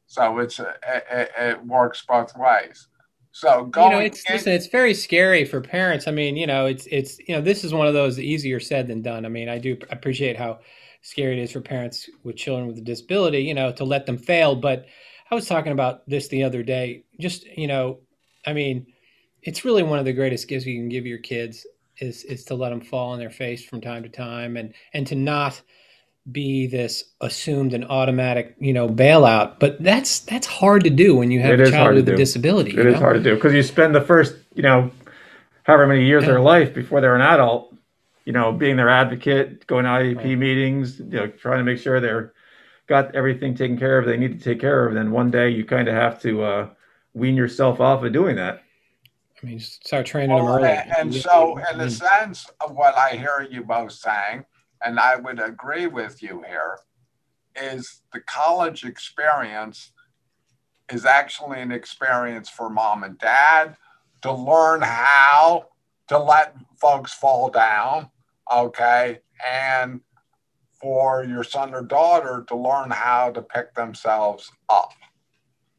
So 0.05 0.39
it's 0.39 0.59
it, 0.59 0.67
it, 1.11 1.31
it 1.37 1.65
works 1.65 2.03
both 2.07 2.37
ways. 2.37 2.87
So 3.35 3.65
going, 3.65 3.91
you 3.91 3.97
know, 3.97 4.03
it's 4.03 4.23
in, 4.29 4.35
listen, 4.35 4.53
it's 4.53 4.67
very 4.67 4.93
scary 4.93 5.43
for 5.43 5.59
parents. 5.59 6.07
I 6.07 6.11
mean, 6.11 6.37
you 6.37 6.45
know, 6.45 6.67
it's 6.67 6.87
it's 6.91 7.17
you 7.27 7.35
know, 7.35 7.41
this 7.41 7.63
is 7.63 7.73
one 7.73 7.87
of 7.87 7.95
those 7.95 8.19
easier 8.19 8.59
said 8.59 8.87
than 8.87 9.01
done. 9.01 9.25
I 9.25 9.29
mean, 9.29 9.49
I 9.49 9.57
do 9.57 9.75
appreciate 9.89 10.37
how 10.37 10.59
scary 11.01 11.39
it 11.39 11.41
is 11.41 11.51
for 11.51 11.59
parents 11.59 12.07
with 12.23 12.35
children 12.35 12.67
with 12.67 12.77
a 12.77 12.81
disability, 12.81 13.39
you 13.39 13.55
know, 13.55 13.71
to 13.71 13.83
let 13.83 14.05
them 14.05 14.19
fail. 14.19 14.55
But 14.55 14.85
I 15.31 15.35
was 15.35 15.47
talking 15.47 15.71
about 15.71 16.07
this 16.07 16.27
the 16.27 16.43
other 16.43 16.61
day. 16.61 17.05
Just 17.19 17.45
you 17.57 17.65
know, 17.65 18.01
I 18.45 18.53
mean, 18.53 18.85
it's 19.41 19.65
really 19.65 19.81
one 19.81 19.97
of 19.97 20.05
the 20.05 20.13
greatest 20.13 20.47
gifts 20.47 20.67
you 20.67 20.79
can 20.79 20.87
give 20.87 21.07
your 21.07 21.17
kids 21.17 21.65
is 21.97 22.23
is 22.25 22.45
to 22.45 22.55
let 22.55 22.69
them 22.69 22.81
fall 22.81 23.13
on 23.13 23.19
their 23.19 23.31
face 23.31 23.65
from 23.65 23.81
time 23.81 24.03
to 24.03 24.09
time 24.09 24.57
and 24.57 24.75
and 24.93 25.07
to 25.07 25.15
not 25.15 25.59
be 26.31 26.67
this 26.67 27.03
assumed 27.21 27.73
and 27.73 27.85
automatic, 27.85 28.55
you 28.59 28.73
know, 28.73 28.87
bailout. 28.87 29.59
But 29.59 29.81
that's 29.83 30.19
that's 30.19 30.47
hard 30.47 30.83
to 30.85 30.89
do 30.89 31.15
when 31.15 31.31
you 31.31 31.41
have 31.41 31.59
it 31.59 31.67
a 31.67 31.71
child 31.71 31.95
with 31.95 32.09
a 32.09 32.15
disability. 32.15 32.71
It 32.71 32.85
is 32.85 32.93
know? 32.93 32.99
hard 32.99 33.17
to 33.17 33.23
do 33.23 33.35
because 33.35 33.53
you 33.53 33.63
spend 33.63 33.93
the 33.93 34.01
first, 34.01 34.35
you 34.55 34.63
know, 34.63 34.91
however 35.63 35.87
many 35.87 36.05
years 36.05 36.23
yeah. 36.23 36.29
of 36.29 36.35
their 36.35 36.41
life 36.41 36.73
before 36.73 37.01
they're 37.01 37.15
an 37.15 37.21
adult, 37.21 37.75
you 38.25 38.33
know, 38.33 38.51
being 38.51 38.77
their 38.77 38.89
advocate, 38.89 39.67
going 39.67 39.83
to 39.83 39.89
IEP 39.89 40.17
right. 40.17 40.37
meetings, 40.37 40.99
you 40.99 41.05
know, 41.05 41.27
trying 41.27 41.57
to 41.57 41.63
make 41.63 41.79
sure 41.79 41.99
they're 41.99 42.33
got 42.87 43.15
everything 43.15 43.55
taken 43.55 43.77
care 43.77 43.97
of 43.97 44.05
they 44.05 44.17
need 44.17 44.37
to 44.37 44.43
take 44.43 44.59
care 44.59 44.85
of. 44.85 44.93
Then 44.93 45.11
one 45.11 45.31
day 45.31 45.49
you 45.49 45.65
kind 45.65 45.87
of 45.87 45.93
have 45.93 46.21
to 46.21 46.43
uh, 46.43 46.69
wean 47.13 47.35
yourself 47.35 47.79
off 47.79 48.03
of 48.03 48.13
doing 48.13 48.35
that. 48.37 48.63
I 49.41 49.45
mean, 49.45 49.59
start 49.59 50.05
training 50.05 50.33
well, 50.33 50.45
them 50.45 50.55
early. 50.55 50.69
And, 50.69 51.13
and 51.13 51.13
so, 51.13 51.59
in 51.69 51.77
the 51.77 51.89
sense 51.89 52.49
of 52.61 52.75
what 52.75 52.97
I 52.97 53.17
hear 53.17 53.45
you 53.49 53.63
both 53.63 53.91
saying, 53.91 54.45
and 54.83 54.99
I 54.99 55.15
would 55.15 55.39
agree 55.39 55.87
with 55.87 56.21
you 56.21 56.43
here, 56.47 56.79
is 57.55 58.01
the 58.11 58.19
college 58.21 58.83
experience 58.83 59.91
is 60.91 61.05
actually 61.05 61.61
an 61.61 61.71
experience 61.71 62.49
for 62.49 62.69
mom 62.69 63.03
and 63.03 63.17
dad 63.19 63.77
to 64.21 64.31
learn 64.31 64.81
how 64.81 65.67
to 66.07 66.17
let 66.17 66.55
folks 66.79 67.13
fall 67.13 67.49
down, 67.49 68.09
okay, 68.51 69.19
and 69.45 70.01
for 70.81 71.23
your 71.23 71.43
son 71.43 71.73
or 71.73 71.81
daughter 71.81 72.43
to 72.47 72.55
learn 72.55 72.91
how 72.91 73.31
to 73.31 73.41
pick 73.41 73.73
themselves 73.73 74.51
up. 74.69 74.91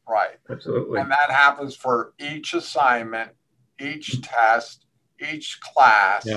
Right. 0.09 0.37
Absolutely. 0.49 0.99
And 0.99 1.11
that 1.11 1.31
happens 1.31 1.75
for 1.75 2.13
each 2.19 2.53
assignment, 2.53 3.31
each 3.79 4.21
test, 4.21 4.85
each 5.19 5.59
class, 5.61 6.27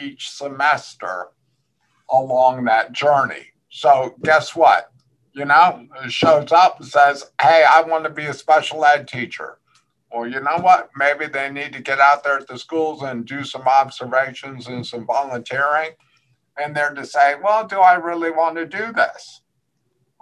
each 0.00 0.30
semester 0.30 1.28
along 2.10 2.64
that 2.64 2.92
journey. 2.92 3.46
So 3.70 4.14
guess 4.22 4.54
what? 4.54 4.90
You 5.32 5.44
know, 5.44 5.86
shows 6.08 6.52
up 6.52 6.80
and 6.80 6.88
says, 6.88 7.30
Hey, 7.40 7.64
I 7.68 7.82
want 7.82 8.04
to 8.04 8.10
be 8.10 8.26
a 8.26 8.34
special 8.34 8.84
ed 8.84 9.06
teacher. 9.06 9.58
Well, 10.12 10.26
you 10.26 10.40
know 10.40 10.58
what? 10.60 10.90
Maybe 10.96 11.26
they 11.26 11.50
need 11.50 11.72
to 11.74 11.82
get 11.82 12.00
out 12.00 12.24
there 12.24 12.38
at 12.38 12.46
the 12.46 12.58
schools 12.58 13.02
and 13.02 13.26
do 13.26 13.44
some 13.44 13.62
observations 13.62 14.66
and 14.68 14.86
some 14.86 15.04
volunteering. 15.04 15.90
And 16.58 16.74
they're 16.74 16.94
to 16.94 17.04
say, 17.04 17.34
Well, 17.42 17.66
do 17.66 17.80
I 17.80 17.94
really 17.94 18.30
want 18.30 18.56
to 18.56 18.66
do 18.66 18.92
this? 18.92 19.42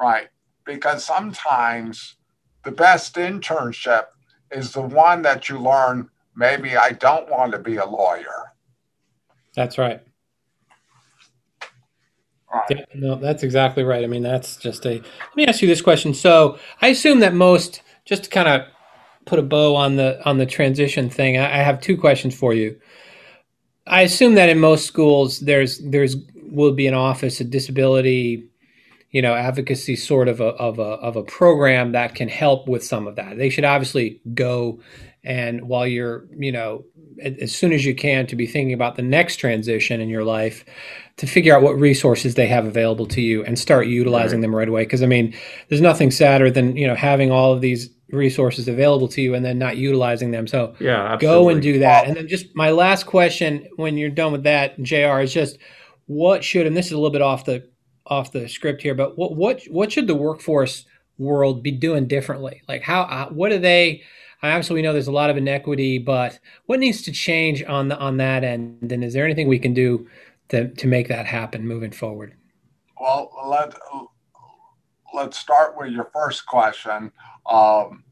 Right. 0.01 0.29
Because 0.65 1.05
sometimes 1.05 2.17
the 2.65 2.73
best 2.73 3.15
internship 3.15 4.07
is 4.51 4.73
the 4.73 4.83
one 4.83 5.23
that 5.23 5.49
you 5.49 5.59
learn 5.59 6.11
maybe 6.35 6.77
I 6.77 6.91
don't 6.91 7.31
want 7.31 7.53
to 7.53 7.59
be 7.59 7.77
a 7.77 7.87
lawyer. 7.87 8.53
That's 9.55 9.79
right. 9.79 10.01
Yeah, 12.71 12.85
no, 12.95 13.17
that's 13.17 13.43
exactly 13.43 13.83
right. 13.83 14.05
I 14.05 14.07
mean, 14.07 14.23
that's 14.23 14.57
just 14.57 14.85
a. 14.87 14.95
Let 14.95 15.37
me 15.37 15.47
ask 15.47 15.63
you 15.63 15.69
this 15.69 15.81
question. 15.83 16.15
So, 16.15 16.59
I 16.81 16.89
assume 16.89 17.21
that 17.21 17.35
most, 17.35 17.83
just 18.05 18.25
to 18.25 18.31
kind 18.31 18.49
of 18.49 18.63
put 19.27 19.39
a 19.39 19.43
bow 19.43 19.75
on 19.77 19.97
the 19.97 20.21
on 20.29 20.39
the 20.39 20.47
transition 20.47 21.11
thing, 21.11 21.37
I, 21.37 21.61
I 21.61 21.63
have 21.63 21.81
two 21.81 21.97
questions 21.97 22.35
for 22.35 22.55
you. 22.55 22.79
I 23.87 24.03
assume 24.03 24.35
that 24.35 24.49
in 24.49 24.59
most 24.59 24.87
schools, 24.87 25.41
there's 25.41 25.79
there's 25.81 26.17
will 26.37 26.73
be 26.73 26.87
an 26.87 26.95
office 26.95 27.41
of 27.41 27.51
disability, 27.51 28.49
you 29.11 29.21
know, 29.21 29.35
advocacy 29.35 29.97
sort 29.97 30.29
of 30.29 30.41
a 30.41 30.49
of 30.49 30.79
a 30.79 30.83
of 30.83 31.17
a 31.17 31.23
program 31.23 31.93
that 31.93 32.15
can 32.15 32.29
help 32.29 32.69
with 32.69 32.85
some 32.85 33.07
of 33.07 33.17
that. 33.17 33.37
They 33.37 33.51
should 33.51 33.65
obviously 33.65 34.21
go 34.35 34.81
and 35.25 35.69
while 35.69 35.87
you're, 35.87 36.27
you 36.37 36.53
know, 36.53 36.85
as 37.41 37.55
soon 37.55 37.73
as 37.73 37.85
you 37.85 37.95
can 37.95 38.27
to 38.27 38.37
be 38.37 38.47
thinking 38.47 38.75
about 38.75 38.97
the 38.97 39.03
next 39.03 39.37
transition 39.37 40.01
in 40.01 40.09
your 40.09 40.25
life 40.25 40.65
to 41.17 41.27
figure 41.27 41.55
out 41.55 41.63
what 41.63 41.79
resources 41.79 42.35
they 42.35 42.47
have 42.47 42.67
available 42.67 43.07
to 43.07 43.21
you 43.21 43.45
and 43.45 43.59
start 43.59 43.87
utilizing 43.87 44.39
right. 44.39 44.43
them 44.43 44.55
right 44.55 44.69
away 44.69 44.83
because 44.83 45.03
i 45.03 45.07
mean 45.07 45.35
there's 45.69 45.81
nothing 45.81 46.11
sadder 46.11 46.51
than 46.51 46.77
you 46.77 46.87
know 46.87 46.95
having 46.95 47.31
all 47.31 47.53
of 47.53 47.61
these 47.61 47.91
resources 48.11 48.69
available 48.69 49.09
to 49.09 49.21
you 49.21 49.35
and 49.35 49.45
then 49.45 49.59
not 49.59 49.77
utilizing 49.77 50.31
them 50.31 50.47
so 50.47 50.75
yeah 50.81 51.13
absolutely. 51.13 51.27
go 51.27 51.49
and 51.49 51.63
do 51.63 51.79
that 51.79 52.07
and 52.07 52.17
then 52.17 52.29
just 52.29 52.47
my 52.55 52.71
last 52.71 53.07
question 53.07 53.67
when 53.77 53.97
you're 53.97 54.11
done 54.11 54.33
with 54.33 54.43
that 54.43 54.81
jr 54.83 55.21
is 55.21 55.33
just 55.33 55.59
what 56.07 56.45
should 56.45 56.67
and 56.67 56.77
this 56.77 56.87
is 56.87 56.93
a 56.93 56.97
little 56.97 57.11
bit 57.11 57.23
off 57.23 57.45
the 57.45 57.67
off 58.07 58.33
the 58.33 58.49
script 58.49 58.83
here 58.83 58.95
but 58.95 59.17
what 59.17 59.35
what 59.35 59.63
what 59.71 59.91
should 59.91 60.07
the 60.07 60.15
workforce 60.15 60.85
world 61.17 61.63
be 61.63 61.71
doing 61.71 62.07
differently 62.07 62.61
like 62.69 62.83
how 62.83 63.03
uh, 63.03 63.29
what 63.29 63.51
do 63.51 63.59
they 63.59 64.03
I 64.43 64.51
absolutely 64.51 64.83
know 64.83 64.93
there's 64.93 65.07
a 65.07 65.13
lot 65.13 65.31
of 65.31 65.39
inequity, 65.39 65.97
but 65.97 66.39
what 66.67 66.79
needs 66.79 67.01
to 67.03 67.13
change 67.13 67.65
on 67.65 67.89
the 67.89 67.97
on 67.97 68.19
that 68.19 68.45
end? 68.45 68.93
And 68.93 69.03
is 69.03 69.15
there 69.15 69.25
anything 69.25 69.49
we 69.49 69.59
can 69.59 69.73
do 69.73 70.07
to 70.49 70.69
to 70.69 70.87
make 70.87 71.09
that 71.09 71.27
happen 71.27 71.67
moving 71.67 71.91
forward? 71.91 72.35
Well, 73.01 73.31
let 73.47 73.75
let's 75.13 75.39
start 75.39 75.77
with 75.77 75.93
your 75.93 76.11
first 76.13 76.47
question. 76.47 77.13
Um, 77.51 78.05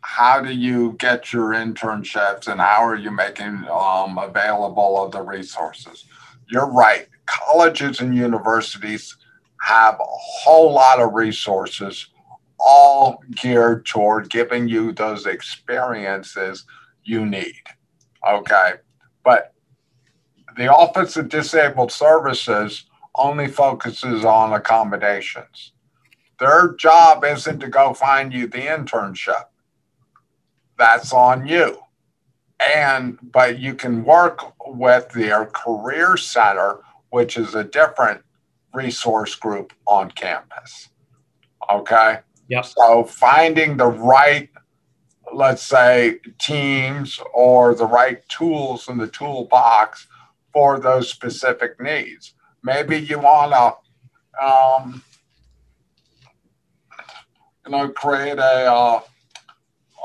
how 0.00 0.40
do 0.40 0.52
you 0.52 0.92
get 0.98 1.32
your 1.32 1.50
internships 1.50 2.46
and 2.46 2.60
how 2.60 2.84
are 2.84 2.94
you 2.94 3.10
making 3.10 3.64
um, 3.70 4.18
available 4.18 5.02
of 5.02 5.12
the 5.12 5.22
resources? 5.22 6.04
You're 6.50 6.70
right. 6.70 7.08
Colleges 7.24 8.00
and 8.00 8.14
universities 8.14 9.16
have 9.62 9.94
a 9.94 10.04
whole 10.04 10.72
lot 10.72 11.00
of 11.00 11.14
resources, 11.14 12.08
all 12.60 13.22
geared 13.34 13.86
toward 13.86 14.28
giving 14.28 14.68
you 14.68 14.92
those 14.92 15.24
experiences 15.24 16.66
you 17.02 17.24
need. 17.24 17.62
Okay. 18.28 18.74
But 19.24 19.53
the 20.56 20.72
Office 20.72 21.16
of 21.16 21.28
Disabled 21.28 21.92
Services 21.92 22.84
only 23.16 23.46
focuses 23.46 24.24
on 24.24 24.52
accommodations. 24.52 25.72
Their 26.38 26.74
job 26.74 27.24
isn't 27.24 27.60
to 27.60 27.68
go 27.68 27.94
find 27.94 28.32
you 28.32 28.46
the 28.46 28.58
internship. 28.58 29.44
That's 30.78 31.12
on 31.12 31.46
you. 31.46 31.78
And 32.74 33.18
but 33.22 33.58
you 33.58 33.74
can 33.74 34.04
work 34.04 34.40
with 34.66 35.08
their 35.10 35.46
career 35.46 36.16
center, 36.16 36.80
which 37.10 37.36
is 37.36 37.54
a 37.54 37.64
different 37.64 38.22
resource 38.72 39.34
group 39.34 39.72
on 39.86 40.10
campus. 40.12 40.88
Okay. 41.70 42.20
Yep. 42.48 42.64
So 42.66 43.04
finding 43.04 43.76
the 43.76 43.86
right, 43.86 44.50
let's 45.32 45.62
say, 45.62 46.18
teams 46.38 47.20
or 47.32 47.74
the 47.74 47.86
right 47.86 48.26
tools 48.28 48.88
in 48.88 48.98
the 48.98 49.08
toolbox 49.08 50.06
for 50.54 50.78
those 50.78 51.10
specific 51.10 51.80
needs. 51.80 52.34
Maybe 52.62 52.96
you 52.96 53.18
want 53.18 53.52
to, 53.52 54.46
um, 54.46 55.02
you 57.66 57.72
know, 57.72 57.88
create 57.88 58.38
a, 58.38 58.72
uh, 58.72 59.00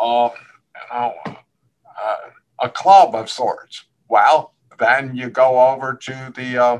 uh, 0.01 0.29
you 0.33 0.93
know, 0.93 1.13
uh, 1.25 2.15
a 2.61 2.69
club 2.69 3.15
of 3.15 3.29
sorts. 3.29 3.85
Well, 4.09 4.55
then 4.79 5.15
you 5.15 5.29
go 5.29 5.69
over 5.69 5.93
to 5.93 6.33
the 6.35 6.57
uh, 6.57 6.79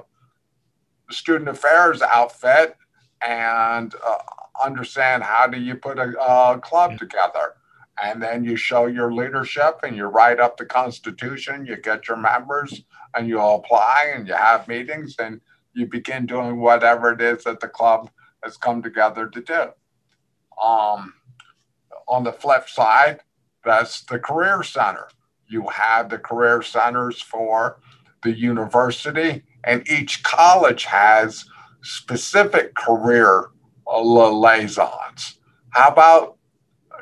student 1.11 1.49
affairs 1.49 2.01
outfit 2.01 2.75
and 3.21 3.93
uh, 4.05 4.17
understand 4.63 5.23
how 5.23 5.47
do 5.47 5.59
you 5.59 5.75
put 5.75 5.99
a, 5.99 6.19
a 6.19 6.59
club 6.59 6.91
yeah. 6.93 6.97
together 6.97 7.53
and 8.03 8.21
then 8.21 8.43
you 8.43 8.55
show 8.55 8.85
your 8.85 9.13
leadership 9.13 9.79
and 9.83 9.95
you 9.95 10.05
write 10.05 10.39
up 10.39 10.57
the 10.57 10.65
constitution 10.65 11.65
you 11.65 11.75
get 11.75 12.07
your 12.07 12.17
members 12.17 12.83
and 13.15 13.27
you 13.27 13.39
apply 13.39 14.11
and 14.15 14.27
you 14.27 14.33
have 14.33 14.67
meetings 14.67 15.15
and 15.19 15.41
you 15.73 15.85
begin 15.85 16.25
doing 16.25 16.59
whatever 16.59 17.11
it 17.11 17.21
is 17.21 17.43
that 17.43 17.59
the 17.59 17.67
club 17.67 18.09
has 18.43 18.57
come 18.57 18.81
together 18.81 19.27
to 19.27 19.41
do 19.41 19.67
um, 20.63 21.13
on 22.07 22.23
the 22.23 22.33
flip 22.33 22.69
side 22.69 23.19
that's 23.63 24.01
the 24.03 24.19
career 24.19 24.63
center 24.63 25.07
you 25.47 25.67
have 25.67 26.09
the 26.09 26.17
career 26.17 26.61
centers 26.61 27.21
for 27.21 27.79
the 28.23 28.31
university 28.31 29.43
and 29.63 29.87
each 29.89 30.23
college 30.23 30.85
has 30.85 31.45
specific 31.81 32.73
career 32.75 33.49
liaisons. 33.97 35.39
How 35.71 35.89
about 35.89 36.37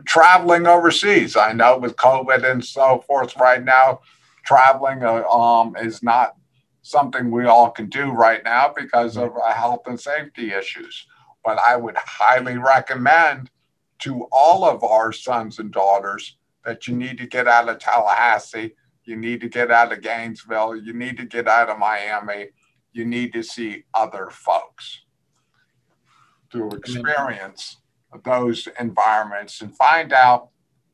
traveling 0.05 0.67
overseas? 0.67 1.35
I 1.35 1.53
know 1.53 1.77
with 1.77 1.95
COVID 1.95 2.49
and 2.49 2.63
so 2.63 3.03
forth 3.07 3.35
right 3.37 3.63
now, 3.63 4.01
traveling 4.45 5.03
uh, 5.03 5.23
um, 5.27 5.75
is 5.77 6.01
not 6.03 6.35
something 6.81 7.31
we 7.31 7.45
all 7.45 7.69
can 7.69 7.87
do 7.89 8.11
right 8.11 8.43
now 8.43 8.73
because 8.75 9.17
of 9.17 9.35
uh, 9.35 9.53
health 9.53 9.81
and 9.87 9.99
safety 9.99 10.53
issues. 10.53 11.07
But 11.43 11.59
I 11.59 11.75
would 11.75 11.97
highly 11.97 12.57
recommend 12.57 13.49
to 13.99 14.27
all 14.31 14.63
of 14.63 14.83
our 14.83 15.11
sons 15.11 15.59
and 15.59 15.71
daughters 15.71 16.37
that 16.63 16.87
you 16.87 16.95
need 16.95 17.17
to 17.17 17.27
get 17.27 17.47
out 17.47 17.69
of 17.69 17.79
Tallahassee 17.79 18.73
you 19.07 19.15
need 19.15 19.39
to 19.39 19.47
get 19.47 19.71
out 19.71 19.93
of 19.93 20.01
Gainesville. 20.01 20.75
You 20.75 20.91
need 20.91 21.15
to 21.17 21.25
get 21.25 21.47
out 21.47 21.69
of 21.69 21.79
Miami. 21.79 22.49
You 22.91 23.05
need 23.05 23.31
to 23.33 23.41
see 23.41 23.85
other 23.93 24.27
folks 24.29 25.03
to 26.51 26.67
experience 26.67 27.77
those 28.23 28.67
environments 28.79 29.61
and 29.61 29.75
find 29.75 30.13
out 30.13 30.49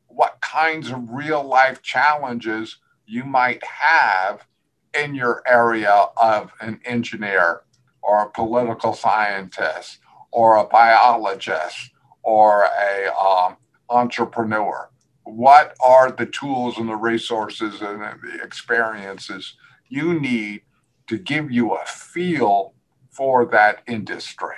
what 0.08 0.40
kinds 0.42 0.92
of 0.92 1.10
real 1.10 1.44
life 1.44 1.82
challenges 1.82 2.78
you 3.06 3.24
might 3.24 3.64
have 3.64 4.46
in 4.94 5.16
your 5.16 5.42
area 5.48 6.06
of 6.22 6.52
an 6.62 6.80
engineer 6.86 7.62
or 8.02 8.24
a 8.24 8.30
political 8.30 8.94
scientist 8.94 10.00
or 10.32 10.58
a 10.58 10.66
biologist 10.66 11.92
or 12.22 12.66
a 12.80 13.12
um, 13.16 13.58
entrepreneur. 13.90 14.90
What 15.24 15.76
are 15.84 16.12
the 16.12 16.26
tools 16.26 16.78
and 16.78 16.90
the 16.90 16.96
resources 16.96 17.82
and 17.82 18.02
the 18.02 18.44
experiences 18.44 19.56
you 19.88 20.20
need 20.20 20.62
to 21.08 21.18
give 21.18 21.52
you 21.52 21.74
a 21.74 21.86
feel 21.86 22.74
for 23.10 23.46
that 23.48 23.84
industry 23.88 24.56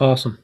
awesome. 0.00 0.38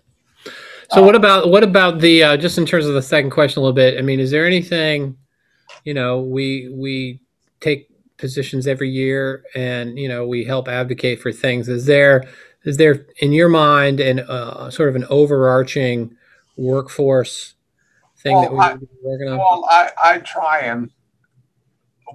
So 0.93 1.03
what 1.03 1.15
about 1.15 1.51
what 1.51 1.63
about 1.63 2.01
the 2.01 2.23
uh, 2.23 2.37
just 2.37 2.59
in 2.59 2.67
terms 2.67 2.87
of 2.87 2.95
the 2.95 3.03
second 3.03 3.31
question 3.31 3.61
a 3.61 3.63
little 3.63 3.73
bit 3.73 3.97
i 3.97 4.03
mean 4.03 4.19
is 4.19 4.33
there 4.33 4.45
anything 4.45 5.17
you 5.85 5.95
know 5.95 6.21
we 6.21 6.69
we 6.75 7.21
take 7.61 7.91
positions 8.21 8.67
every 8.67 8.91
year 8.91 9.43
and 9.55 9.99
you 9.99 10.09
know 10.09 10.27
we 10.27 10.45
help 10.45 10.69
advocate 10.69 11.21
for 11.21 11.33
things. 11.33 11.69
Is 11.69 11.87
there 11.87 12.25
is 12.65 12.77
there 12.77 13.07
in 13.19 13.33
your 13.33 13.49
mind 13.49 13.99
and 13.99 14.21
uh, 14.21 14.71
sort 14.71 14.91
of 14.91 14.97
an 14.97 15.07
overarching 15.09 16.15
workforce 16.57 17.55
thing 18.19 18.35
well, 18.35 18.43
that 18.43 18.53
we 18.53 18.59
I, 18.59 18.77
working 19.03 19.29
on? 19.29 19.39
Well, 19.39 19.67
I, 19.69 19.91
I 20.05 20.19
try 20.19 20.61
and 20.61 20.91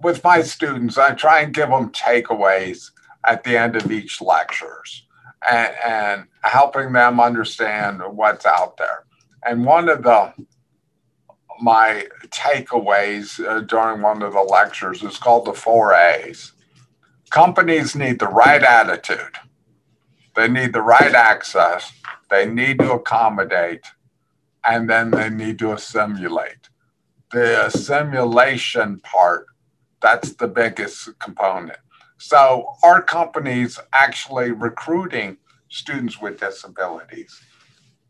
with 0.03 0.23
my 0.23 0.41
students, 0.41 0.97
I 0.97 1.11
try 1.11 1.41
and 1.41 1.53
give 1.53 1.69
them 1.69 1.89
takeaways 1.91 2.91
at 3.25 3.43
the 3.43 3.57
end 3.57 3.75
of 3.75 3.91
each 3.91 4.21
lectures 4.21 5.04
and, 5.49 5.73
and 5.85 6.27
helping 6.43 6.93
them 6.93 7.19
understand 7.19 8.01
what's 8.11 8.45
out 8.45 8.77
there. 8.77 9.05
And 9.45 9.65
one 9.65 9.89
of 9.89 10.03
the 10.03 10.33
my 11.61 12.05
takeaways 12.27 13.39
uh, 13.45 13.61
during 13.61 14.01
one 14.01 14.21
of 14.21 14.33
the 14.33 14.41
lectures 14.41 15.03
is 15.03 15.17
called 15.17 15.45
the 15.45 15.53
four 15.53 15.93
A's. 15.93 16.51
Companies 17.29 17.95
need 17.95 18.19
the 18.19 18.27
right 18.27 18.61
attitude. 18.61 19.37
They 20.35 20.49
need 20.49 20.73
the 20.73 20.81
right 20.81 21.13
access. 21.13 21.93
They 22.29 22.45
need 22.45 22.79
to 22.79 22.93
accommodate 22.93 23.85
and 24.65 24.89
then 24.89 25.11
they 25.11 25.29
need 25.29 25.59
to 25.59 25.73
assimilate. 25.73 26.69
The 27.31 27.67
assimilation 27.67 28.99
part, 28.99 29.47
that's 30.01 30.33
the 30.33 30.47
biggest 30.47 31.17
component. 31.19 31.79
So 32.17 32.75
our 32.83 33.01
companies 33.01 33.79
actually 33.93 34.51
recruiting 34.51 35.37
students 35.69 36.21
with 36.21 36.39
disabilities, 36.39 37.39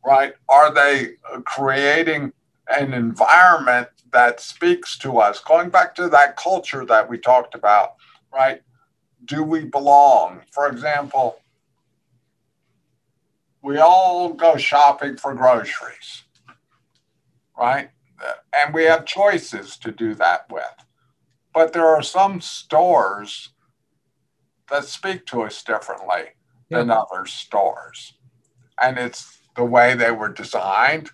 right? 0.06 0.34
Are 0.50 0.74
they 0.74 1.14
creating 1.46 2.34
an 2.68 2.94
environment 2.94 3.90
that 4.12 4.40
speaks 4.40 4.98
to 5.00 5.20
us? 5.20 5.40
Going 5.40 5.70
back 5.70 5.96
to 5.96 6.10
that 6.10 6.38
culture 6.38 6.86
that 6.86 7.10
we 7.10 7.18
talked 7.18 7.56
about, 7.56 7.96
right? 8.34 8.62
Do 9.26 9.44
we 9.44 9.66
belong? 9.66 10.42
For 10.52 10.68
example, 10.70 11.38
we 13.62 13.80
all 13.80 14.34
go 14.34 14.58
shopping 14.58 15.18
for 15.18 15.34
groceries 15.34 16.26
right? 17.58 17.90
And 18.58 18.74
we 18.74 18.84
have 18.86 19.06
choices 19.06 19.78
to 19.78 19.92
do 19.92 20.14
that 20.16 20.46
with. 20.52 20.64
But 21.54 21.74
there 21.74 21.88
are 21.88 22.02
some 22.02 22.42
stores 22.42 23.50
that 24.70 24.86
speak 24.86 25.26
to 25.28 25.44
us 25.44 25.64
differently 25.64 26.34
yeah. 26.70 26.80
than 26.80 26.92
other 26.92 27.26
stores. 27.26 28.14
And 28.82 28.98
it's 28.98 29.40
the 29.56 29.64
way 29.64 29.94
they 29.96 30.12
were 30.12 30.30
designed. 30.30 31.12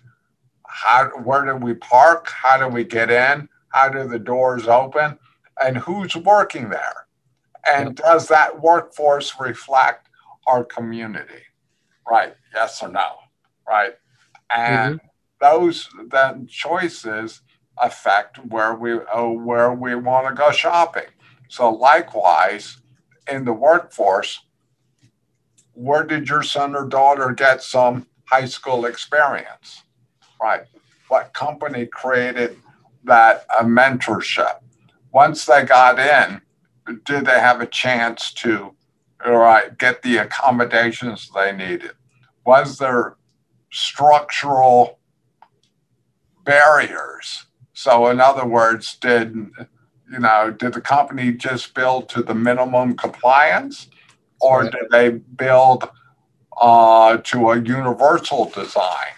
How, 0.66 1.10
where 1.22 1.44
do 1.44 1.56
we 1.56 1.74
park? 1.74 2.28
How 2.28 2.58
do 2.58 2.68
we 2.68 2.84
get 2.84 3.10
in? 3.10 3.48
How 3.68 3.88
do 3.88 4.08
the 4.08 4.18
doors 4.18 4.66
open? 4.66 5.18
And 5.62 5.76
who's 5.76 6.16
working 6.16 6.70
there? 6.70 7.06
And 7.68 7.98
yeah. 7.98 8.06
does 8.06 8.28
that 8.28 8.60
workforce 8.60 9.34
reflect 9.38 10.08
our 10.46 10.64
community? 10.64 11.42
Right? 12.08 12.34
Yes 12.54 12.82
or 12.82 12.88
no? 12.88 13.08
Right? 13.68 13.92
And 14.50 14.96
mm-hmm 14.96 15.06
those 15.42 15.88
then 16.08 16.46
choices 16.46 17.42
affect 17.76 18.38
where 18.46 18.74
we 18.74 18.92
uh, 18.92 19.26
where 19.26 19.74
we 19.74 19.94
want 19.94 20.28
to 20.28 20.34
go 20.34 20.50
shopping. 20.52 21.10
So 21.48 21.70
likewise, 21.70 22.78
in 23.30 23.44
the 23.44 23.52
workforce, 23.52 24.44
where 25.74 26.04
did 26.04 26.28
your 26.28 26.42
son 26.42 26.74
or 26.74 26.86
daughter 26.86 27.32
get 27.32 27.62
some 27.62 28.06
high 28.24 28.44
school 28.44 28.84
experience? 28.84 29.82
Right. 30.40 30.62
What 31.08 31.32
company 31.32 31.86
created 31.86 32.56
that 33.04 33.46
a 33.58 33.64
mentorship? 33.64 34.60
Once 35.12 35.44
they 35.44 35.64
got 35.64 35.98
in, 35.98 36.40
did 37.04 37.26
they 37.26 37.38
have 37.40 37.60
a 37.60 37.66
chance 37.66 38.32
to 38.34 38.74
right, 39.24 39.76
get 39.78 40.02
the 40.02 40.18
accommodations 40.18 41.30
they 41.34 41.52
needed? 41.52 41.92
Was 42.44 42.78
there 42.78 43.16
structural 43.70 44.98
barriers. 46.44 47.46
So, 47.72 48.08
in 48.08 48.20
other 48.20 48.46
words, 48.46 48.96
did 48.96 49.50
you 50.12 50.18
know 50.18 50.50
did 50.50 50.74
the 50.74 50.80
company 50.80 51.32
just 51.32 51.74
build 51.74 52.08
to 52.10 52.22
the 52.22 52.34
minimum 52.34 52.96
compliance, 52.96 53.88
or 54.40 54.62
Right. 54.62 54.72
did 54.72 54.90
they 54.90 55.10
build 55.10 55.88
uh, 56.60 57.16
to 57.16 57.50
a 57.50 57.56
universal 57.56 58.50
design? 58.50 59.14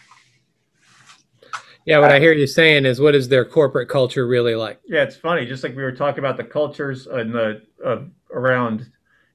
Yeah, 1.85 1.99
what 1.99 2.13
I 2.13 2.19
hear 2.19 2.33
you 2.33 2.47
saying 2.47 2.87
is, 2.87 2.99
what 2.99 3.15
is 3.15 3.29
their 3.29 3.45
corporate 3.45 3.91
culture 3.91 4.27
really 4.27 4.55
like? 4.55 4.81
Yeah, 4.89 5.03
it's 5.03 5.17
funny. 5.17 5.45
Just 5.45 5.63
like 5.63 5.77
we 5.77 5.83
were 5.83 5.93
talking 5.93 6.21
about 6.21 6.39
the 6.39 6.45
cultures 6.45 7.07
and 7.07 7.35
the 7.35 7.63
uh, 7.85 8.03
around 8.33 8.91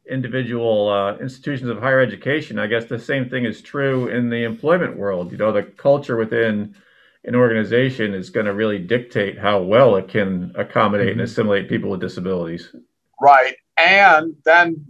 individual 0.09 0.89
uh, 0.89 1.15
institutions 1.17 1.69
of 1.69 1.77
higher 1.77 1.99
education, 1.99 2.57
I 2.57 2.65
guess 2.65 2.85
the 2.85 2.97
same 2.97 3.29
thing 3.29 3.45
is 3.45 3.61
true 3.61 4.07
in 4.07 4.29
the 4.29 4.43
employment 4.43 4.97
world. 4.97 5.31
You 5.31 5.37
know, 5.37 5.51
the 5.51 5.61
culture 5.63 6.17
within 6.17 6.75
an 7.25 7.35
organization 7.35 8.13
is 8.13 8.29
going 8.29 8.45
to 8.45 8.53
really 8.53 8.79
dictate 8.79 9.37
how 9.37 9.61
well 9.61 9.95
it 9.97 10.07
can 10.07 10.53
accommodate 10.55 11.09
and 11.11 11.19
Mhm. 11.19 11.25
assimilate 11.25 11.69
people 11.69 11.89
with 11.89 11.99
disabilities. 11.99 12.73
Right. 13.21 13.55
And 13.77 14.35
then 14.45 14.87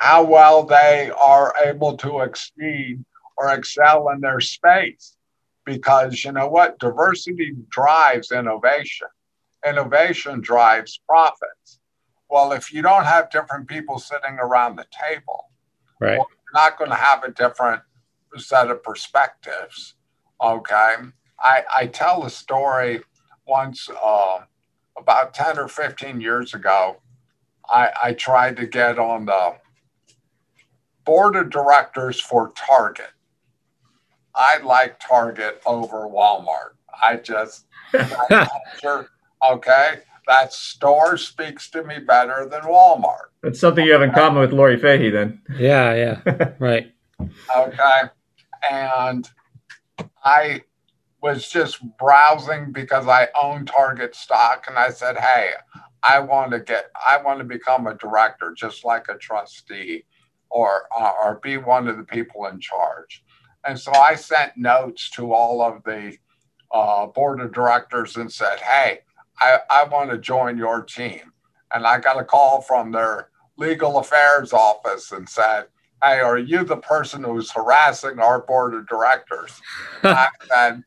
how 0.00 0.22
well 0.24 0.64
they 0.64 1.10
are 1.10 1.54
able 1.64 1.96
to 1.98 2.20
exceed 2.20 3.04
or 3.36 3.52
excel 3.52 4.08
in 4.10 4.20
their 4.20 4.40
space. 4.40 5.16
Because 5.64 6.24
you 6.24 6.32
know 6.32 6.48
what? 6.48 6.78
Diversity 6.80 7.54
drives 7.68 8.32
innovation, 8.32 9.06
innovation 9.64 10.40
drives 10.40 10.98
profits. 11.08 11.78
Well, 12.28 12.52
if 12.52 12.72
you 12.72 12.82
don't 12.82 13.04
have 13.04 13.30
different 13.30 13.68
people 13.68 13.98
sitting 14.00 14.38
around 14.40 14.76
the 14.76 14.86
table, 14.90 15.50
Right. 16.00 16.16
you're 16.16 16.26
not 16.52 16.78
going 16.78 16.90
to 16.90 16.96
have 16.96 17.22
a 17.22 17.30
different 17.30 17.82
set 18.36 18.70
of 18.70 18.82
perspectives. 18.82 19.94
Okay. 20.42 20.96
I, 21.42 21.64
I 21.74 21.86
tell 21.86 22.24
a 22.24 22.30
story 22.30 23.00
once 23.46 23.88
uh, 24.02 24.40
about 24.96 25.34
10 25.34 25.58
or 25.58 25.68
15 25.68 26.20
years 26.20 26.54
ago. 26.54 26.98
I, 27.68 27.90
I 28.04 28.12
tried 28.12 28.56
to 28.56 28.66
get 28.66 28.98
on 28.98 29.26
the 29.26 29.56
board 31.04 31.36
of 31.36 31.50
directors 31.50 32.20
for 32.20 32.52
Target. 32.56 33.10
I 34.34 34.58
like 34.58 35.00
Target 35.00 35.60
over 35.66 36.06
Walmart. 36.08 36.74
I 37.02 37.16
just, 37.16 37.66
sure, 38.80 39.08
okay, 39.46 39.98
that 40.26 40.52
store 40.52 41.16
speaks 41.16 41.68
to 41.70 41.82
me 41.82 41.98
better 41.98 42.48
than 42.48 42.62
Walmart. 42.62 43.30
That's 43.42 43.58
something 43.58 43.84
you 43.84 43.92
have 43.92 44.02
in 44.02 44.12
common 44.12 44.40
with 44.40 44.52
Lori 44.52 44.78
Fahey, 44.78 45.10
then. 45.10 45.42
yeah, 45.58 46.20
yeah, 46.24 46.52
right. 46.58 46.92
okay 47.56 48.08
and 48.70 49.28
i 50.24 50.60
was 51.22 51.48
just 51.48 51.80
browsing 51.98 52.72
because 52.72 53.06
i 53.06 53.28
own 53.40 53.64
target 53.64 54.14
stock 54.14 54.64
and 54.68 54.78
i 54.78 54.90
said 54.90 55.16
hey 55.16 55.50
i 56.02 56.18
want 56.18 56.50
to 56.50 56.60
get 56.60 56.90
i 57.08 57.20
want 57.20 57.38
to 57.38 57.44
become 57.44 57.86
a 57.86 57.94
director 57.94 58.52
just 58.56 58.84
like 58.84 59.06
a 59.08 59.16
trustee 59.18 60.04
or 60.50 60.84
uh, 60.98 61.12
or 61.22 61.40
be 61.42 61.56
one 61.56 61.88
of 61.88 61.96
the 61.96 62.04
people 62.04 62.46
in 62.46 62.60
charge 62.60 63.24
and 63.66 63.78
so 63.78 63.92
i 63.92 64.14
sent 64.14 64.56
notes 64.56 65.10
to 65.10 65.32
all 65.32 65.62
of 65.62 65.82
the 65.84 66.16
uh, 66.72 67.06
board 67.06 67.40
of 67.40 67.52
directors 67.52 68.16
and 68.16 68.30
said 68.30 68.58
hey 68.60 68.98
i, 69.40 69.58
I 69.70 69.84
want 69.84 70.10
to 70.10 70.18
join 70.18 70.58
your 70.58 70.82
team 70.82 71.32
and 71.72 71.86
i 71.86 72.00
got 72.00 72.20
a 72.20 72.24
call 72.24 72.60
from 72.62 72.90
their 72.90 73.28
legal 73.56 73.98
affairs 73.98 74.52
office 74.52 75.12
and 75.12 75.28
said 75.28 75.66
hey, 76.02 76.18
are 76.18 76.38
you 76.38 76.64
the 76.64 76.76
person 76.76 77.22
who's 77.22 77.50
harassing 77.50 78.18
our 78.18 78.40
board 78.40 78.74
of 78.74 78.88
directors? 78.88 79.60
I 80.02 80.28
said, 80.48 80.82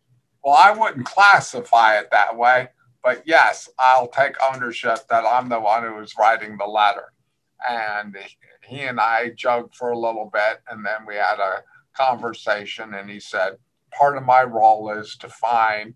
well, 0.45 0.53
I 0.53 0.71
wouldn't 0.71 1.07
classify 1.07 1.97
it 1.97 2.09
that 2.11 2.37
way, 2.37 2.69
but 3.03 3.23
yes, 3.25 3.67
I'll 3.79 4.07
take 4.07 4.35
ownership 4.43 4.99
that 5.09 5.25
I'm 5.25 5.49
the 5.49 5.59
one 5.59 5.83
who 5.83 5.95
was 5.95 6.13
writing 6.19 6.55
the 6.55 6.67
letter. 6.67 7.11
And 7.67 8.15
he 8.63 8.81
and 8.81 8.99
I 8.99 9.31
joked 9.31 9.75
for 9.75 9.89
a 9.89 9.97
little 9.97 10.29
bit, 10.31 10.61
and 10.69 10.85
then 10.85 10.99
we 11.07 11.15
had 11.15 11.39
a 11.39 11.63
conversation, 11.97 12.93
and 12.93 13.09
he 13.09 13.19
said, 13.19 13.57
part 13.91 14.17
of 14.17 14.23
my 14.23 14.43
role 14.43 14.91
is 14.91 15.17
to 15.17 15.29
find 15.29 15.95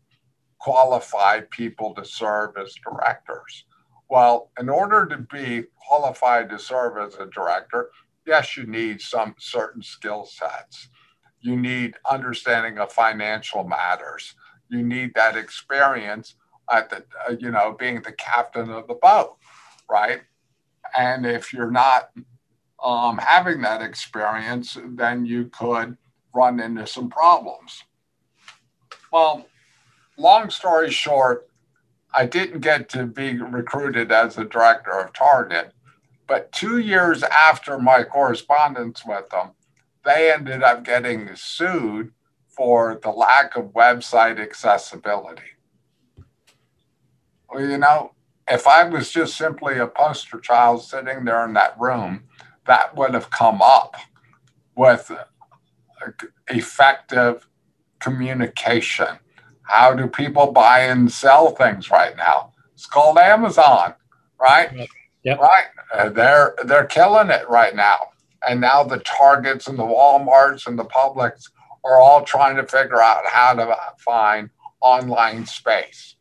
qualified 0.58 1.52
people 1.52 1.94
to 1.94 2.04
serve 2.04 2.58
as 2.58 2.74
directors. 2.84 3.66
Well, 4.10 4.50
in 4.60 4.68
order 4.68 5.06
to 5.06 5.18
be 5.32 5.66
qualified 5.88 6.50
to 6.50 6.58
serve 6.58 6.98
as 6.98 7.16
a 7.20 7.28
director, 7.28 7.92
yes, 8.26 8.58
you 8.58 8.66
need 8.66 9.00
some 9.00 9.36
certain 9.38 9.84
skill 9.84 10.26
sets. 10.26 10.90
You 11.42 11.56
need 11.56 11.96
understanding 12.10 12.80
of 12.80 12.92
financial 12.92 13.64
matters. 13.64 14.34
You 14.70 14.84
need 14.84 15.14
that 15.16 15.36
experience 15.36 16.36
at 16.72 16.90
the, 16.90 17.04
uh, 17.28 17.36
you 17.40 17.52
know, 17.52 17.76
being 17.78 18.02
the 18.02 18.12
captain 18.12 18.70
of 18.70 18.88
the 18.88 18.94
boat, 18.94 19.38
right? 19.90 20.22
And 20.98 21.26
if 21.26 21.54
you're 21.54 21.72
not 21.72 22.12
um, 22.84 23.18
having 23.18 23.62
that 23.62 23.82
experience, 23.82 24.78
then 24.86 25.26
you 25.26 25.46
could 25.46 25.98
run 26.34 26.60
into 26.60 26.86
some 26.86 27.10
problems. 27.10 27.84
Well, 29.12 29.48
long 30.18 30.50
story 30.50 30.92
short, 30.92 31.50
I 32.14 32.26
didn't 32.26 32.62
get 32.62 32.90
to 32.90 33.06
be 33.06 33.40
recruited 33.40 34.12
as 34.12 34.38
a 34.38 34.46
director 34.46 34.92
of 34.92 35.14
Target 35.14 35.74
but 36.30 36.52
two 36.52 36.78
years 36.78 37.24
after 37.24 37.80
my 37.80 38.04
correspondence 38.04 39.04
with 39.04 39.30
them, 39.32 39.54
they 40.06 40.32
ended 40.32 40.62
up 40.62 40.86
getting 40.86 41.32
sued 41.36 42.14
for 42.60 43.00
the 43.04 43.10
lack 43.10 43.56
of 43.56 43.68
website 43.68 44.38
accessibility. 44.38 45.42
Well, 47.50 47.66
you 47.66 47.78
know, 47.78 48.12
if 48.50 48.68
I 48.68 48.84
was 48.84 49.12
just 49.12 49.38
simply 49.38 49.78
a 49.78 49.88
poster 49.88 50.42
child 50.42 50.84
sitting 50.84 51.24
there 51.24 51.46
in 51.46 51.54
that 51.54 51.80
room, 51.80 52.26
that 52.68 52.98
would 52.98 53.14
have 53.14 53.32
come 53.32 53.62
up 53.62 53.96
with 54.76 55.10
effective 56.50 57.48
communication. 58.00 59.08
How 59.62 59.94
do 59.94 60.06
people 60.08 60.52
buy 60.52 60.82
and 60.82 61.10
sell 61.10 61.52
things 61.52 61.90
right 61.90 62.18
now? 62.18 62.52
It's 62.74 62.86
called 62.86 63.20
Amazon, 63.20 63.96
right? 64.38 64.90
Yep. 65.24 65.40
Right. 65.40 65.66
Uh, 65.94 66.10
they're 66.10 66.56
they're 66.66 66.88
killing 66.88 67.30
it 67.30 67.50
right 67.50 67.74
now. 67.74 68.10
And 68.46 68.60
now 68.60 68.84
the 68.84 69.00
Targets 69.00 69.68
and 69.68 69.80
the 69.80 69.84
Walmarts 69.84 70.68
and 70.68 70.78
the 70.78 70.84
Publix 70.84 71.50
are 71.84 72.00
all 72.00 72.24
trying 72.24 72.56
to 72.58 72.66
figure 72.66 73.02
out 73.02 73.26
how 73.26 73.54
to 73.54 73.76
find 73.98 74.50
online 74.82 75.46
space. 75.46 76.16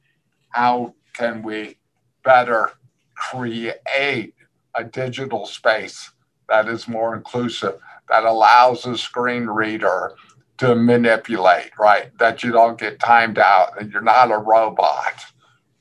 How 0.50 0.94
can 1.14 1.42
we 1.42 1.78
better 2.24 2.72
create 3.14 4.34
a 4.74 4.84
digital 4.90 5.46
space 5.46 6.12
that 6.48 6.68
is 6.68 6.88
more 6.88 7.14
inclusive, 7.14 7.78
that 8.08 8.24
allows 8.24 8.86
a 8.86 8.96
screen 8.96 9.46
reader 9.46 10.14
to 10.58 10.74
manipulate, 10.74 11.70
right? 11.78 12.10
That 12.18 12.42
you 12.42 12.52
don't 12.52 12.78
get 12.78 12.98
timed 12.98 13.38
out 13.38 13.80
and 13.80 13.92
you're 13.92 14.02
not 14.02 14.32
a 14.32 14.38
robot, 14.38 15.24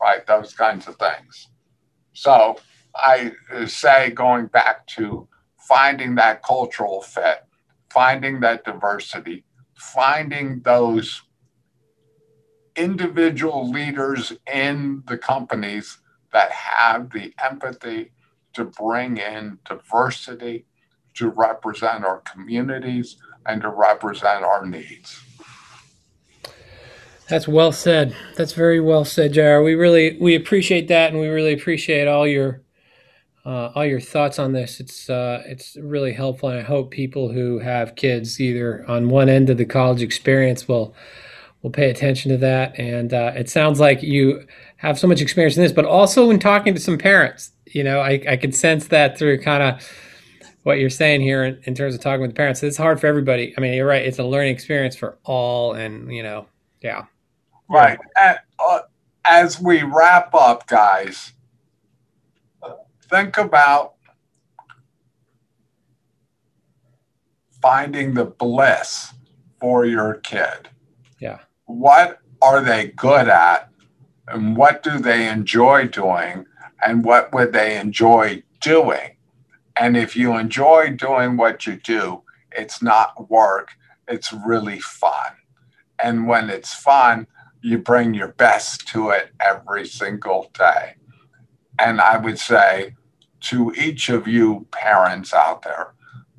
right? 0.01 0.25
Those 0.25 0.53
kinds 0.53 0.87
of 0.87 0.97
things. 0.97 1.49
So 2.13 2.57
I 2.95 3.31
say, 3.67 4.11
going 4.11 4.47
back 4.47 4.87
to 4.87 5.27
finding 5.59 6.15
that 6.15 6.43
cultural 6.43 7.01
fit, 7.01 7.43
finding 7.91 8.39
that 8.41 8.65
diversity, 8.65 9.43
finding 9.77 10.61
those 10.61 11.21
individual 12.75 13.69
leaders 13.69 14.33
in 14.51 15.03
the 15.07 15.17
companies 15.17 15.99
that 16.33 16.51
have 16.51 17.11
the 17.11 17.33
empathy 17.43 18.11
to 18.53 18.65
bring 18.65 19.17
in 19.17 19.57
diversity, 19.65 20.65
to 21.13 21.29
represent 21.29 22.03
our 22.03 22.21
communities, 22.21 23.17
and 23.45 23.61
to 23.61 23.69
represent 23.69 24.43
our 24.43 24.65
needs. 24.65 25.23
That's 27.29 27.47
well 27.47 27.71
said. 27.71 28.15
That's 28.35 28.53
very 28.53 28.79
well 28.79 29.05
said, 29.05 29.33
JR. 29.33 29.61
We 29.61 29.75
really 29.75 30.17
we 30.19 30.35
appreciate 30.35 30.87
that, 30.87 31.11
and 31.11 31.19
we 31.19 31.27
really 31.27 31.53
appreciate 31.53 32.07
all 32.07 32.27
your 32.27 32.61
uh, 33.47 33.71
all 33.75 33.85
your 33.85 34.01
thoughts 34.01 34.39
on 34.39 34.51
this. 34.51 34.81
It's 34.81 35.09
uh, 35.09 35.41
it's 35.45 35.77
really 35.77 36.11
helpful, 36.11 36.49
and 36.49 36.59
I 36.59 36.63
hope 36.63 36.91
people 36.91 37.31
who 37.31 37.59
have 37.59 37.95
kids 37.95 38.41
either 38.41 38.83
on 38.89 39.07
one 39.07 39.29
end 39.29 39.49
of 39.49 39.57
the 39.57 39.65
college 39.65 40.01
experience 40.01 40.67
will 40.67 40.93
will 41.61 41.71
pay 41.71 41.89
attention 41.89 42.29
to 42.31 42.37
that. 42.39 42.77
And 42.77 43.13
uh, 43.13 43.31
it 43.35 43.49
sounds 43.49 43.79
like 43.79 44.03
you 44.03 44.45
have 44.75 44.99
so 44.99 45.07
much 45.07 45.21
experience 45.21 45.55
in 45.55 45.63
this, 45.63 45.71
but 45.71 45.85
also 45.85 46.29
in 46.29 46.39
talking 46.39 46.73
to 46.73 46.79
some 46.81 46.97
parents. 46.97 47.51
You 47.65 47.85
know, 47.85 48.01
I 48.01 48.21
I 48.27 48.35
can 48.35 48.51
sense 48.51 48.87
that 48.87 49.17
through 49.17 49.41
kind 49.41 49.63
of 49.63 49.89
what 50.63 50.79
you're 50.79 50.89
saying 50.89 51.21
here 51.21 51.45
in, 51.45 51.57
in 51.63 51.73
terms 51.73 51.95
of 51.95 52.01
talking 52.01 52.23
with 52.23 52.35
parents. 52.35 52.61
It's 52.63 52.75
hard 52.75 52.99
for 52.99 53.07
everybody. 53.07 53.53
I 53.57 53.61
mean, 53.61 53.73
you're 53.75 53.87
right. 53.87 54.05
It's 54.05 54.19
a 54.19 54.25
learning 54.25 54.53
experience 54.53 54.97
for 54.97 55.19
all, 55.23 55.71
and 55.71 56.13
you 56.13 56.21
know, 56.21 56.47
yeah. 56.81 57.05
Right. 57.69 57.97
And, 58.19 58.39
uh, 58.59 58.79
as 59.23 59.61
we 59.61 59.83
wrap 59.83 60.33
up, 60.35 60.67
guys, 60.67 61.31
think 63.09 63.37
about 63.37 63.93
finding 67.61 68.13
the 68.13 68.25
bliss 68.25 69.13
for 69.59 69.85
your 69.85 70.15
kid. 70.15 70.69
Yeah. 71.19 71.39
What 71.65 72.19
are 72.41 72.61
they 72.61 72.87
good 72.89 73.27
at? 73.27 73.69
And 74.27 74.55
what 74.57 74.83
do 74.83 74.99
they 74.99 75.27
enjoy 75.27 75.87
doing? 75.87 76.45
And 76.85 77.03
what 77.03 77.33
would 77.33 77.53
they 77.53 77.77
enjoy 77.77 78.43
doing? 78.61 79.17
And 79.79 79.95
if 79.95 80.15
you 80.15 80.37
enjoy 80.37 80.91
doing 80.91 81.37
what 81.37 81.65
you 81.65 81.77
do, 81.77 82.23
it's 82.51 82.81
not 82.81 83.29
work, 83.29 83.71
it's 84.07 84.33
really 84.33 84.79
fun. 84.79 85.33
And 86.01 86.27
when 86.27 86.49
it's 86.49 86.73
fun, 86.73 87.27
you 87.61 87.77
bring 87.77 88.13
your 88.13 88.29
best 88.29 88.87
to 88.89 89.09
it 89.09 89.31
every 89.39 89.85
single 89.85 90.51
day. 90.57 90.95
And 91.79 92.01
I 92.01 92.17
would 92.17 92.39
say 92.39 92.95
to 93.41 93.73
each 93.75 94.09
of 94.09 94.27
you 94.27 94.67
parents 94.71 95.33
out 95.33 95.61
there, 95.61 95.93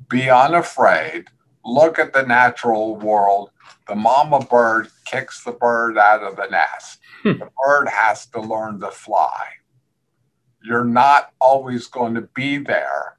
be 0.09 0.29
unafraid, 0.29 1.27
look 1.65 1.99
at 1.99 2.13
the 2.13 2.23
natural 2.23 2.95
world. 2.95 3.51
The 3.87 3.95
mama 3.95 4.39
bird 4.39 4.89
kicks 5.05 5.43
the 5.43 5.51
bird 5.51 5.97
out 5.97 6.23
of 6.23 6.35
the 6.35 6.47
nest. 6.47 6.99
Hmm. 7.23 7.39
the 7.39 7.49
bird 7.65 7.89
has 7.89 8.25
to 8.27 8.39
learn 8.39 8.79
to 8.79 8.91
fly. 8.91 9.45
You're 10.63 10.85
not 10.85 11.31
always 11.39 11.87
going 11.87 12.15
to 12.15 12.21
be 12.21 12.57
there, 12.57 13.17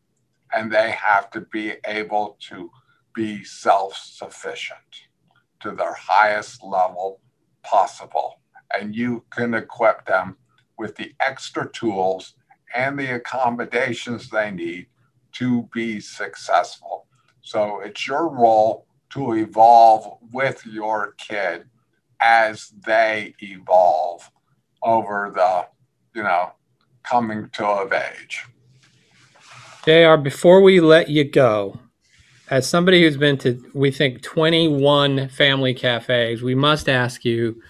and 0.55 0.71
they 0.73 0.91
have 0.91 1.31
to 1.31 1.41
be 1.41 1.75
able 1.87 2.37
to 2.49 2.71
be 3.15 3.45
self 3.45 3.97
sufficient 3.97 4.79
to 5.61 5.73
their 5.73 5.95
highest 5.95 6.63
level 6.63 7.21
possible. 7.63 8.41
And 8.79 8.95
you 8.95 9.25
can 9.31 9.55
equip 9.55 10.07
them 10.07 10.37
with 10.79 10.97
the 10.97 11.13
extra 11.21 11.71
tools 11.71 12.35
and 12.75 12.99
the 12.99 13.15
accommodations 13.15 14.29
they 14.31 14.51
need 14.51 14.87
to 15.33 15.69
be 15.73 16.01
successful. 16.01 17.07
So 17.43 17.81
it's 17.81 18.07
your 18.07 18.29
role 18.29 18.87
to 19.11 19.35
evolve 19.35 20.19
with 20.33 20.65
your 20.67 21.15
kid 21.19 21.65
as 22.21 22.73
they 22.87 23.35
evolve 23.41 24.31
over 24.83 25.33
the, 25.35 25.67
you 26.15 26.23
know, 26.23 26.53
coming 27.03 27.49
to 27.51 27.67
of 27.67 27.93
age. 27.93 28.45
JR, 29.85 30.17
before 30.17 30.61
we 30.61 30.81
let 30.81 31.09
you 31.09 31.25
go, 31.25 31.81
as 32.51 32.69
somebody 32.69 33.03
who's 33.03 33.17
been 33.17 33.39
to, 33.39 33.65
we 33.75 33.91
think, 33.91 34.23
21 34.23 35.29
family 35.29 35.73
cafes, 35.73 36.43
we 36.43 36.55
must 36.55 36.89
ask 36.89 37.25
you 37.25 37.61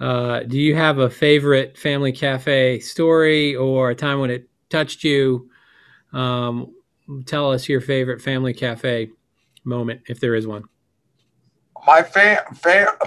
uh, 0.00 0.40
do 0.40 0.58
you 0.58 0.74
have 0.74 0.98
a 0.98 1.10
favorite 1.10 1.76
family 1.76 2.12
cafe 2.12 2.78
story 2.80 3.56
or 3.56 3.90
a 3.90 3.94
time 3.94 4.20
when 4.20 4.30
it 4.30 4.48
touched 4.70 5.04
you? 5.04 5.50
Um, 6.12 6.74
tell 7.26 7.50
us 7.52 7.68
your 7.68 7.80
favorite 7.80 8.22
family 8.22 8.54
cafe 8.54 9.10
moment, 9.64 10.02
if 10.08 10.20
there 10.20 10.34
is 10.34 10.46
one. 10.46 10.64
My 11.86 12.02
fa- 12.02 12.44
fa- 12.54 12.98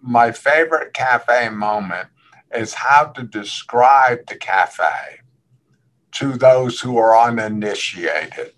my 0.00 0.32
favorite 0.32 0.94
cafe 0.94 1.48
moment 1.48 2.08
is 2.54 2.74
how 2.74 3.06
to 3.06 3.22
describe 3.22 4.26
the 4.26 4.36
cafe 4.36 5.20
to 6.12 6.32
those 6.32 6.80
who 6.80 6.98
are 6.98 7.18
uninitiated. 7.18 8.52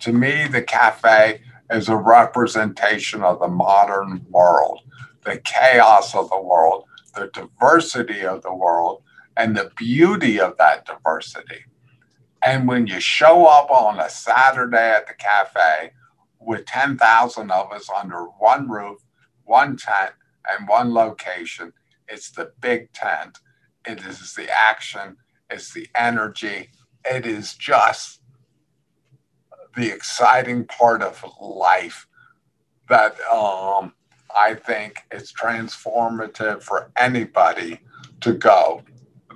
To 0.00 0.12
me, 0.12 0.46
the 0.46 0.62
cafe 0.62 1.42
is 1.70 1.88
a 1.88 1.96
representation 1.96 3.22
of 3.22 3.40
the 3.40 3.48
modern 3.48 4.24
world, 4.30 4.80
the 5.22 5.38
chaos 5.38 6.14
of 6.14 6.30
the 6.30 6.40
world, 6.40 6.84
the 7.14 7.30
diversity 7.32 8.24
of 8.24 8.42
the 8.42 8.54
world, 8.54 9.02
and 9.36 9.56
the 9.56 9.70
beauty 9.76 10.40
of 10.40 10.56
that 10.58 10.86
diversity. 10.86 11.64
And 12.44 12.66
when 12.66 12.86
you 12.86 13.00
show 13.00 13.46
up 13.46 13.70
on 13.70 13.98
a 14.00 14.08
Saturday 14.08 14.90
at 14.90 15.06
the 15.06 15.14
cafe 15.14 15.92
with 16.40 16.64
10,000 16.66 17.50
of 17.50 17.72
us 17.72 17.88
under 17.94 18.24
one 18.38 18.68
roof, 18.68 18.98
one 19.44 19.76
tent, 19.76 20.12
and 20.48 20.66
one 20.66 20.94
location, 20.94 21.72
it's 22.08 22.30
the 22.30 22.52
big 22.60 22.92
tent. 22.92 23.38
It 23.86 24.00
is 24.04 24.34
the 24.34 24.48
action, 24.50 25.16
it's 25.50 25.72
the 25.72 25.86
energy, 25.94 26.70
it 27.04 27.26
is 27.26 27.54
just 27.54 28.20
the 29.76 29.92
exciting 29.92 30.64
part 30.64 31.02
of 31.02 31.24
life 31.40 32.06
that 32.88 33.20
um, 33.32 33.92
I 34.36 34.54
think 34.54 35.04
it's 35.10 35.32
transformative 35.32 36.62
for 36.62 36.90
anybody 36.96 37.80
to 38.20 38.32
go. 38.34 38.82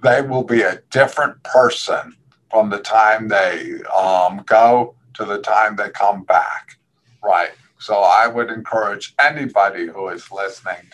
They 0.03 0.23
will 0.23 0.45
be 0.45 0.63
a 0.63 0.81
different 0.91 1.43
person 1.43 2.17
from 2.51 2.71
the 2.71 2.79
time 2.79 3.29
they 3.29 3.81
um, 3.85 4.43
go 4.47 4.95
to 5.15 5.25
the 5.25 5.39
time 5.39 5.77
they 5.77 5.91
come 5.91 6.25
back. 6.25 6.79
Right. 7.23 7.51
So 7.79 7.97
I 7.97 8.27
would 8.27 8.51
encourage 8.51 9.15
anybody 9.19 9.87
who 9.87 10.09
is 10.09 10.31
listening 10.31 10.91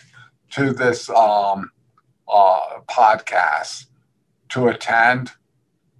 to 0.50 0.72
this 0.72 1.08
um, 1.10 1.70
uh, 2.28 2.80
podcast 2.88 3.86
to 4.50 4.68
attend, 4.68 5.32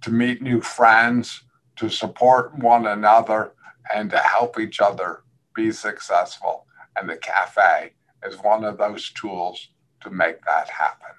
to 0.01 0.11
meet 0.11 0.41
new 0.41 0.61
friends, 0.61 1.43
to 1.77 1.89
support 1.89 2.57
one 2.57 2.87
another, 2.87 3.53
and 3.93 4.09
to 4.09 4.17
help 4.17 4.59
each 4.59 4.79
other 4.79 5.23
be 5.55 5.71
successful. 5.71 6.65
And 6.95 7.09
the 7.09 7.17
cafe 7.17 7.93
is 8.23 8.35
one 8.37 8.63
of 8.63 8.77
those 8.77 9.11
tools 9.11 9.69
to 10.01 10.09
make 10.09 10.43
that 10.45 10.69
happen. 10.69 11.15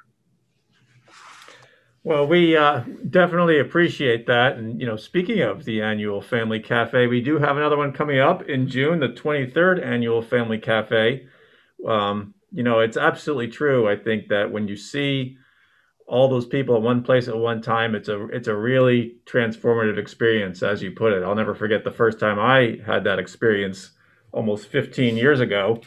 Well, 2.05 2.27
we 2.27 2.57
uh, 2.57 2.81
definitely 3.11 3.61
appreciate 3.61 4.27
that. 4.27 4.57
And, 4.57 4.81
you 4.81 4.87
know, 4.87 4.97
speaking 4.97 5.41
of 5.41 5.65
the 5.65 5.83
annual 5.83 6.21
Family 6.21 6.59
Cafe, 6.59 7.07
we 7.07 7.21
do 7.21 7.39
have 7.39 7.57
another 7.57 7.77
one 7.77 7.93
coming 7.93 8.19
up 8.19 8.43
in 8.49 8.69
June, 8.69 8.99
the 8.99 9.09
23rd 9.09 9.85
annual 9.85 10.21
Family 10.21 10.59
Cafe. 10.59 11.27
Um, 11.87 12.35
you 12.51 12.65
know, 12.65 12.81
it's 12.81 12.97
absolutely 12.97 13.49
true. 13.49 13.89
I 13.89 13.95
think 13.95 14.29
that 14.29 14.51
when 14.51 14.67
you 14.67 14.77
see 14.77 15.37
all 16.09 16.29
those 16.29 16.45
people 16.45 16.75
at 16.75 16.83
one 16.83 17.05
place 17.05 17.29
at 17.29 17.37
one 17.37 17.63
time, 17.63 17.95
it's 17.95 18.09
a 18.09 18.27
it's 18.27 18.49
a 18.49 18.55
really 18.55 19.17
transformative 19.25 19.97
experience, 19.97 20.63
as 20.63 20.83
you 20.83 20.91
put 20.91 21.13
it. 21.13 21.23
I'll 21.23 21.35
never 21.35 21.55
forget 21.55 21.85
the 21.85 21.91
first 21.91 22.19
time 22.19 22.39
I 22.39 22.81
had 22.85 23.05
that 23.05 23.21
experience 23.21 23.93
almost 24.33 24.69
15 24.69 25.17
years 25.17 25.41
ago. 25.41 25.81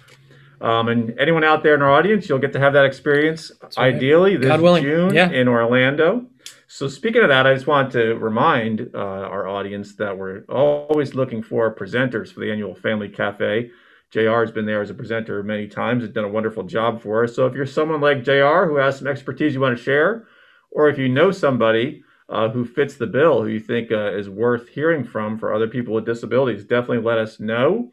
Um, 0.61 0.87
and 0.87 1.19
anyone 1.19 1.43
out 1.43 1.63
there 1.63 1.75
in 1.75 1.81
our 1.81 1.91
audience, 1.91 2.29
you'll 2.29 2.39
get 2.39 2.53
to 2.53 2.59
have 2.59 2.73
that 2.73 2.85
experience 2.85 3.51
right. 3.61 3.93
ideally 3.93 4.37
this 4.37 4.49
June 4.81 5.13
yeah. 5.13 5.29
in 5.29 5.47
Orlando. 5.47 6.25
So, 6.67 6.87
speaking 6.87 7.21
of 7.21 7.29
that, 7.29 7.45
I 7.45 7.53
just 7.53 7.67
want 7.67 7.91
to 7.91 8.15
remind 8.15 8.89
uh, 8.93 8.97
our 8.97 9.47
audience 9.47 9.95
that 9.95 10.17
we're 10.17 10.43
always 10.49 11.13
looking 11.13 11.43
for 11.43 11.73
presenters 11.75 12.33
for 12.33 12.39
the 12.39 12.51
annual 12.51 12.73
Family 12.73 13.09
Cafe. 13.09 13.69
JR 14.11 14.41
has 14.41 14.51
been 14.51 14.65
there 14.65 14.81
as 14.81 14.89
a 14.89 14.93
presenter 14.93 15.43
many 15.43 15.67
times, 15.67 16.03
has 16.03 16.11
done 16.11 16.23
a 16.23 16.29
wonderful 16.29 16.63
job 16.63 17.01
for 17.01 17.23
us. 17.23 17.35
So, 17.35 17.45
if 17.45 17.53
you're 17.53 17.65
someone 17.65 18.01
like 18.01 18.23
JR 18.23 18.65
who 18.65 18.77
has 18.77 18.97
some 18.97 19.07
expertise 19.07 19.53
you 19.53 19.59
want 19.59 19.77
to 19.77 19.83
share, 19.83 20.27
or 20.71 20.89
if 20.89 20.97
you 20.97 21.07
know 21.07 21.31
somebody 21.31 22.03
uh, 22.29 22.49
who 22.49 22.65
fits 22.65 22.95
the 22.95 23.07
bill 23.07 23.43
who 23.43 23.49
you 23.49 23.59
think 23.59 23.91
uh, 23.91 24.11
is 24.13 24.29
worth 24.29 24.69
hearing 24.69 25.03
from 25.03 25.37
for 25.37 25.53
other 25.53 25.67
people 25.67 25.93
with 25.93 26.05
disabilities, 26.05 26.63
definitely 26.63 27.03
let 27.03 27.17
us 27.17 27.39
know. 27.39 27.91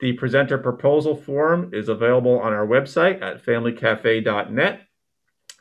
The 0.00 0.12
presenter 0.14 0.58
proposal 0.58 1.16
form 1.16 1.70
is 1.72 1.88
available 1.88 2.38
on 2.40 2.52
our 2.52 2.66
website 2.66 3.22
at 3.22 3.44
familycafe.net. 3.44 4.80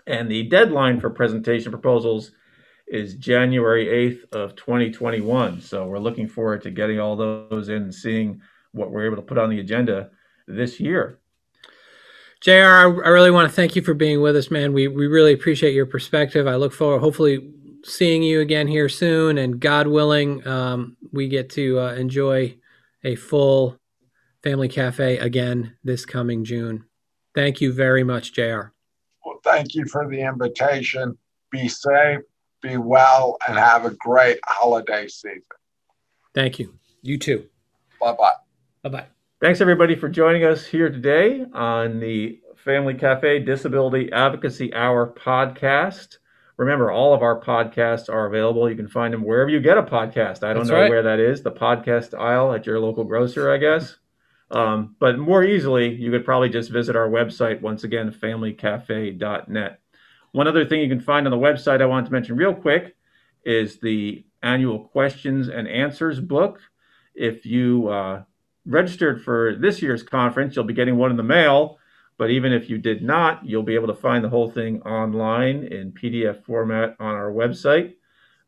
And 0.06 0.30
the 0.30 0.44
deadline 0.44 1.00
for 1.00 1.10
presentation 1.10 1.72
proposals 1.72 2.32
is 2.88 3.16
January 3.16 3.86
8th 3.86 4.34
of 4.34 4.56
2021. 4.56 5.62
So 5.62 5.86
we're 5.86 6.00
looking 6.00 6.28
forward 6.28 6.62
to 6.64 6.72
getting 6.72 7.00
all 7.00 7.16
those 7.16 7.70
in 7.70 7.84
and 7.84 7.96
seeing 7.96 8.42
what 8.72 8.92
we're 8.92 9.06
able 9.06 9.16
to 9.18 9.22
put 9.22 9.38
on 9.38 9.50
the 9.50 9.60
agenda 9.60 10.10
this 10.48 10.80
year. 10.80 11.20
JR, 12.42 12.52
I 12.52 13.10
really 13.10 13.32
want 13.32 13.50
to 13.50 13.56
thank 13.56 13.76
you 13.76 13.82
for 13.82 13.94
being 13.94 14.20
with 14.22 14.36
us, 14.36 14.52
man. 14.52 14.74
We, 14.74 14.90
we 14.90 15.08
really 15.08 15.32
appreciate 15.32 15.74
your 15.74 15.86
perspective. 15.86 16.46
I 16.46 16.56
look 16.56 16.74
forward, 16.74 17.00
hopefully, 17.00 17.54
seeing 17.86 18.22
you 18.22 18.42
again 18.42 18.68
here 18.68 18.90
soon. 18.90 19.38
And 19.38 19.62
God 19.62 19.88
willing, 19.88 20.46
um, 20.46 20.98
we 21.14 21.30
get 21.30 21.50
to 21.52 21.80
uh, 21.80 21.94
enjoy 21.94 22.58
a 23.06 23.16
full 23.16 23.80
Family 24.44 24.68
Cafe 24.68 25.18
again 25.20 25.78
this 25.86 26.06
coming 26.06 26.44
June. 26.44 26.84
Thank 27.34 27.62
you 27.62 27.72
very 27.72 28.04
much, 28.04 28.34
JR. 28.34 28.74
Well, 29.26 29.40
thank 29.44 29.74
you 29.74 29.86
for 29.86 30.08
the 30.10 30.20
invitation. 30.20 31.18
Be 31.50 31.70
safe, 31.70 32.20
be 32.62 32.76
well, 32.76 33.38
and 33.48 33.58
have 33.58 33.86
a 33.86 33.92
great 33.92 34.40
holiday 34.46 35.08
season. 35.08 35.42
Thank 36.36 36.60
you. 36.60 36.74
You 37.02 37.18
too. 37.18 37.46
Bye 38.02 38.14
bye. 38.14 38.34
Bye 38.82 38.90
bye. 38.90 39.06
Thanks, 39.40 39.62
everybody, 39.62 39.96
for 39.96 40.10
joining 40.10 40.44
us 40.44 40.66
here 40.66 40.90
today 40.90 41.46
on 41.54 42.00
the 42.00 42.40
Family 42.58 42.96
Cafe 42.96 43.40
Disability 43.40 44.12
Advocacy 44.12 44.74
Hour 44.74 45.14
podcast. 45.14 46.18
Remember, 46.58 46.92
all 46.92 47.14
of 47.14 47.22
our 47.22 47.40
podcasts 47.40 48.10
are 48.10 48.26
available. 48.26 48.70
You 48.70 48.76
can 48.76 48.88
find 48.88 49.14
them 49.14 49.24
wherever 49.24 49.50
you 49.50 49.60
get 49.60 49.78
a 49.78 49.84
podcast. 49.84 50.44
I 50.44 50.54
don't 50.54 50.60
That's 50.60 50.70
know 50.70 50.82
right. 50.82 50.90
where 50.90 51.04
that 51.04 51.20
is. 51.20 51.44
The 51.44 51.52
podcast 51.52 52.18
aisle 52.18 52.54
at 52.54 52.66
your 52.66 52.80
local 52.80 53.04
grocer, 53.06 53.52
I 53.52 53.58
guess. 53.58 53.98
Um, 54.54 54.96
but 55.00 55.18
more 55.18 55.44
easily, 55.44 55.94
you 55.94 56.12
could 56.12 56.24
probably 56.24 56.50
just 56.50 56.70
visit 56.70 56.96
our 56.96 57.10
website 57.10 57.62
once 57.62 57.84
again, 57.84 58.12
familycafe.net. 58.12 59.80
One 60.32 60.48
other 60.48 60.66
thing 60.66 60.82
you 60.82 60.90
can 60.90 61.02
find 61.02 61.28
on 61.28 61.32
the 61.32 61.38
website 61.38 61.82
I 61.82 61.88
want 61.88 62.06
to 62.06 62.12
mention 62.12 62.36
real 62.36 62.54
quick 62.54 62.96
is 63.44 63.80
the 63.80 64.24
annual 64.44 64.80
questions 64.80 65.50
and 65.50 65.68
answers 65.68 66.20
book. 66.20 66.62
If 67.16 67.46
you 67.46 67.88
uh, 67.88 68.24
registered 68.66 69.24
for 69.24 69.56
this 69.60 69.82
year's 69.82 70.04
conference, 70.04 70.56
you'll 70.56 70.66
be 70.66 70.74
getting 70.74 70.98
one 70.98 71.12
in 71.12 71.18
the 71.18 71.24
mail. 71.24 71.80
But 72.18 72.30
even 72.30 72.54
if 72.54 72.70
you 72.70 72.78
did 72.78 73.02
not, 73.02 73.44
you'll 73.44 73.64
be 73.64 73.76
able 73.76 73.88
to 73.88 73.96
find 73.96 74.24
the 74.24 74.30
whole 74.30 74.50
thing 74.50 74.84
online 74.84 75.64
in 75.64 75.94
PDF 75.94 76.44
format 76.46 76.96
on 77.00 77.16
our 77.16 77.32
website 77.32 77.96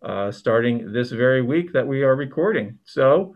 uh, 0.04 0.32
starting 0.32 0.94
this 0.94 1.12
very 1.12 1.42
week 1.42 1.74
that 1.74 1.88
we 1.88 2.04
are 2.04 2.16
recording. 2.16 2.78
So, 2.84 3.36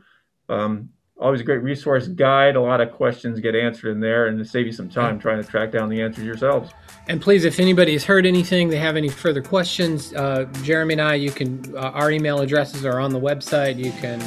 um, 0.49 0.89
always 1.19 1.41
a 1.41 1.43
great 1.43 1.61
resource 1.61 2.07
guide. 2.07 2.55
A 2.55 2.61
lot 2.61 2.81
of 2.81 2.91
questions 2.91 3.39
get 3.39 3.55
answered 3.55 3.91
in 3.91 3.99
there 3.99 4.27
and 4.27 4.37
to 4.39 4.45
save 4.45 4.65
you 4.65 4.71
some 4.71 4.89
time 4.89 5.19
trying 5.19 5.41
to 5.41 5.47
track 5.47 5.71
down 5.71 5.89
the 5.89 6.01
answers 6.01 6.23
yourselves. 6.23 6.71
And 7.07 7.21
please, 7.21 7.43
if 7.43 7.59
anybody 7.59 7.93
has 7.93 8.03
heard 8.03 8.25
anything, 8.25 8.69
they 8.69 8.77
have 8.77 8.95
any 8.95 9.09
further 9.09 9.41
questions, 9.41 10.13
uh, 10.13 10.45
Jeremy 10.63 10.93
and 10.93 11.01
I, 11.01 11.15
you 11.15 11.31
can, 11.31 11.75
uh, 11.75 11.91
our 11.91 12.11
email 12.11 12.39
addresses 12.39 12.85
are 12.85 12.99
on 12.99 13.11
the 13.11 13.19
website. 13.19 13.77
You 13.77 13.91
can 13.93 14.19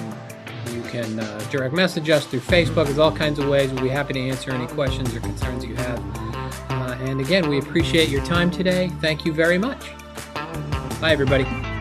you 0.73 0.83
can 0.85 1.21
uh, 1.21 1.39
direct 1.51 1.75
message 1.75 2.09
us 2.09 2.27
through 2.27 2.41
Facebook. 2.41 2.87
There's 2.87 2.99
all 2.99 3.15
kinds 3.15 3.39
of 3.39 3.49
ways. 3.49 3.71
We'll 3.73 3.83
be 3.83 3.89
happy 3.91 4.15
to 4.15 4.21
answer 4.21 4.51
any 4.53 4.67
questions 4.67 5.15
or 5.15 5.21
concerns 5.21 5.65
you 5.65 5.75
have. 5.77 5.99
Uh, 6.71 6.97
and 7.01 7.21
again, 7.21 7.49
we 7.49 7.59
appreciate 7.59 8.09
your 8.09 8.25
time 8.25 8.51
today. 8.51 8.89
Thank 9.01 9.25
you 9.25 9.33
very 9.33 9.59
much. 9.59 9.91
Bye, 11.01 11.13
everybody. 11.13 11.72